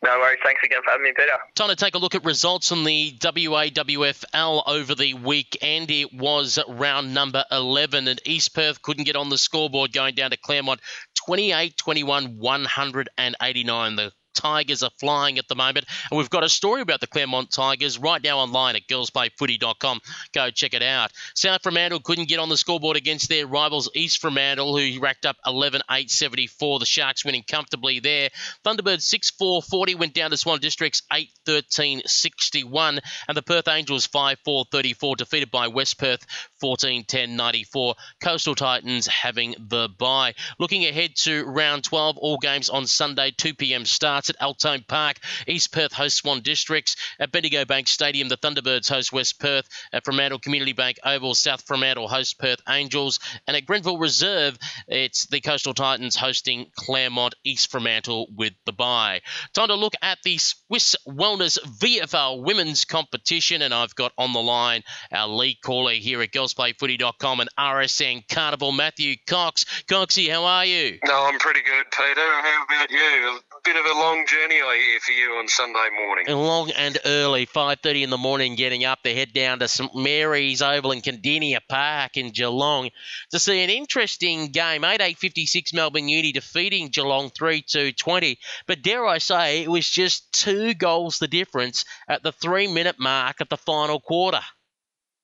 No 0.02 0.18
worries. 0.18 0.38
Thanks 0.42 0.62
again 0.64 0.80
for 0.82 0.92
having 0.92 1.04
me, 1.04 1.12
Peter. 1.14 1.32
Time 1.54 1.68
to 1.68 1.76
take 1.76 1.94
a 1.94 1.98
look 1.98 2.14
at 2.14 2.24
results 2.24 2.72
on 2.72 2.84
the 2.84 3.12
WAWFL 3.20 4.62
over 4.66 4.94
the 4.94 5.12
weekend. 5.14 5.90
It 5.90 6.14
was 6.14 6.58
round 6.68 7.12
number 7.12 7.44
11, 7.50 8.08
and 8.08 8.20
East 8.24 8.54
Perth 8.54 8.80
couldn't 8.80 9.04
get 9.04 9.16
on 9.16 9.28
the 9.28 9.36
scoreboard 9.36 9.92
going 9.92 10.14
down 10.14 10.30
to 10.30 10.38
Claremont 10.38 10.80
28 11.26 11.76
21 11.76 12.38
189. 12.38 13.96
The 13.96 14.12
Tigers 14.34 14.82
are 14.82 14.90
flying 14.98 15.38
at 15.38 15.48
the 15.48 15.54
moment. 15.54 15.86
And 16.10 16.18
we've 16.18 16.30
got 16.30 16.44
a 16.44 16.48
story 16.48 16.82
about 16.82 17.00
the 17.00 17.06
Claremont 17.06 17.50
Tigers 17.50 17.98
right 17.98 18.22
now 18.22 18.38
online 18.38 18.76
at 18.76 18.86
girlsplayfooty.com. 18.88 20.00
Go 20.32 20.50
check 20.50 20.74
it 20.74 20.82
out. 20.82 21.12
South 21.34 21.62
Fremantle 21.62 22.00
couldn't 22.00 22.28
get 22.28 22.38
on 22.38 22.48
the 22.48 22.56
scoreboard 22.56 22.96
against 22.96 23.28
their 23.28 23.46
rivals 23.46 23.90
East 23.94 24.20
Fremantle, 24.20 24.76
who 24.76 25.00
racked 25.00 25.26
up 25.26 25.36
11 25.46 25.82
8 25.90 26.10
74. 26.10 26.78
The 26.78 26.86
Sharks 26.86 27.24
winning 27.24 27.44
comfortably 27.46 28.00
there. 28.00 28.30
Thunderbirds 28.64 29.02
6 29.02 29.30
4 29.30 29.62
40 29.62 29.94
went 29.96 30.14
down 30.14 30.30
to 30.30 30.36
Swan 30.36 30.60
Districts 30.60 31.02
8 31.12 31.28
13 31.46 32.02
61. 32.06 33.00
And 33.28 33.36
the 33.36 33.42
Perth 33.42 33.68
Angels 33.68 34.06
5 34.06 34.38
4 34.44 34.64
34 34.70 35.16
defeated 35.16 35.50
by 35.50 35.68
West 35.68 35.98
Perth 35.98 36.24
14 36.60 37.04
10 37.04 37.36
94. 37.36 37.94
Coastal 38.20 38.54
Titans 38.54 39.06
having 39.06 39.54
the 39.58 39.88
bye. 39.98 40.34
Looking 40.58 40.84
ahead 40.84 41.16
to 41.16 41.44
round 41.44 41.84
12, 41.84 42.18
all 42.18 42.38
games 42.38 42.68
on 42.68 42.86
Sunday, 42.86 43.32
2 43.36 43.54
p.m. 43.54 43.84
starts 43.84 44.30
at 44.30 44.38
Altone 44.40 44.86
Park. 44.86 45.18
East 45.46 45.72
Perth 45.72 45.92
hosts 45.92 46.20
Swan 46.20 46.40
Districts. 46.42 46.96
At 47.18 47.32
Bendigo 47.32 47.64
Bank 47.64 47.88
Stadium, 47.88 48.28
the 48.28 48.36
Thunderbirds 48.36 48.88
host 48.88 49.12
West 49.12 49.40
Perth. 49.40 49.66
At 49.92 50.04
Fremantle 50.04 50.38
Community 50.38 50.72
Bank 50.72 50.98
Oval, 51.04 51.34
South 51.34 51.62
Fremantle 51.66 52.08
hosts 52.08 52.34
Perth 52.34 52.60
Angels. 52.68 53.20
And 53.46 53.56
at 53.56 53.66
Grenville 53.66 53.98
Reserve, 53.98 54.58
it's 54.86 55.26
the 55.26 55.40
Coastal 55.40 55.74
Titans 55.74 56.16
hosting 56.16 56.70
Claremont 56.76 57.34
East 57.44 57.70
Fremantle 57.70 58.28
with 58.36 58.52
the 58.66 58.72
bye. 58.72 59.22
Time 59.54 59.68
to 59.68 59.74
look 59.74 59.94
at 60.02 60.18
the 60.24 60.36
Swisse 60.36 60.96
Wellness 61.08 61.58
VFL 61.58 62.44
women's 62.44 62.84
competition. 62.84 63.62
And 63.62 63.72
I've 63.72 63.94
got 63.94 64.12
on 64.18 64.32
the 64.32 64.42
line 64.42 64.82
our 65.12 65.28
lead 65.28 65.60
caller 65.62 65.92
here 65.92 66.22
at 66.22 66.32
girlsplayfooty.com 66.54 67.40
and 67.40 67.50
RSN 67.58 68.28
Carnival, 68.28 68.72
Matthew 68.72 69.16
Cox. 69.26 69.64
Coxie, 69.88 70.30
how 70.30 70.44
are 70.44 70.64
you? 70.64 70.98
No, 71.04 71.24
I'm 71.24 71.38
pretty 71.38 71.60
good, 71.60 71.84
Peter. 71.90 72.20
How 72.20 72.64
about 72.68 72.90
you? 72.90 73.38
A 73.56 73.60
bit 73.64 73.76
of 73.76 73.84
a 73.84 73.98
long 73.98 74.26
journey 74.26 74.56
I 74.56 74.82
hear 74.84 75.00
for 75.00 75.12
you 75.12 75.30
on 75.38 75.48
Sunday 75.48 75.88
morning. 76.04 76.26
Long 76.28 76.70
and 76.70 76.98
early, 77.04 77.46
5.30 77.46 78.02
in 78.02 78.10
the 78.10 78.18
morning, 78.18 78.54
getting 78.54 78.84
up 78.84 79.02
to 79.02 79.14
head 79.14 79.32
down 79.32 79.58
to 79.60 79.68
St 79.68 79.94
Mary's 79.94 80.62
Oval 80.62 80.92
in 80.92 81.00
Kardinia 81.00 81.60
Park 81.68 82.16
in 82.16 82.30
Geelong 82.30 82.90
to 83.30 83.38
see 83.38 83.62
an 83.62 83.70
interesting 83.70 84.48
game. 84.48 84.82
8-8-56 84.82 85.74
Melbourne 85.74 86.08
Uni 86.08 86.32
defeating 86.32 86.88
Geelong 86.88 87.30
3-2-20. 87.30 88.38
But 88.66 88.82
dare 88.82 89.06
I 89.06 89.18
say, 89.18 89.62
it 89.62 89.70
was 89.70 89.88
just 89.88 90.32
two 90.32 90.74
goals 90.74 91.18
the 91.18 91.28
difference 91.28 91.84
at 92.08 92.22
the 92.22 92.32
three-minute 92.32 92.96
mark 92.98 93.40
of 93.40 93.48
the 93.48 93.56
final 93.56 94.00
quarter. 94.00 94.40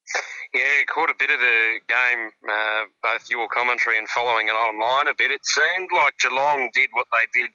Yeah, 0.56 0.88
caught 0.88 1.10
a 1.10 1.18
bit 1.18 1.28
of 1.28 1.38
the 1.38 1.84
game, 1.84 2.32
uh, 2.48 2.88
both 3.02 3.28
your 3.28 3.46
commentary 3.52 3.98
and 3.98 4.08
following 4.08 4.48
it 4.48 4.56
online 4.56 5.06
a 5.06 5.12
bit. 5.12 5.30
It 5.30 5.44
seemed 5.44 5.90
like 5.92 6.16
Geelong 6.16 6.70
did 6.72 6.88
what 6.96 7.04
they 7.12 7.28
did 7.38 7.50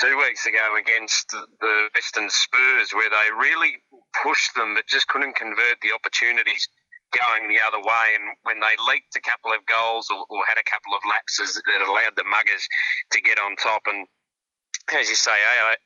two 0.00 0.16
weeks 0.16 0.46
ago 0.46 0.72
against 0.80 1.28
the 1.28 1.88
Western 1.94 2.30
Spurs, 2.30 2.96
where 2.96 3.10
they 3.10 3.28
really 3.36 3.76
pushed 4.24 4.54
them 4.54 4.72
but 4.72 4.88
just 4.88 5.08
couldn't 5.08 5.36
convert 5.36 5.76
the 5.82 5.92
opportunities 5.92 6.66
going 7.12 7.52
the 7.52 7.60
other 7.60 7.84
way. 7.84 8.16
And 8.16 8.32
when 8.44 8.60
they 8.60 8.80
leaked 8.88 9.12
a 9.16 9.20
couple 9.20 9.52
of 9.52 9.60
goals 9.68 10.08
or, 10.08 10.24
or 10.32 10.40
had 10.48 10.56
a 10.56 10.64
couple 10.64 10.96
of 10.96 11.04
lapses 11.04 11.52
that 11.52 11.84
allowed 11.84 12.16
the 12.16 12.24
Muggers 12.24 12.64
to 13.12 13.20
get 13.20 13.38
on 13.38 13.56
top 13.56 13.82
and 13.84 14.06
as 14.96 15.10
you 15.10 15.16
say, 15.16 15.36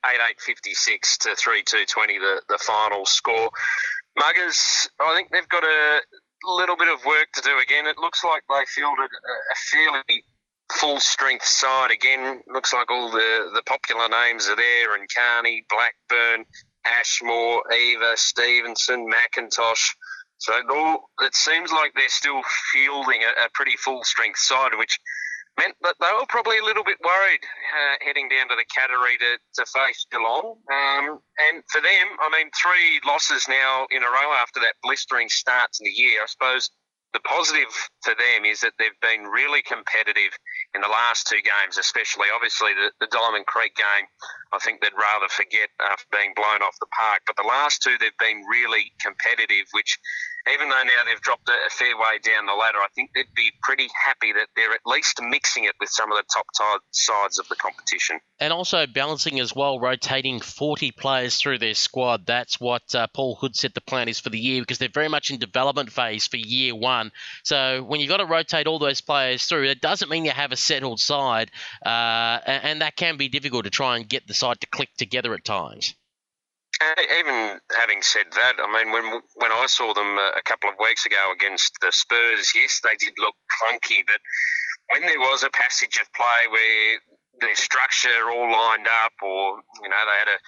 8 0.06 0.14
8 0.30 0.40
56 0.40 1.18
to 1.18 1.34
3 1.34 1.62
2 1.64 1.84
20, 1.90 2.18
the, 2.18 2.42
the 2.48 2.58
final 2.58 3.04
score. 3.04 3.50
Muggers, 4.16 4.88
I 5.00 5.16
think 5.16 5.30
they've 5.32 5.48
got 5.48 5.64
a 5.64 6.00
little 6.44 6.76
bit 6.76 6.88
of 6.88 7.04
work 7.04 7.28
to 7.34 7.42
do 7.42 7.58
again. 7.58 7.86
It 7.86 7.98
looks 7.98 8.24
like 8.24 8.42
they 8.48 8.64
fielded 8.66 9.10
a 9.10 9.54
fairly 9.70 10.24
full 10.72 11.00
strength 11.00 11.44
side 11.44 11.90
again. 11.90 12.40
Looks 12.46 12.72
like 12.72 12.90
all 12.90 13.10
the, 13.10 13.50
the 13.54 13.62
popular 13.66 14.08
names 14.08 14.48
are 14.48 14.56
there 14.56 14.94
and 14.94 15.08
Carney, 15.14 15.64
Blackburn, 15.68 16.44
Ashmore, 16.84 17.62
Eva, 17.72 18.16
Stevenson, 18.16 19.08
McIntosh. 19.08 19.94
So 20.38 20.56
it, 20.56 20.64
all, 20.70 21.10
it 21.20 21.34
seems 21.34 21.70
like 21.70 21.92
they're 21.94 22.08
still 22.08 22.40
fielding 22.72 23.22
a, 23.22 23.46
a 23.46 23.48
pretty 23.54 23.76
full 23.76 24.02
strength 24.02 24.40
side, 24.40 24.72
which 24.76 24.98
meant 25.58 25.76
that 25.82 25.96
they 26.00 26.12
were 26.16 26.26
probably 26.28 26.58
a 26.58 26.64
little 26.64 26.84
bit 26.84 26.98
worried 27.04 27.42
uh, 27.44 27.94
heading 28.00 28.28
down 28.28 28.48
to 28.48 28.56
the 28.56 28.64
Cattery 28.72 29.18
to, 29.18 29.38
to 29.60 29.64
face 29.70 30.06
Geelong. 30.10 30.56
Um, 30.72 31.20
and 31.50 31.62
for 31.70 31.80
them, 31.80 32.06
I 32.20 32.28
mean, 32.32 32.50
three 32.56 33.00
losses 33.06 33.44
now 33.48 33.86
in 33.90 34.02
a 34.02 34.10
row 34.10 34.32
after 34.40 34.60
that 34.60 34.74
blistering 34.82 35.28
start 35.28 35.72
to 35.72 35.84
the 35.84 35.90
year. 35.90 36.22
I 36.22 36.26
suppose 36.26 36.70
the 37.12 37.20
positive 37.20 37.68
for 38.02 38.14
them 38.16 38.44
is 38.48 38.60
that 38.60 38.72
they've 38.78 39.00
been 39.02 39.28
really 39.28 39.60
competitive 39.62 40.32
in 40.74 40.80
the 40.80 40.88
last 40.88 41.28
two 41.28 41.44
games, 41.44 41.76
especially 41.76 42.28
obviously 42.34 42.72
the, 42.72 42.90
the 43.00 43.12
Diamond 43.12 43.44
Creek 43.46 43.76
game. 43.76 44.08
I 44.52 44.58
think 44.58 44.80
they'd 44.80 44.96
rather 44.96 45.28
forget 45.28 45.68
after 45.80 46.08
being 46.10 46.32
blown 46.34 46.64
off 46.64 46.76
the 46.80 46.88
park. 46.96 47.20
But 47.26 47.36
the 47.36 47.48
last 47.48 47.82
two, 47.82 47.96
they've 48.00 48.16
been 48.18 48.42
really 48.48 48.92
competitive, 49.00 49.68
which 49.72 49.98
even 50.50 50.68
though 50.68 50.82
now 50.82 51.04
they've 51.06 51.20
dropped 51.20 51.48
a, 51.48 51.70
fair 51.70 51.96
way 51.96 52.18
down 52.22 52.46
the 52.46 52.52
ladder, 52.52 52.78
I 52.78 52.88
think 52.94 53.10
they'd 53.14 53.34
be 53.34 53.52
pretty 53.62 53.88
happy 54.04 54.32
that 54.32 54.48
they're 54.56 54.72
at 54.72 54.80
least 54.84 55.20
mixing 55.22 55.64
it 55.64 55.74
with 55.80 55.88
some 55.88 56.10
of 56.10 56.18
the 56.18 56.24
top 56.32 56.46
t- 56.56 56.86
sides 56.90 57.38
of 57.38 57.48
the 57.48 57.56
competition. 57.56 58.18
And 58.40 58.52
also 58.52 58.86
balancing 58.86 59.40
as 59.40 59.54
well, 59.54 59.78
rotating 59.78 60.40
40 60.40 60.90
players 60.92 61.36
through 61.36 61.58
their 61.58 61.74
squad. 61.74 62.26
That's 62.26 62.60
what 62.60 62.94
uh, 62.94 63.06
Paul 63.14 63.36
Hood 63.36 63.56
said 63.56 63.72
the 63.74 63.80
plan 63.80 64.08
is 64.08 64.20
for 64.20 64.30
the 64.30 64.38
year 64.38 64.60
because 64.60 64.78
they're 64.78 64.88
very 64.88 65.08
much 65.08 65.30
in 65.30 65.38
development 65.38 65.92
phase 65.92 66.26
for 66.26 66.36
year 66.36 66.74
one. 66.74 67.12
So 67.44 67.82
when 67.82 68.00
you've 68.00 68.10
got 68.10 68.18
to 68.18 68.26
rotate 68.26 68.66
all 68.66 68.78
those 68.78 69.00
players 69.00 69.44
through, 69.44 69.64
it 69.68 69.80
doesn't 69.80 70.10
mean 70.10 70.24
you 70.24 70.32
have 70.32 70.52
a 70.52 70.56
settled 70.56 71.00
side, 71.00 71.50
uh, 71.84 72.40
and 72.46 72.82
that 72.82 72.96
can 72.96 73.16
be 73.16 73.28
difficult 73.28 73.64
to 73.64 73.70
try 73.70 73.96
and 73.96 74.08
get 74.08 74.26
the 74.26 74.34
side 74.34 74.60
to 74.60 74.66
click 74.66 74.90
together 74.96 75.34
at 75.34 75.44
times 75.44 75.94
even 77.18 77.60
having 77.76 78.02
said 78.02 78.26
that, 78.32 78.54
I 78.58 78.66
mean, 78.72 78.92
when 78.92 79.20
when 79.36 79.52
I 79.52 79.66
saw 79.66 79.94
them 79.94 80.18
a 80.18 80.42
couple 80.44 80.70
of 80.70 80.76
weeks 80.80 81.06
ago 81.06 81.32
against 81.34 81.78
the 81.80 81.92
Spurs, 81.92 82.52
yes, 82.54 82.80
they 82.82 82.96
did 82.96 83.14
look 83.18 83.34
clunky, 83.60 84.02
but 84.06 84.20
when 84.90 85.02
there 85.02 85.20
was 85.20 85.42
a 85.42 85.50
passage 85.50 85.98
of 86.00 86.12
play 86.12 86.48
where 86.50 86.98
their 87.40 87.56
structure 87.56 88.30
all 88.30 88.50
lined 88.50 88.86
up, 89.04 89.12
or 89.22 89.62
you 89.82 89.88
know, 89.88 90.02
they 90.06 90.18
had 90.18 90.28
a 90.28 90.38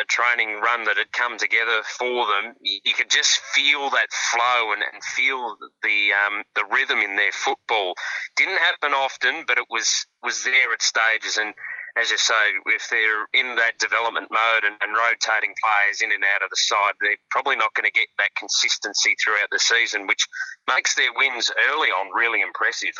a 0.00 0.04
training 0.06 0.60
run 0.60 0.84
that 0.84 0.96
had 0.96 1.12
come 1.12 1.38
together 1.38 1.82
for 1.84 2.26
them, 2.26 2.54
you, 2.60 2.94
could 2.94 3.10
just 3.10 3.38
feel 3.54 3.90
that 3.90 4.08
flow 4.10 4.72
and, 4.72 4.82
and 4.82 5.02
feel 5.04 5.56
the 5.82 6.10
um, 6.26 6.42
the 6.56 6.64
rhythm 6.70 6.98
in 6.98 7.16
their 7.16 7.32
football. 7.32 7.94
Didn't 8.36 8.58
happen 8.58 8.92
often, 8.92 9.44
but 9.46 9.58
it 9.58 9.66
was 9.70 10.06
was 10.22 10.42
there 10.44 10.72
at 10.72 10.82
stages 10.82 11.36
and 11.36 11.54
as 12.00 12.10
you 12.10 12.18
say, 12.18 12.34
if 12.66 12.88
they're 12.90 13.26
in 13.34 13.56
that 13.56 13.78
development 13.78 14.28
mode 14.30 14.64
and, 14.64 14.76
and, 14.80 14.96
rotating 14.96 15.54
players 15.58 16.00
in 16.02 16.12
and 16.12 16.22
out 16.24 16.42
of 16.42 16.50
the 16.50 16.56
side, 16.56 16.94
they're 17.00 17.16
probably 17.30 17.56
not 17.56 17.74
going 17.74 17.86
to 17.86 17.92
get 17.92 18.06
that 18.18 18.34
consistency 18.36 19.14
throughout 19.22 19.48
the 19.50 19.58
season, 19.58 20.06
which 20.06 20.26
makes 20.68 20.94
their 20.94 21.12
wins 21.14 21.50
early 21.70 21.88
on 21.88 22.14
really 22.14 22.40
impressive. 22.40 22.94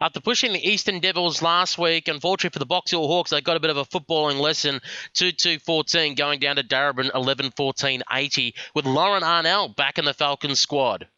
After 0.00 0.20
pushing 0.20 0.52
the 0.52 0.64
Eastern 0.64 1.00
Devils 1.00 1.42
last 1.42 1.76
week, 1.76 2.06
unfortunately 2.06 2.54
for 2.54 2.60
the 2.60 2.66
Box 2.66 2.92
Hill 2.92 3.06
Hawks, 3.06 3.30
they 3.30 3.40
got 3.40 3.56
a 3.56 3.60
bit 3.60 3.70
of 3.70 3.76
a 3.76 3.84
footballing 3.84 4.38
lesson 4.38 4.80
2 5.14 5.32
2 5.32 5.58
14, 5.58 6.14
going 6.14 6.38
down 6.38 6.56
to 6.56 6.62
Darebin 6.62 7.10
11 7.14 7.52
14 7.56 8.02
80, 8.12 8.54
with 8.74 8.86
Lauren 8.86 9.24
Arnell 9.24 9.74
back 9.74 9.98
in 9.98 10.04
the 10.04 10.14
Falcons 10.14 10.60
squad. 10.60 11.08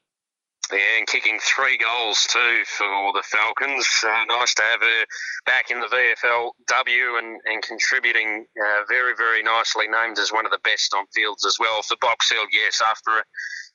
Yeah, 0.73 0.99
and 0.99 1.07
kicking 1.07 1.39
three 1.43 1.77
goals 1.79 2.27
too 2.31 2.63
for 2.65 3.13
the 3.13 3.23
Falcons. 3.25 3.87
Uh, 4.05 4.25
nice 4.29 4.55
to 4.55 4.63
have 4.63 4.81
her 4.81 5.05
back 5.45 5.71
in 5.71 5.81
the 5.81 5.87
VFLW 5.87 7.19
and, 7.19 7.41
and 7.45 7.63
contributing 7.63 8.47
uh, 8.57 8.85
very, 8.89 9.15
very 9.17 9.43
nicely. 9.43 9.87
Named 9.89 10.19
as 10.19 10.33
one 10.33 10.47
of 10.47 10.53
the 10.53 10.61
best 10.63 10.95
on 10.95 11.07
fields 11.15 11.45
as 11.45 11.57
well. 11.59 11.83
For 11.83 11.97
Box 12.01 12.31
Hill, 12.31 12.45
yes, 12.53 12.81
after 12.87 13.19
a 13.19 13.25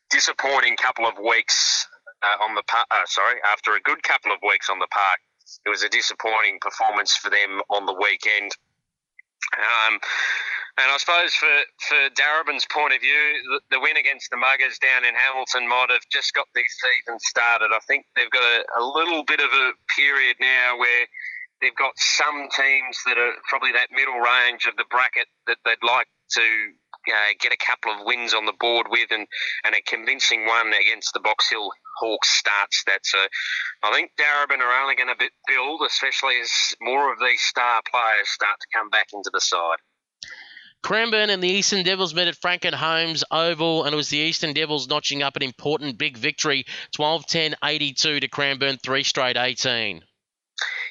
disappointing 0.09 0.77
couple 0.77 1.05
of 1.05 1.15
weeks 1.19 1.87
uh, 2.23 2.43
on 2.43 2.55
the 2.55 2.63
park, 2.67 2.87
uh, 2.91 3.03
sorry, 3.07 3.39
after 3.51 3.75
a 3.75 3.81
good 3.81 4.01
couple 4.03 4.31
of 4.31 4.39
weeks 4.47 4.69
on 4.69 4.79
the 4.79 4.87
park, 4.87 5.19
it 5.65 5.69
was 5.69 5.83
a 5.83 5.89
disappointing 5.89 6.59
performance 6.61 7.15
for 7.17 7.29
them 7.29 7.61
on 7.69 7.85
the 7.85 7.93
weekend. 7.93 8.51
Um, 9.53 9.99
and 10.77 10.91
I 10.91 10.97
suppose 10.97 11.33
for, 11.33 11.55
for 11.87 12.01
Darebin's 12.19 12.67
point 12.67 12.93
of 12.93 12.99
view, 12.99 13.23
the, 13.47 13.77
the, 13.77 13.79
win 13.79 13.95
against 13.95 14.29
the 14.29 14.35
Muggers 14.35 14.77
down 14.79 15.05
in 15.05 15.15
Hamilton 15.15 15.69
might 15.69 15.87
have 15.89 16.03
just 16.11 16.33
got 16.33 16.47
this 16.53 16.67
season 16.67 17.17
started. 17.19 17.71
I 17.71 17.79
think 17.87 18.05
they've 18.15 18.29
got 18.29 18.43
a, 18.43 18.65
a 18.79 18.83
little 18.83 19.23
bit 19.23 19.39
of 19.39 19.47
a 19.47 19.71
period 19.95 20.35
now 20.41 20.77
where 20.77 21.07
they've 21.61 21.75
got 21.75 21.93
some 21.95 22.49
teams 22.51 22.99
that 23.05 23.17
are 23.17 23.33
probably 23.47 23.71
that 23.71 23.87
middle 23.95 24.19
range 24.19 24.65
of 24.67 24.75
the 24.75 24.83
bracket 24.91 25.27
that 25.47 25.57
they'd 25.63 25.79
like 25.81 26.07
to 26.35 26.43
uh, 27.07 27.33
get 27.39 27.51
a 27.51 27.57
couple 27.57 27.91
of 27.91 28.05
wins 28.05 28.33
on 28.33 28.45
the 28.45 28.53
board 28.59 28.87
with, 28.89 29.11
and, 29.11 29.27
and 29.63 29.75
a 29.75 29.81
convincing 29.81 30.45
one 30.45 30.73
against 30.73 31.13
the 31.13 31.19
Box 31.19 31.49
Hill 31.49 31.71
Hawks 31.97 32.29
starts 32.29 32.83
that. 32.87 33.05
So 33.05 33.19
I 33.83 33.91
think 33.93 34.11
Darebin 34.17 34.59
are 34.59 34.81
only 34.81 34.95
going 34.95 35.09
to 35.09 35.29
build, 35.47 35.81
especially 35.85 36.39
as 36.41 36.51
more 36.81 37.11
of 37.11 37.19
these 37.19 37.41
star 37.41 37.81
players 37.89 38.29
start 38.29 38.59
to 38.59 38.67
come 38.73 38.89
back 38.89 39.07
into 39.13 39.29
the 39.33 39.41
side. 39.41 39.77
Cranbourne 40.85 41.31
and 41.31 41.41
the 41.41 41.49
Eastern 41.49 41.83
Devils 41.83 42.13
met 42.13 42.27
at 42.27 42.39
Franken 42.39 42.73
Holmes 42.73 43.23
Oval, 43.31 43.85
and 43.85 43.93
it 43.93 43.95
was 43.95 44.09
the 44.09 44.19
Eastern 44.19 44.53
Devils 44.53 44.87
notching 44.87 45.23
up 45.23 45.35
an 45.35 45.41
important 45.41 45.97
big 45.97 46.15
victory 46.15 46.65
12 46.91 47.25
10 47.25 47.55
82 47.63 48.19
to 48.19 48.27
Cranbourne, 48.27 48.77
three 48.77 49.01
straight 49.01 49.35
18. 49.35 50.03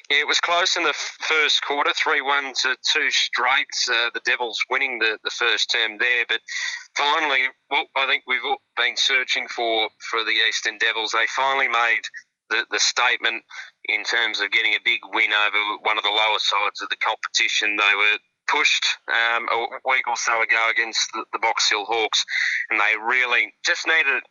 Yeah, 0.09 0.19
it 0.19 0.27
was 0.27 0.39
close 0.39 0.77
in 0.77 0.83
the 0.83 0.93
first 0.93 1.63
quarter, 1.63 1.91
3 1.91 2.21
1 2.21 2.53
to 2.61 2.75
2 2.93 3.09
straight. 3.09 3.73
Uh, 3.89 4.09
the 4.13 4.21
Devils 4.23 4.59
winning 4.69 4.99
the, 4.99 5.17
the 5.23 5.31
first 5.31 5.71
term 5.71 5.97
there. 5.97 6.25
But 6.29 6.41
finally, 6.95 7.47
I 7.71 8.05
think 8.05 8.23
we've 8.27 8.41
been 8.77 8.95
searching 8.97 9.47
for 9.47 9.89
for 10.11 10.23
the 10.23 10.37
Eastern 10.47 10.77
Devils, 10.77 11.11
they 11.11 11.25
finally 11.35 11.67
made 11.67 12.03
the, 12.49 12.65
the 12.69 12.79
statement 12.79 13.43
in 13.85 14.03
terms 14.03 14.39
of 14.39 14.51
getting 14.51 14.73
a 14.73 14.85
big 14.85 14.99
win 15.11 15.31
over 15.33 15.77
one 15.81 15.97
of 15.97 16.03
the 16.03 16.09
lower 16.09 16.39
sides 16.39 16.81
of 16.81 16.89
the 16.89 16.97
competition. 16.97 17.75
They 17.75 17.95
were 17.95 18.17
pushed 18.47 18.85
um, 19.09 19.47
a 19.51 19.89
week 19.89 20.07
or 20.07 20.17
so 20.17 20.41
ago 20.41 20.69
against 20.69 21.09
the, 21.13 21.25
the 21.33 21.39
Box 21.39 21.69
Hill 21.69 21.85
Hawks, 21.85 22.23
and 22.69 22.79
they 22.79 22.93
really 23.01 23.53
just 23.65 23.87
needed 23.87 24.21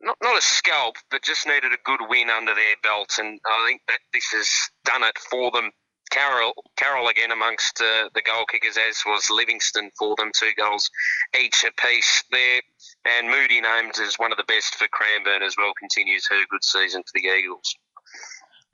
not, 0.00 0.16
not 0.22 0.38
a 0.38 0.42
scalp, 0.42 0.96
but 1.10 1.22
just 1.22 1.46
needed 1.46 1.72
a 1.72 1.84
good 1.84 2.00
win 2.08 2.30
under 2.30 2.54
their 2.54 2.76
belt, 2.82 3.18
and 3.18 3.40
I 3.46 3.66
think 3.66 3.82
that 3.88 4.00
this 4.12 4.26
has 4.32 4.48
done 4.84 5.02
it 5.02 5.18
for 5.18 5.50
them. 5.50 5.70
Carroll, 6.10 6.54
Carroll 6.76 7.08
again 7.08 7.30
amongst 7.30 7.80
uh, 7.80 8.08
the 8.14 8.22
goal 8.22 8.44
kickers, 8.44 8.76
as 8.76 9.02
was 9.06 9.30
Livingston 9.30 9.92
for 9.96 10.16
them, 10.16 10.32
two 10.36 10.50
goals 10.58 10.90
each 11.38 11.64
apiece 11.64 12.24
there. 12.32 12.60
And 13.04 13.28
Moody 13.28 13.60
named 13.60 13.94
as 14.02 14.16
one 14.16 14.32
of 14.32 14.36
the 14.36 14.44
best 14.44 14.74
for 14.74 14.88
Cranbourne 14.88 15.42
as 15.42 15.54
well, 15.56 15.72
continues 15.78 16.26
her 16.28 16.42
good 16.50 16.64
season 16.64 17.02
for 17.02 17.12
the 17.14 17.28
Eagles. 17.28 17.76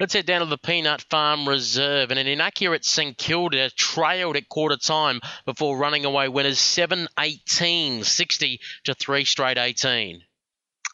Let's 0.01 0.15
head 0.15 0.27
down 0.27 0.41
to 0.41 0.47
the 0.47 0.59
Peanut 0.59 1.03
Farm 1.11 1.49
Reserve. 1.49 2.11
And 2.11 2.19
an 2.19 2.27
inaccurate 2.27 2.85
St 2.85 3.17
Kilda 3.17 3.71
trailed 3.71 4.37
at 4.37 4.49
quarter 4.49 4.77
time 4.77 5.21
before 5.45 5.79
running 5.79 6.05
away 6.05 6.29
winners 6.29 6.59
7 6.59 7.09
18 7.19 8.05
60 8.05 8.61
to 8.85 8.95
3 8.95 9.25
straight 9.25 9.59
18. 9.59 10.23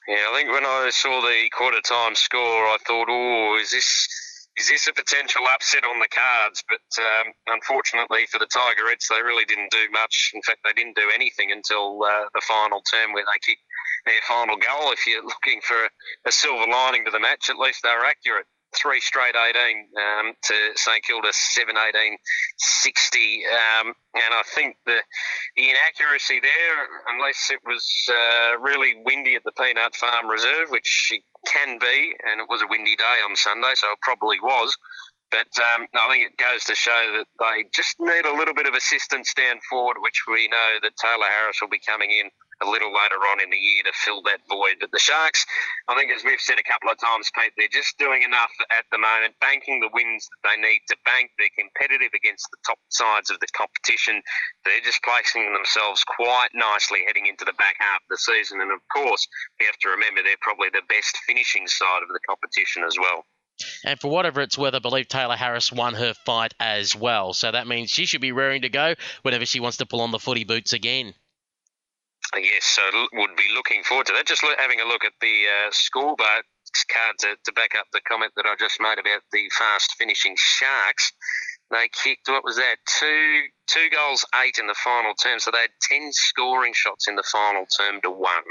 Yeah, 0.09 0.27
I 0.31 0.35
think 0.35 0.51
when 0.51 0.67
I 0.67 0.91
saw 0.91 1.21
the 1.21 1.49
quarter 1.57 1.81
time 1.81 2.15
score, 2.15 2.67
I 2.67 2.77
thought, 2.87 3.07
oh, 3.09 3.59
is 3.61 3.71
this 3.71 4.09
is 4.57 4.69
this 4.69 4.87
a 4.87 4.93
potential 4.93 5.43
upset 5.55 5.85
on 5.85 5.99
the 6.01 6.09
cards? 6.09 6.63
But 6.69 6.85
um, 7.01 7.33
unfortunately 7.47 8.27
for 8.27 8.39
the 8.39 8.51
Tigerettes, 8.51 9.09
they 9.09 9.23
really 9.23 9.45
didn't 9.45 9.71
do 9.71 9.89
much. 9.93 10.33
In 10.35 10.43
fact, 10.43 10.61
they 10.65 10.75
didn't 10.75 10.97
do 10.97 11.09
anything 11.15 11.53
until 11.53 12.03
uh, 12.03 12.27
the 12.35 12.43
final 12.43 12.83
term 12.83 13.13
where 13.13 13.25
they 13.25 13.39
kicked 13.47 13.63
their 14.05 14.21
final 14.27 14.57
goal. 14.57 14.93
If 14.93 15.07
you're 15.07 15.25
looking 15.25 15.61
for 15.63 15.77
a, 15.77 15.89
a 16.27 16.33
silver 16.33 16.67
lining 16.71 17.05
to 17.07 17.11
the 17.11 17.21
match, 17.21 17.49
at 17.49 17.57
least 17.57 17.81
they 17.83 17.95
were 17.97 18.05
accurate 18.05 18.47
three 18.81 19.01
straight 19.01 19.35
18 19.37 19.89
um, 19.97 20.33
to 20.45 20.55
St 20.77 21.05
Kilda 21.05 21.29
7 21.33 21.75
18 21.77 22.17
60. 22.59 23.43
Um, 23.47 23.95
and 24.15 24.35
I 24.35 24.43
think 24.55 24.77
the, 24.87 24.99
the 25.57 25.71
inaccuracy 25.71 26.41
there, 26.41 26.79
unless 27.15 27.51
it 27.51 27.61
was 27.65 27.87
uh, 28.09 28.59
really 28.61 28.95
windy 29.05 29.35
at 29.35 29.45
the 29.45 29.53
Peanut 29.53 29.95
Farm 29.97 30.29
Reserve, 30.29 30.71
which 30.71 31.11
it 31.13 31.23
can 31.47 31.79
be, 31.79 32.15
and 32.31 32.41
it 32.41 32.49
was 32.49 32.63
a 32.63 32.67
windy 32.69 32.97
day 32.97 33.19
on 33.29 33.37
Sunday, 33.37 33.73
so 33.75 33.89
it 33.93 33.99
probably 34.03 34.39
was. 34.41 34.77
But 35.31 35.49
um, 35.57 35.89
I 35.97 36.13
think 36.13 36.29
it 36.29 36.37
goes 36.37 36.65
to 36.65 36.75
show 36.75 37.17
that 37.17 37.27
they 37.41 37.65
just 37.73 37.97
need 37.99 38.27
a 38.27 38.37
little 38.37 38.53
bit 38.53 38.69
of 38.69 38.75
assistance 38.75 39.33
down 39.33 39.61
forward, 39.69 39.97
which 40.01 40.25
we 40.29 40.47
know 40.49 40.77
that 40.83 40.93
Taylor 41.01 41.25
Harris 41.25 41.57
will 41.61 41.73
be 41.73 41.81
coming 41.81 42.11
in 42.11 42.29
a 42.63 42.69
little 42.69 42.95
later 42.95 43.19
on 43.35 43.43
in 43.43 43.51
the 43.51 43.59
year 43.59 43.83
to 43.85 43.93
fill 43.93 44.23
that 44.23 44.47
void. 44.49 44.79
But 44.81 44.91
the 44.95 45.03
Sharks, 45.03 45.45
I 45.89 45.99
think, 45.99 46.15
as 46.15 46.25
we've 46.25 46.41
said 46.41 46.59
a 46.59 46.71
couple 46.71 46.91
of 46.91 46.99
times, 46.99 47.31
Pete, 47.35 47.53
they're 47.59 47.73
just 47.73 47.99
doing 47.99 48.23
enough 48.23 48.53
at 48.71 48.87
the 48.91 48.99
moment, 48.99 49.35
banking 49.41 49.81
the 49.81 49.91
wins 49.93 50.29
that 50.31 50.43
they 50.47 50.57
need 50.61 50.81
to 50.89 50.97
bank. 51.05 51.31
They're 51.37 51.59
competitive 51.59 52.15
against 52.15 52.47
the 52.51 52.63
top 52.65 52.79
sides 52.89 53.31
of 53.31 53.41
the 53.41 53.51
competition. 53.53 54.23
They're 54.65 54.87
just 54.87 55.03
placing 55.03 55.53
themselves 55.53 56.05
quite 56.05 56.55
nicely 56.55 57.03
heading 57.07 57.27
into 57.27 57.45
the 57.45 57.59
back 57.59 57.77
half 57.79 58.07
of 58.07 58.11
the 58.11 58.19
season. 58.19 58.61
And 58.61 58.71
of 58.71 58.81
course, 58.95 59.27
we 59.59 59.67
have 59.67 59.79
to 59.83 59.91
remember 59.91 60.23
they're 60.23 60.41
probably 60.41 60.71
the 60.71 60.87
best 60.89 61.19
finishing 61.27 61.67
side 61.67 62.03
of 62.03 62.09
the 62.09 62.23
competition 62.27 62.85
as 62.87 62.97
well. 62.99 63.27
And 63.85 64.01
for 64.01 64.11
whatever 64.11 64.41
it's 64.41 64.59
worth, 64.59 64.75
I 64.75 64.79
believe 64.79 65.09
Taylor 65.09 65.37
Harris 65.37 65.73
won 65.73 65.95
her 65.95 66.15
fight 66.15 66.55
as 66.59 66.97
well. 66.97 67.33
So 67.33 67.51
that 67.51 67.67
means 67.67 67.91
she 67.91 68.07
should 68.07 68.21
be 68.21 68.33
raring 68.33 68.63
to 68.63 68.69
go 68.69 68.95
whenever 69.23 69.47
she 69.47 69.61
wants 69.61 69.77
to 69.79 69.87
pull 69.87 70.01
on 70.01 70.11
the 70.11 70.19
footy 70.19 70.45
boots 70.45 70.73
again. 70.73 71.15
Yes, 72.37 72.65
so 72.65 72.83
would 73.13 73.37
be 73.37 73.49
looking 73.55 73.83
forward 73.83 74.07
to 74.07 74.13
that. 74.15 74.27
Just 74.27 74.43
having 74.59 74.81
a 74.81 74.87
look 74.87 75.05
at 75.05 75.13
the 75.21 75.45
uh, 75.47 75.71
scoreboard 75.71 76.45
card 76.89 77.19
to, 77.19 77.37
to 77.45 77.53
back 77.53 77.75
up 77.79 77.87
the 77.93 78.01
comment 78.01 78.33
that 78.37 78.47
I 78.47 78.55
just 78.59 78.81
made 78.81 78.99
about 78.99 79.23
the 79.33 79.51
fast 79.57 79.95
finishing 79.99 80.35
Sharks. 80.39 81.13
They 81.71 81.89
kicked 81.89 82.29
what 82.29 82.45
was 82.45 82.57
that 82.57 82.77
two 82.87 83.43
two 83.67 83.89
goals 83.91 84.25
eight 84.43 84.59
in 84.59 84.67
the 84.67 84.75
final 84.75 85.15
term, 85.15 85.41
so 85.41 85.51
they 85.51 85.59
had 85.59 85.71
ten 85.81 86.13
scoring 86.13 86.73
shots 86.75 87.09
in 87.09 87.17
the 87.17 87.23
final 87.23 87.67
term 87.67 88.01
to 88.03 88.11
one. 88.11 88.45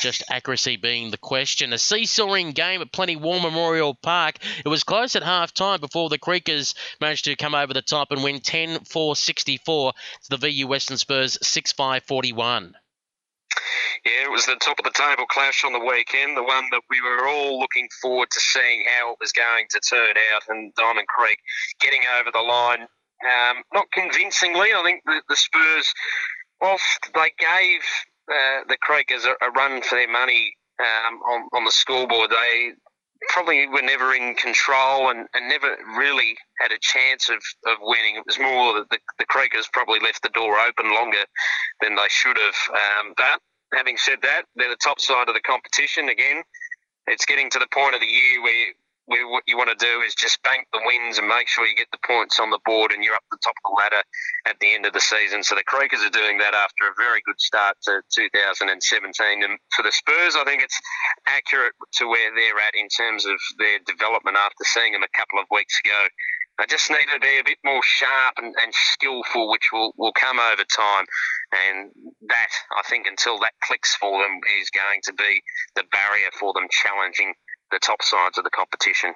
Just 0.00 0.22
accuracy 0.30 0.76
being 0.76 1.10
the 1.10 1.18
question. 1.18 1.72
A 1.72 1.78
seesawing 1.78 2.52
game 2.52 2.80
at 2.80 2.92
Plenty 2.92 3.16
War 3.16 3.40
Memorial 3.40 3.94
Park. 3.94 4.36
It 4.64 4.68
was 4.68 4.84
close 4.84 5.16
at 5.16 5.22
half 5.22 5.52
time 5.52 5.80
before 5.80 6.08
the 6.08 6.18
Creekers 6.18 6.74
managed 7.00 7.24
to 7.24 7.36
come 7.36 7.54
over 7.54 7.74
the 7.74 7.82
top 7.82 8.12
and 8.12 8.22
win 8.22 8.40
10 8.40 8.84
4 8.84 9.16
64 9.16 9.92
to 9.92 10.30
the 10.30 10.36
VU 10.36 10.68
Western 10.68 10.96
Spurs 10.96 11.36
6 11.42 11.72
5 11.72 12.04
41. 12.04 12.76
Yeah, 14.04 14.24
it 14.24 14.30
was 14.30 14.46
the 14.46 14.56
top 14.56 14.78
of 14.78 14.84
the 14.84 14.96
table 14.96 15.26
clash 15.26 15.64
on 15.64 15.72
the 15.72 15.84
weekend, 15.84 16.36
the 16.36 16.42
one 16.42 16.64
that 16.70 16.82
we 16.88 17.00
were 17.00 17.28
all 17.28 17.58
looking 17.58 17.88
forward 18.00 18.30
to 18.30 18.40
seeing 18.40 18.84
how 18.88 19.12
it 19.12 19.18
was 19.20 19.32
going 19.32 19.66
to 19.70 19.80
turn 19.80 20.14
out, 20.32 20.42
and 20.48 20.72
Diamond 20.74 21.08
Creek 21.08 21.38
getting 21.80 22.00
over 22.18 22.30
the 22.32 22.40
line. 22.40 22.86
Um, 23.22 23.62
not 23.74 23.90
convincingly, 23.92 24.68
I 24.74 24.82
think 24.82 25.02
the, 25.04 25.22
the 25.28 25.36
Spurs, 25.36 25.92
whilst 26.60 27.10
they 27.14 27.32
gave 27.38 27.80
uh, 28.32 28.64
the 28.68 28.78
Creekers 28.78 29.24
a, 29.26 29.34
a, 29.44 29.50
run 29.50 29.82
for 29.82 29.96
their 29.96 30.10
money 30.10 30.54
um, 30.80 31.20
on, 31.20 31.48
on 31.52 31.64
the 31.64 31.72
scoreboard, 31.72 32.30
they 32.30 32.72
probably 33.28 33.66
were 33.68 33.82
never 33.82 34.14
in 34.14 34.34
control 34.34 35.10
and, 35.10 35.28
and 35.34 35.48
never 35.48 35.76
really 35.96 36.36
had 36.60 36.72
a 36.72 36.78
chance 36.80 37.28
of, 37.28 37.42
of 37.66 37.78
winning. 37.80 38.16
It 38.16 38.24
was 38.26 38.38
more 38.38 38.74
that 38.74 38.88
the, 38.90 38.98
the 39.18 39.26
Creekers 39.26 39.70
probably 39.72 40.00
left 40.00 40.22
the 40.22 40.30
door 40.30 40.58
open 40.58 40.94
longer 40.94 41.24
than 41.82 41.96
they 41.96 42.08
should 42.08 42.38
have. 42.38 42.54
Um, 42.70 43.14
but 43.16 43.40
having 43.74 43.96
said 43.96 44.18
that, 44.22 44.44
they're 44.56 44.70
the 44.70 44.76
top 44.82 45.00
side 45.00 45.28
of 45.28 45.34
the 45.34 45.40
competition 45.40 46.08
again. 46.08 46.42
It's 47.06 47.26
getting 47.26 47.50
to 47.50 47.58
the 47.58 47.68
point 47.72 47.94
of 47.94 48.00
the 48.00 48.06
year 48.06 48.42
where, 48.42 48.66
what 49.10 49.42
you 49.46 49.56
want 49.56 49.70
to 49.70 49.84
do 49.84 50.00
is 50.00 50.14
just 50.14 50.42
bank 50.42 50.66
the 50.72 50.80
wins 50.84 51.18
and 51.18 51.26
make 51.26 51.48
sure 51.48 51.66
you 51.66 51.74
get 51.74 51.90
the 51.92 52.02
points 52.06 52.38
on 52.38 52.50
the 52.50 52.60
board 52.64 52.92
and 52.92 53.02
you're 53.02 53.14
up 53.14 53.24
the 53.30 53.38
top 53.42 53.54
of 53.64 53.70
the 53.70 53.76
ladder 53.76 54.02
at 54.46 54.58
the 54.60 54.74
end 54.74 54.86
of 54.86 54.92
the 54.92 55.00
season. 55.00 55.42
So 55.42 55.54
the 55.54 55.64
Creekers 55.64 56.06
are 56.06 56.14
doing 56.14 56.38
that 56.38 56.54
after 56.54 56.86
a 56.86 56.94
very 56.96 57.20
good 57.26 57.40
start 57.40 57.76
to 57.84 58.02
2017. 58.14 59.42
And 59.42 59.58
for 59.74 59.82
the 59.82 59.92
Spurs, 59.92 60.36
I 60.36 60.44
think 60.44 60.62
it's 60.62 60.78
accurate 61.26 61.74
to 61.98 62.08
where 62.08 62.30
they're 62.34 62.60
at 62.60 62.74
in 62.74 62.88
terms 62.88 63.26
of 63.26 63.36
their 63.58 63.78
development 63.86 64.36
after 64.36 64.64
seeing 64.64 64.92
them 64.92 65.02
a 65.02 65.16
couple 65.16 65.38
of 65.38 65.46
weeks 65.50 65.80
ago 65.84 66.06
they 66.60 66.66
just 66.66 66.90
need 66.90 67.08
to 67.10 67.18
be 67.18 67.38
a 67.38 67.44
bit 67.44 67.56
more 67.64 67.80
sharp 67.82 68.34
and, 68.36 68.54
and 68.60 68.74
skillful, 68.74 69.50
which 69.50 69.70
will, 69.72 69.94
will 69.96 70.12
come 70.12 70.38
over 70.38 70.62
time. 70.64 71.06
And 71.52 71.90
that, 72.28 72.52
I 72.76 72.82
think, 72.86 73.06
until 73.06 73.38
that 73.40 73.54
clicks 73.62 73.96
for 73.96 74.22
them, 74.22 74.40
is 74.60 74.68
going 74.68 75.00
to 75.04 75.14
be 75.14 75.40
the 75.74 75.84
barrier 75.90 76.28
for 76.38 76.52
them 76.52 76.68
challenging 76.70 77.32
the 77.70 77.78
top 77.78 78.02
sides 78.02 78.38
of 78.38 78.44
the 78.44 78.50
competition. 78.50 79.14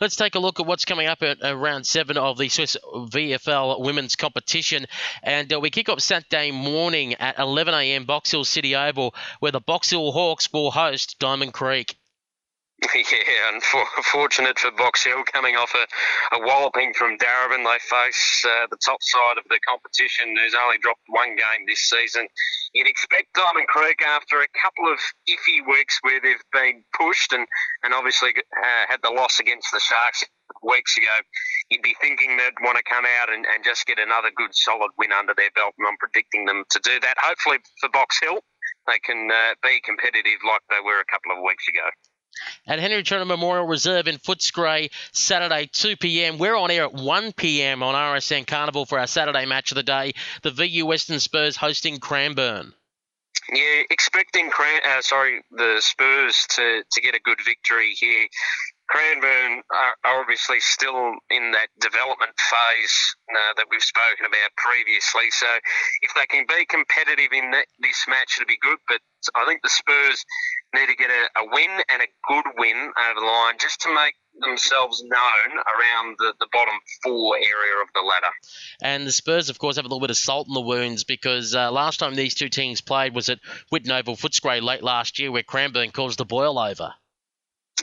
Let's 0.00 0.14
take 0.14 0.36
a 0.36 0.38
look 0.38 0.60
at 0.60 0.66
what's 0.66 0.84
coming 0.84 1.08
up 1.08 1.22
at 1.22 1.38
round 1.42 1.84
seven 1.84 2.16
of 2.16 2.38
the 2.38 2.48
Swisse 2.48 2.76
VFL 2.94 3.80
women's 3.80 4.14
competition. 4.14 4.86
And 5.24 5.52
uh, 5.52 5.58
we 5.58 5.70
kick 5.70 5.88
off 5.88 6.00
Saturday 6.00 6.52
morning 6.52 7.14
at 7.14 7.36
11 7.36 7.74
a.m. 7.74 8.04
Box 8.04 8.30
Hill 8.30 8.44
City 8.44 8.76
Oval, 8.76 9.12
where 9.40 9.50
the 9.50 9.60
Box 9.60 9.90
Hill 9.90 10.12
Hawks 10.12 10.52
will 10.52 10.70
host 10.70 11.18
Diamond 11.18 11.52
Creek. 11.52 11.97
Yeah, 12.94 13.50
unfortunate 13.52 14.58
for 14.58 14.70
Box 14.70 15.04
Hill 15.04 15.22
coming 15.24 15.56
off 15.56 15.74
a, 15.74 16.36
a 16.36 16.46
walloping 16.46 16.94
from 16.94 17.18
Darebin. 17.18 17.64
They 17.64 17.78
face 17.82 18.44
uh, 18.46 18.66
the 18.70 18.78
top 18.78 19.02
side 19.02 19.36
of 19.36 19.44
the 19.50 19.58
competition 19.66 20.36
who's 20.36 20.54
only 20.54 20.78
dropped 20.78 21.02
one 21.08 21.34
game 21.34 21.66
this 21.66 21.90
season. 21.90 22.28
You'd 22.72 22.86
expect 22.86 23.34
Diamond 23.34 23.66
Creek 23.66 24.02
after 24.02 24.40
a 24.40 24.48
couple 24.62 24.92
of 24.92 24.98
iffy 25.28 25.66
weeks 25.66 25.98
where 26.02 26.20
they've 26.22 26.42
been 26.52 26.84
pushed 26.94 27.32
and, 27.32 27.46
and 27.82 27.94
obviously 27.94 28.30
uh, 28.30 28.84
had 28.88 29.00
the 29.02 29.10
loss 29.10 29.40
against 29.40 29.72
the 29.72 29.80
Sharks 29.80 30.22
weeks 30.62 30.96
ago, 30.96 31.14
you'd 31.70 31.82
be 31.82 31.96
thinking 32.00 32.36
they'd 32.36 32.62
want 32.62 32.78
to 32.78 32.84
come 32.84 33.04
out 33.04 33.32
and, 33.32 33.44
and 33.46 33.64
just 33.64 33.86
get 33.86 33.98
another 33.98 34.30
good 34.36 34.54
solid 34.54 34.90
win 34.98 35.12
under 35.12 35.34
their 35.36 35.50
belt 35.54 35.74
and 35.78 35.86
I'm 35.86 35.98
predicting 35.98 36.46
them 36.46 36.64
to 36.70 36.80
do 36.82 37.00
that. 37.00 37.14
Hopefully 37.18 37.58
for 37.80 37.90
Box 37.90 38.18
Hill, 38.20 38.38
they 38.86 38.98
can 38.98 39.30
uh, 39.30 39.54
be 39.62 39.80
competitive 39.84 40.40
like 40.46 40.62
they 40.70 40.80
were 40.84 41.00
a 41.00 41.10
couple 41.10 41.32
of 41.34 41.42
weeks 41.42 41.66
ago 41.68 41.90
at 42.66 42.78
Henry 42.78 43.02
Turner 43.02 43.24
Memorial 43.24 43.66
Reserve 43.66 44.08
in 44.08 44.16
Footscray, 44.16 44.90
Saturday, 45.12 45.68
2 45.72 45.96
p.m. 45.96 46.38
We're 46.38 46.56
on 46.56 46.70
air 46.70 46.84
at 46.84 46.94
1 46.94 47.32
p.m. 47.32 47.82
on 47.82 47.94
RSN 47.94 48.46
Carnival 48.46 48.86
for 48.86 48.98
our 48.98 49.06
Saturday 49.06 49.46
match 49.46 49.72
of 49.72 49.76
the 49.76 49.82
day. 49.82 50.12
The 50.42 50.50
VU 50.50 50.86
Western 50.86 51.20
Spurs 51.20 51.56
hosting 51.56 51.98
Cranbourne. 51.98 52.72
Yeah, 53.52 53.82
expecting 53.90 54.50
Cran- 54.50 54.82
uh, 54.84 55.00
sorry 55.00 55.42
the 55.50 55.78
Spurs 55.80 56.46
to, 56.50 56.82
to 56.90 57.00
get 57.00 57.14
a 57.14 57.20
good 57.20 57.38
victory 57.44 57.94
here. 57.98 58.26
Cranbourne 58.88 59.62
are 59.70 60.20
obviously 60.20 60.60
still 60.60 61.12
in 61.30 61.52
that 61.52 61.68
development 61.78 62.32
phase 62.38 63.16
uh, 63.30 63.52
that 63.56 63.66
we've 63.70 63.82
spoken 63.82 64.24
about 64.24 64.50
previously. 64.56 65.30
So 65.30 65.46
if 66.00 66.14
they 66.14 66.24
can 66.24 66.46
be 66.48 66.64
competitive 66.64 67.32
in 67.32 67.50
that, 67.50 67.66
this 67.80 68.06
match, 68.08 68.38
it'll 68.38 68.48
be 68.48 68.58
good. 68.60 68.78
But 68.88 69.00
I 69.34 69.44
think 69.44 69.60
the 69.62 69.68
Spurs 69.68 70.24
need 70.74 70.86
to 70.86 70.96
get 70.96 71.10
a, 71.10 71.40
a 71.40 71.44
win 71.52 71.70
and 71.90 72.00
a 72.00 72.08
good 72.28 72.44
win 72.56 72.92
over 72.96 73.20
the 73.20 73.26
line 73.26 73.56
just 73.60 73.80
to 73.82 73.94
make 73.94 74.14
themselves 74.40 75.02
known 75.04 75.58
around 75.58 76.16
the, 76.18 76.32
the 76.40 76.48
bottom 76.52 76.74
four 77.02 77.36
area 77.36 77.82
of 77.82 77.88
the 77.94 78.00
ladder. 78.00 78.32
And 78.80 79.06
the 79.06 79.12
Spurs, 79.12 79.50
of 79.50 79.58
course, 79.58 79.76
have 79.76 79.84
a 79.84 79.88
little 79.88 80.00
bit 80.00 80.10
of 80.10 80.16
salt 80.16 80.48
in 80.48 80.54
the 80.54 80.60
wounds 80.62 81.04
because 81.04 81.54
uh, 81.54 81.70
last 81.70 81.98
time 81.98 82.14
these 82.14 82.34
two 82.34 82.48
teams 82.48 82.80
played 82.80 83.14
was 83.14 83.28
at 83.28 83.40
Whitten 83.70 83.90
Oval 83.90 84.16
Footscray 84.16 84.62
late 84.62 84.82
last 84.82 85.18
year 85.18 85.30
where 85.30 85.42
Cranbourne 85.42 85.90
caused 85.90 86.18
the 86.18 86.24
boil 86.24 86.58
over. 86.58 86.94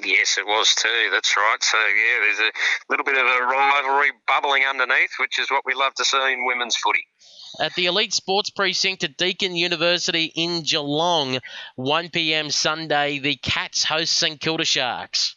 Yes, 0.03 0.37
it 0.37 0.45
was 0.45 0.75
too. 0.75 1.09
That's 1.11 1.35
right. 1.37 1.61
So, 1.61 1.77
yeah, 1.77 2.19
there's 2.21 2.39
a 2.39 2.51
little 2.89 3.05
bit 3.05 3.17
of 3.17 3.25
a 3.25 3.45
rivalry 3.45 4.11
bubbling 4.27 4.63
underneath, 4.63 5.11
which 5.19 5.39
is 5.39 5.49
what 5.49 5.63
we 5.65 5.73
love 5.73 5.93
to 5.95 6.05
see 6.05 6.33
in 6.33 6.45
women's 6.45 6.75
footy 6.75 7.07
at 7.59 7.73
the 7.75 7.85
Elite 7.85 8.13
Sports 8.13 8.49
Precinct 8.49 9.03
at 9.03 9.17
Deakin 9.17 9.55
University 9.55 10.31
in 10.35 10.63
Geelong. 10.63 11.39
1 11.75 12.09
p.m. 12.09 12.49
Sunday, 12.49 13.19
the 13.19 13.35
Cats 13.35 13.83
host 13.83 14.13
St 14.13 14.39
Kilda 14.39 14.65
Sharks. 14.65 15.35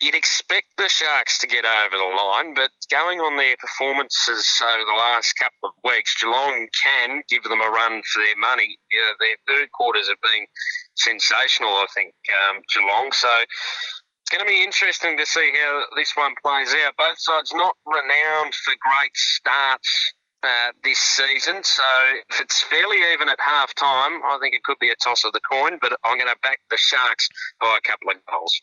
You'd 0.00 0.14
expect 0.14 0.68
the 0.78 0.88
Sharks 0.88 1.36
to 1.38 1.46
get 1.46 1.66
over 1.66 1.96
the 1.96 2.16
line, 2.16 2.54
but 2.54 2.70
going 2.90 3.20
on 3.20 3.36
their 3.36 3.54
performances 3.58 4.48
over 4.64 4.84
the 4.84 4.96
last 4.96 5.34
couple 5.34 5.68
of 5.68 5.74
weeks, 5.84 6.16
Geelong 6.18 6.68
can 6.82 7.22
give 7.28 7.42
them 7.42 7.60
a 7.60 7.68
run 7.68 8.00
for 8.10 8.22
their 8.22 8.36
money. 8.36 8.78
Yeah, 8.90 9.12
their 9.20 9.36
third 9.46 9.72
quarters 9.72 10.08
have 10.08 10.20
been 10.22 10.46
sensational, 10.94 11.68
I 11.68 11.86
think, 11.94 12.14
um, 12.48 12.62
Geelong. 12.72 13.12
So 13.12 13.28
it's 13.44 14.30
going 14.30 14.40
to 14.40 14.48
be 14.48 14.64
interesting 14.64 15.18
to 15.18 15.26
see 15.26 15.52
how 15.60 15.84
this 15.96 16.16
one 16.16 16.32
plays 16.42 16.74
out. 16.86 16.96
Both 16.96 17.18
sides 17.18 17.52
not 17.52 17.76
renowned 17.84 18.54
for 18.54 18.72
great 18.80 19.14
starts 19.14 20.14
uh, 20.42 20.72
this 20.82 20.98
season. 20.98 21.62
So 21.62 21.84
if 22.30 22.40
it's 22.40 22.62
fairly 22.62 22.96
even 23.12 23.28
at 23.28 23.38
half 23.38 23.74
time, 23.74 24.24
I 24.24 24.38
think 24.40 24.54
it 24.54 24.64
could 24.64 24.78
be 24.80 24.88
a 24.88 24.96
toss 24.96 25.24
of 25.24 25.32
the 25.34 25.40
coin, 25.40 25.78
but 25.82 25.92
I'm 26.04 26.16
going 26.16 26.32
to 26.32 26.40
back 26.42 26.60
the 26.70 26.78
Sharks 26.78 27.28
by 27.60 27.76
a 27.76 27.86
couple 27.86 28.10
of 28.10 28.16
goals. 28.30 28.60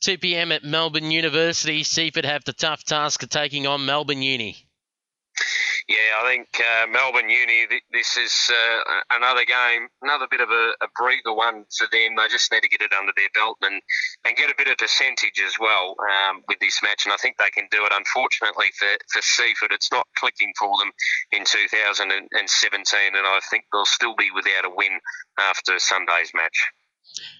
2 0.00 0.18
p.m. 0.18 0.52
at 0.52 0.64
Melbourne 0.64 1.10
University. 1.10 1.82
Seaford 1.82 2.24
have 2.24 2.44
the 2.44 2.52
tough 2.52 2.84
task 2.84 3.22
of 3.22 3.30
taking 3.30 3.66
on 3.66 3.86
Melbourne 3.86 4.22
Uni. 4.22 4.66
Yeah, 5.88 6.22
I 6.22 6.28
think 6.28 6.48
uh, 6.60 6.86
Melbourne 6.86 7.28
Uni, 7.28 7.66
this 7.92 8.16
is 8.16 8.50
uh, 8.52 9.00
another 9.10 9.44
game, 9.44 9.88
another 10.00 10.26
bit 10.30 10.40
of 10.40 10.50
a, 10.50 10.72
a, 10.80 10.88
breather 10.94 11.34
one 11.34 11.64
for 11.76 11.88
them. 11.90 12.14
They 12.16 12.28
just 12.28 12.52
need 12.52 12.62
to 12.62 12.68
get 12.68 12.82
it 12.82 12.92
under 12.92 13.12
their 13.16 13.28
belt 13.34 13.58
and, 13.62 13.82
and 14.24 14.36
get 14.36 14.50
a 14.50 14.54
bit 14.56 14.68
of 14.68 14.76
percentage 14.76 15.42
as 15.44 15.58
well 15.58 15.96
um, 15.98 16.42
with 16.46 16.60
this 16.60 16.82
match, 16.82 17.04
and 17.04 17.12
I 17.12 17.16
think 17.16 17.36
they 17.36 17.50
can 17.50 17.66
do 17.70 17.84
it. 17.84 17.92
Unfortunately 17.92 18.70
for, 18.78 18.88
for 19.12 19.22
Seaford, 19.22 19.72
it's 19.72 19.90
not 19.90 20.06
clicking 20.16 20.52
for 20.58 20.70
them 20.78 20.92
in 21.32 21.44
2017, 21.44 23.16
and 23.16 23.26
I 23.26 23.40
think 23.50 23.64
they'll 23.72 23.84
still 23.84 24.14
be 24.14 24.30
without 24.34 24.64
a 24.64 24.70
win 24.70 25.00
after 25.38 25.78
Sunday's 25.78 26.30
match. 26.34 26.70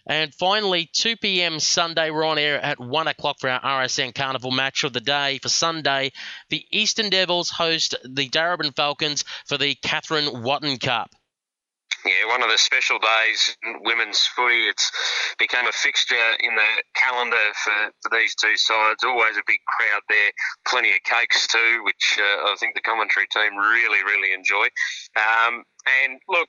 And 0.06 0.34
finally, 0.34 0.90
2 0.92 1.16
p.m. 1.16 1.60
Sunday, 1.60 2.10
we're 2.10 2.24
on 2.24 2.38
air 2.38 2.60
at 2.60 2.80
1 2.80 3.08
o'clock 3.08 3.36
for 3.40 3.48
our 3.48 3.60
RSN 3.82 4.14
Carnival 4.14 4.50
match 4.50 4.84
of 4.84 4.92
the 4.92 5.00
day. 5.00 5.38
For 5.38 5.48
Sunday, 5.48 6.12
the 6.50 6.64
Eastern 6.70 7.10
Devils 7.10 7.50
host 7.50 7.94
the 8.04 8.28
Darebin 8.28 8.74
Falcons 8.74 9.24
for 9.46 9.58
the 9.58 9.74
Catherine 9.76 10.42
Watton 10.42 10.78
Cup. 10.78 11.14
yeah, 12.04 12.26
one 12.28 12.42
of 12.42 12.50
the 12.50 12.58
special 12.58 12.98
days 12.98 13.56
in 13.62 13.80
women's 13.82 14.20
footy. 14.34 14.66
It's 14.68 14.90
become 15.38 15.66
a 15.66 15.72
fixture 15.72 16.16
in 16.40 16.54
the 16.56 16.82
calendar 16.94 17.36
for, 17.62 17.92
for 18.02 18.16
these 18.16 18.34
two 18.34 18.56
sides. 18.56 19.04
Always 19.04 19.36
a 19.36 19.42
big 19.46 19.60
crowd 19.66 20.02
there, 20.08 20.32
plenty 20.66 20.90
of 20.90 21.02
cakes 21.04 21.46
too, 21.46 21.82
which 21.84 22.18
uh, 22.18 22.50
I 22.50 22.56
think 22.58 22.74
the 22.74 22.80
commentary 22.80 23.26
team 23.32 23.56
really, 23.56 24.02
really 24.02 24.34
enjoy. 24.34 24.66
Um, 25.16 25.62
and 25.86 26.18
look, 26.28 26.48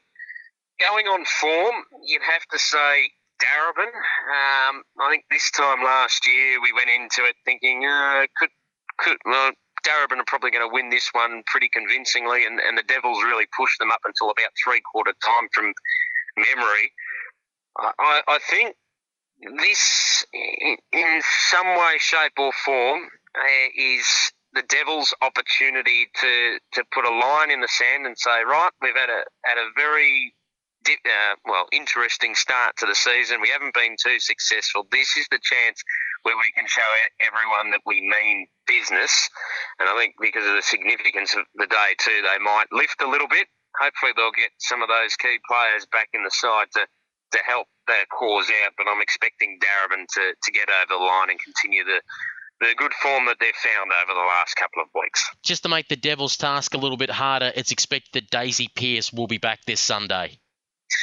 going 0.84 1.08
on 1.08 1.26
form, 1.26 1.76
you'd 2.06 2.22
have 2.22 2.46
to 2.52 2.60
say 2.60 3.10
Darebin. 3.42 3.88
Um, 3.88 4.84
I 5.00 5.10
think 5.12 5.26
this 5.32 5.50
time 5.52 5.84
last 5.84 6.28
year 6.28 6.62
we 6.62 6.72
went 6.74 6.90
into 6.90 7.24
it 7.26 7.36
thinking 7.46 7.86
uh, 7.86 8.28
could 8.38 8.50
could 9.00 9.18
well, 9.26 9.52
Darebin 9.86 10.20
are 10.20 10.28
probably 10.28 10.52
going 10.52 10.68
to 10.68 10.74
win 10.74 10.90
this 10.90 11.10
one 11.14 11.44
pretty 11.48 11.70
convincingly, 11.70 12.46
and, 12.46 12.60
and 12.60 12.78
the 12.78 12.84
Devils 12.84 13.24
really 13.24 13.46
pushed 13.58 13.80
them 13.80 13.92
up 13.92 14.02
until 14.06 14.30
about 14.30 14.52
three 14.64 14.82
quarter 14.92 15.14
time 15.24 15.48
from 15.54 15.74
memory. 16.38 16.92
I, 17.78 18.22
I 18.28 18.40
think 18.50 18.76
this, 19.60 20.26
in 20.32 21.22
some 21.50 21.68
way, 21.68 21.96
shape, 21.98 22.34
or 22.38 22.52
form, 22.64 23.02
uh, 23.36 23.68
is 23.76 24.06
the 24.54 24.62
Devils' 24.70 25.14
opportunity 25.22 26.08
to, 26.22 26.60
to 26.74 26.84
put 26.94 27.06
a 27.06 27.10
line 27.10 27.50
in 27.50 27.62
the 27.62 27.68
sand 27.68 28.06
and 28.06 28.18
say, 28.18 28.44
right, 28.46 28.70
we've 28.82 28.96
had 28.96 29.10
a 29.10 29.24
had 29.44 29.58
a 29.58 29.70
very 29.76 30.36
uh, 30.88 31.36
well 31.46 31.66
interesting 31.72 32.36
start 32.36 32.78
to 32.78 32.86
the 32.86 32.96
season. 32.96 33.42
We 33.42 33.50
haven't 33.50 33.74
been 33.74 33.96
too 34.02 34.20
successful. 34.20 34.88
This 34.92 35.18
is 35.18 35.28
the 35.32 35.40
chance 35.42 35.84
where 36.24 36.38
we 36.38 36.52
can 36.56 36.68
show 36.68 36.88
everyone 37.20 37.72
that 37.72 37.82
we 37.86 38.02
mean 38.02 38.48
business. 38.68 39.30
And 39.80 39.90
I 39.90 39.98
think 39.98 40.16
because 40.20 40.48
of 40.48 40.56
the 40.56 40.62
significance 40.62 41.36
of 41.36 41.44
the 41.56 41.68
day 41.68 41.96
too, 42.00 42.24
they 42.24 42.40
might 42.44 42.72
lift 42.72 43.02
a 43.02 43.10
little 43.10 43.28
bit. 43.28 43.48
Hopefully, 43.80 44.14
they'll 44.16 44.36
get 44.36 44.52
some 44.60 44.82
of 44.82 44.90
those 44.90 45.16
key 45.16 45.40
players 45.50 45.86
back 45.92 46.10
in 46.14 46.24
the 46.24 46.32
side 46.32 46.68
to 46.74 46.86
to 47.34 47.40
help 47.40 47.68
their 47.88 48.06
cause 48.06 48.50
out. 48.64 48.74
But 48.78 48.88
I'm 48.88 49.02
expecting 49.02 49.60
Darebin 49.60 50.06
to 50.08 50.34
to 50.36 50.52
get 50.52 50.70
over 50.70 51.00
the 51.00 51.04
line 51.04 51.30
and 51.30 51.40
continue 51.40 51.84
the 51.84 52.02
the 52.62 52.76
good 52.76 52.94
form 52.94 53.26
that 53.26 53.38
they've 53.40 53.56
found 53.56 53.92
over 53.92 54.14
the 54.14 54.26
last 54.26 54.56
couple 54.56 54.82
of 54.82 54.88
weeks. 54.96 55.30
Just 55.44 55.64
to 55.64 55.70
make 55.70 55.88
the 55.90 55.96
Devils' 55.96 56.38
task 56.38 56.74
a 56.74 56.78
little 56.78 56.98
bit 56.98 57.10
harder, 57.10 57.52
it's 57.56 57.72
expected 57.72 58.14
that 58.14 58.30
Daisy 58.30 58.70
Pearce 58.74 59.12
will 59.12 59.28
be 59.28 59.38
back 59.38 59.60
this 59.66 59.82
Sunday. 59.82 60.40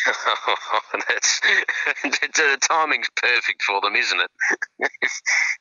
That's 1.09 1.41
the 1.41 2.59
timing's 2.61 3.09
perfect 3.17 3.63
for 3.63 3.81
them, 3.81 3.97
isn't 3.97 4.21
it? 4.21 4.31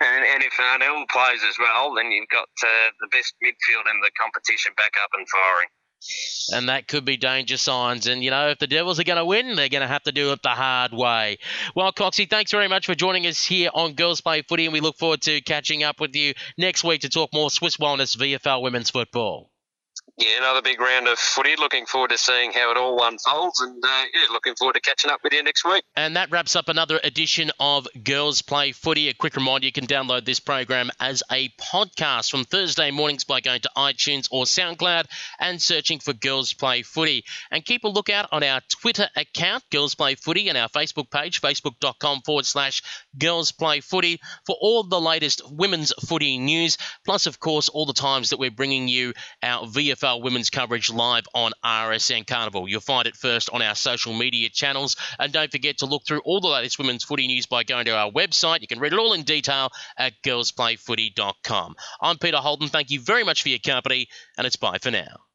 and, 0.01 0.25
and, 0.25 0.43
if 0.43 0.53
Arnell 0.53 1.07
plays 1.09 1.43
as 1.47 1.57
well, 1.59 1.93
then 1.95 2.11
you've 2.11 2.30
got 2.30 2.49
uh, 2.63 2.89
the 3.01 3.07
best 3.11 3.34
midfield 3.43 3.89
in 3.91 4.01
the 4.01 4.11
competition 4.19 4.73
back 4.77 4.93
up 5.01 5.09
and 5.13 5.27
firing. 5.30 5.67
And 6.53 6.69
that 6.69 6.88
could 6.88 7.05
be 7.05 7.17
danger 7.17 7.57
signs. 7.57 8.07
And, 8.07 8.23
you 8.23 8.32
know, 8.32 8.49
if 8.49 8.59
the 8.59 8.67
Devils 8.67 8.99
are 8.99 9.03
going 9.03 9.17
to 9.17 9.25
win, 9.25 9.55
they're 9.55 9.69
going 9.69 9.82
to 9.82 9.88
have 9.88 10.03
to 10.03 10.11
do 10.11 10.32
it 10.32 10.41
the 10.41 10.49
hard 10.49 10.93
way. 10.93 11.38
Well, 11.75 11.91
Coxie, 11.91 12.30
thanks 12.30 12.51
very 12.51 12.67
much 12.67 12.86
for 12.86 12.95
joining 12.95 13.27
us 13.27 13.45
here 13.45 13.69
on 13.73 13.93
Girls 13.93 14.21
Play 14.21 14.41
Footy. 14.41 14.65
And 14.65 14.73
we 14.73 14.80
look 14.80 14.97
forward 14.97 15.21
to 15.23 15.41
catching 15.41 15.84
up 15.84 15.99
with 15.99 16.15
you 16.15 16.34
next 16.57 16.84
week 16.84 17.01
to 17.01 17.09
talk 17.09 17.32
more 17.34 17.49
Swisse 17.49 17.77
Wellness 17.77 18.17
VFL 18.17 18.61
women's 18.61 18.89
football. 18.89 19.51
Yeah, 20.20 20.39
another 20.39 20.61
big 20.61 20.82
round 20.82 21.07
of 21.07 21.17
footy. 21.17 21.55
Looking 21.55 21.86
forward 21.86 22.09
to 22.09 22.17
seeing 22.17 22.51
how 22.51 22.72
it 22.72 22.78
all 22.78 23.01
unfolds, 23.01 23.61
and 23.61 23.82
uh, 23.82 24.03
yeah, 24.13 24.28
looking 24.34 24.53
forward 24.55 24.74
to 24.74 24.82
catching 24.82 25.09
up 25.09 25.22
with 25.24 25.32
you 25.32 25.41
next 25.41 25.63
week. 25.63 25.82
And 25.95 26.17
that 26.17 26.30
wraps 26.30 26.57
up 26.57 26.67
another 26.67 26.99
edition 27.01 27.51
of 27.57 27.88
Girls 28.03 28.41
Play 28.41 28.74
Footy. 28.74 29.07
A 29.07 29.13
quick 29.13 29.38
reminder: 29.38 29.65
you 29.65 29.72
can 29.72 29.88
download 29.88 30.26
this 30.26 30.41
program 30.41 30.91
as 30.99 31.24
a 31.32 31.47
podcast 31.49 32.32
from 32.32 32.43
Thursday 32.43 32.91
mornings 32.91 33.24
by 33.24 33.39
going 33.39 33.61
to 33.61 33.70
iTunes 33.78 34.28
or 34.30 34.43
SoundCloud 34.43 35.05
and 35.39 35.61
searching 35.61 35.99
for 35.99 36.11
Girls 36.11 36.53
Play 36.53 36.82
Footy. 36.82 37.24
And 37.49 37.63
keep 37.63 37.86
a 37.86 37.88
lookout 37.88 38.28
on 38.34 38.43
our 38.43 38.59
Twitter 38.67 39.07
account, 39.15 39.63
Girls 39.72 39.95
Play 39.95 40.15
Footy, 40.15 40.49
and 40.49 40.57
our 40.57 40.67
Facebook 40.67 41.09
page, 41.09 41.39
facebook.com 41.39 42.24
forward 42.26 42.45
slash 42.45 42.82
Girls 43.17 43.53
Play 43.53 43.80
Footy, 43.80 44.20
for 44.45 44.57
all 44.59 44.84
the 44.84 44.99
latest 44.99 45.49
women's 45.49 45.93
footy 46.05 46.38
news. 46.38 46.78
Plus, 47.05 47.26
of 47.26 47.39
course, 47.39 47.70
all 47.70 47.86
the 47.86 47.93
times 47.93 48.32
that 48.32 48.39
we're 48.39 48.51
bringing 48.51 48.89
you 48.89 49.13
our 49.41 49.65
VFL 49.65 50.09
AFL 50.10 50.22
women's 50.22 50.49
coverage 50.49 50.89
live 50.89 51.26
on 51.34 51.51
RSN 51.64 52.26
Carnival. 52.26 52.68
You'll 52.68 52.82
find 52.82 53.07
it 53.07 53.16
first 53.16 53.49
on 53.51 53.62
our 53.62 53.76
social 53.76 54.14
media 54.14 54.49
channels. 54.49 54.95
And 55.18 55.32
don't 55.32 55.51
forget 55.51 55.80
to 55.80 55.86
look 55.86 56.03
through 56.05 56.22
all 56.26 56.41
the 56.41 56.47
latest 56.47 56.80
women's 56.80 57.03
footy 57.03 57.28
news 57.28 57.45
by 57.45 57.64
going 57.64 57.86
to 57.86 57.95
our 57.95 58.12
website. 58.12 58.62
You 58.62 58.68
can 58.68 58.80
read 58.80 58.93
it 58.93 58.99
all 58.99 59.14
in 59.14 59.24
detail 59.24 59.70
at 59.97 60.14
girlsplayfooty.com. 60.24 61.76
I'm 62.01 62.18
Peter 62.18 62.38
Holden. 62.38 62.70
Thank 62.70 62.91
you 62.91 62.99
very 62.99 63.24
much 63.24 63.43
for 63.43 63.49
your 63.49 63.60
company, 63.60 64.07
and 64.38 64.47
it's 64.47 64.55
bye 64.55 64.78
for 64.82 64.91
now. 64.91 65.28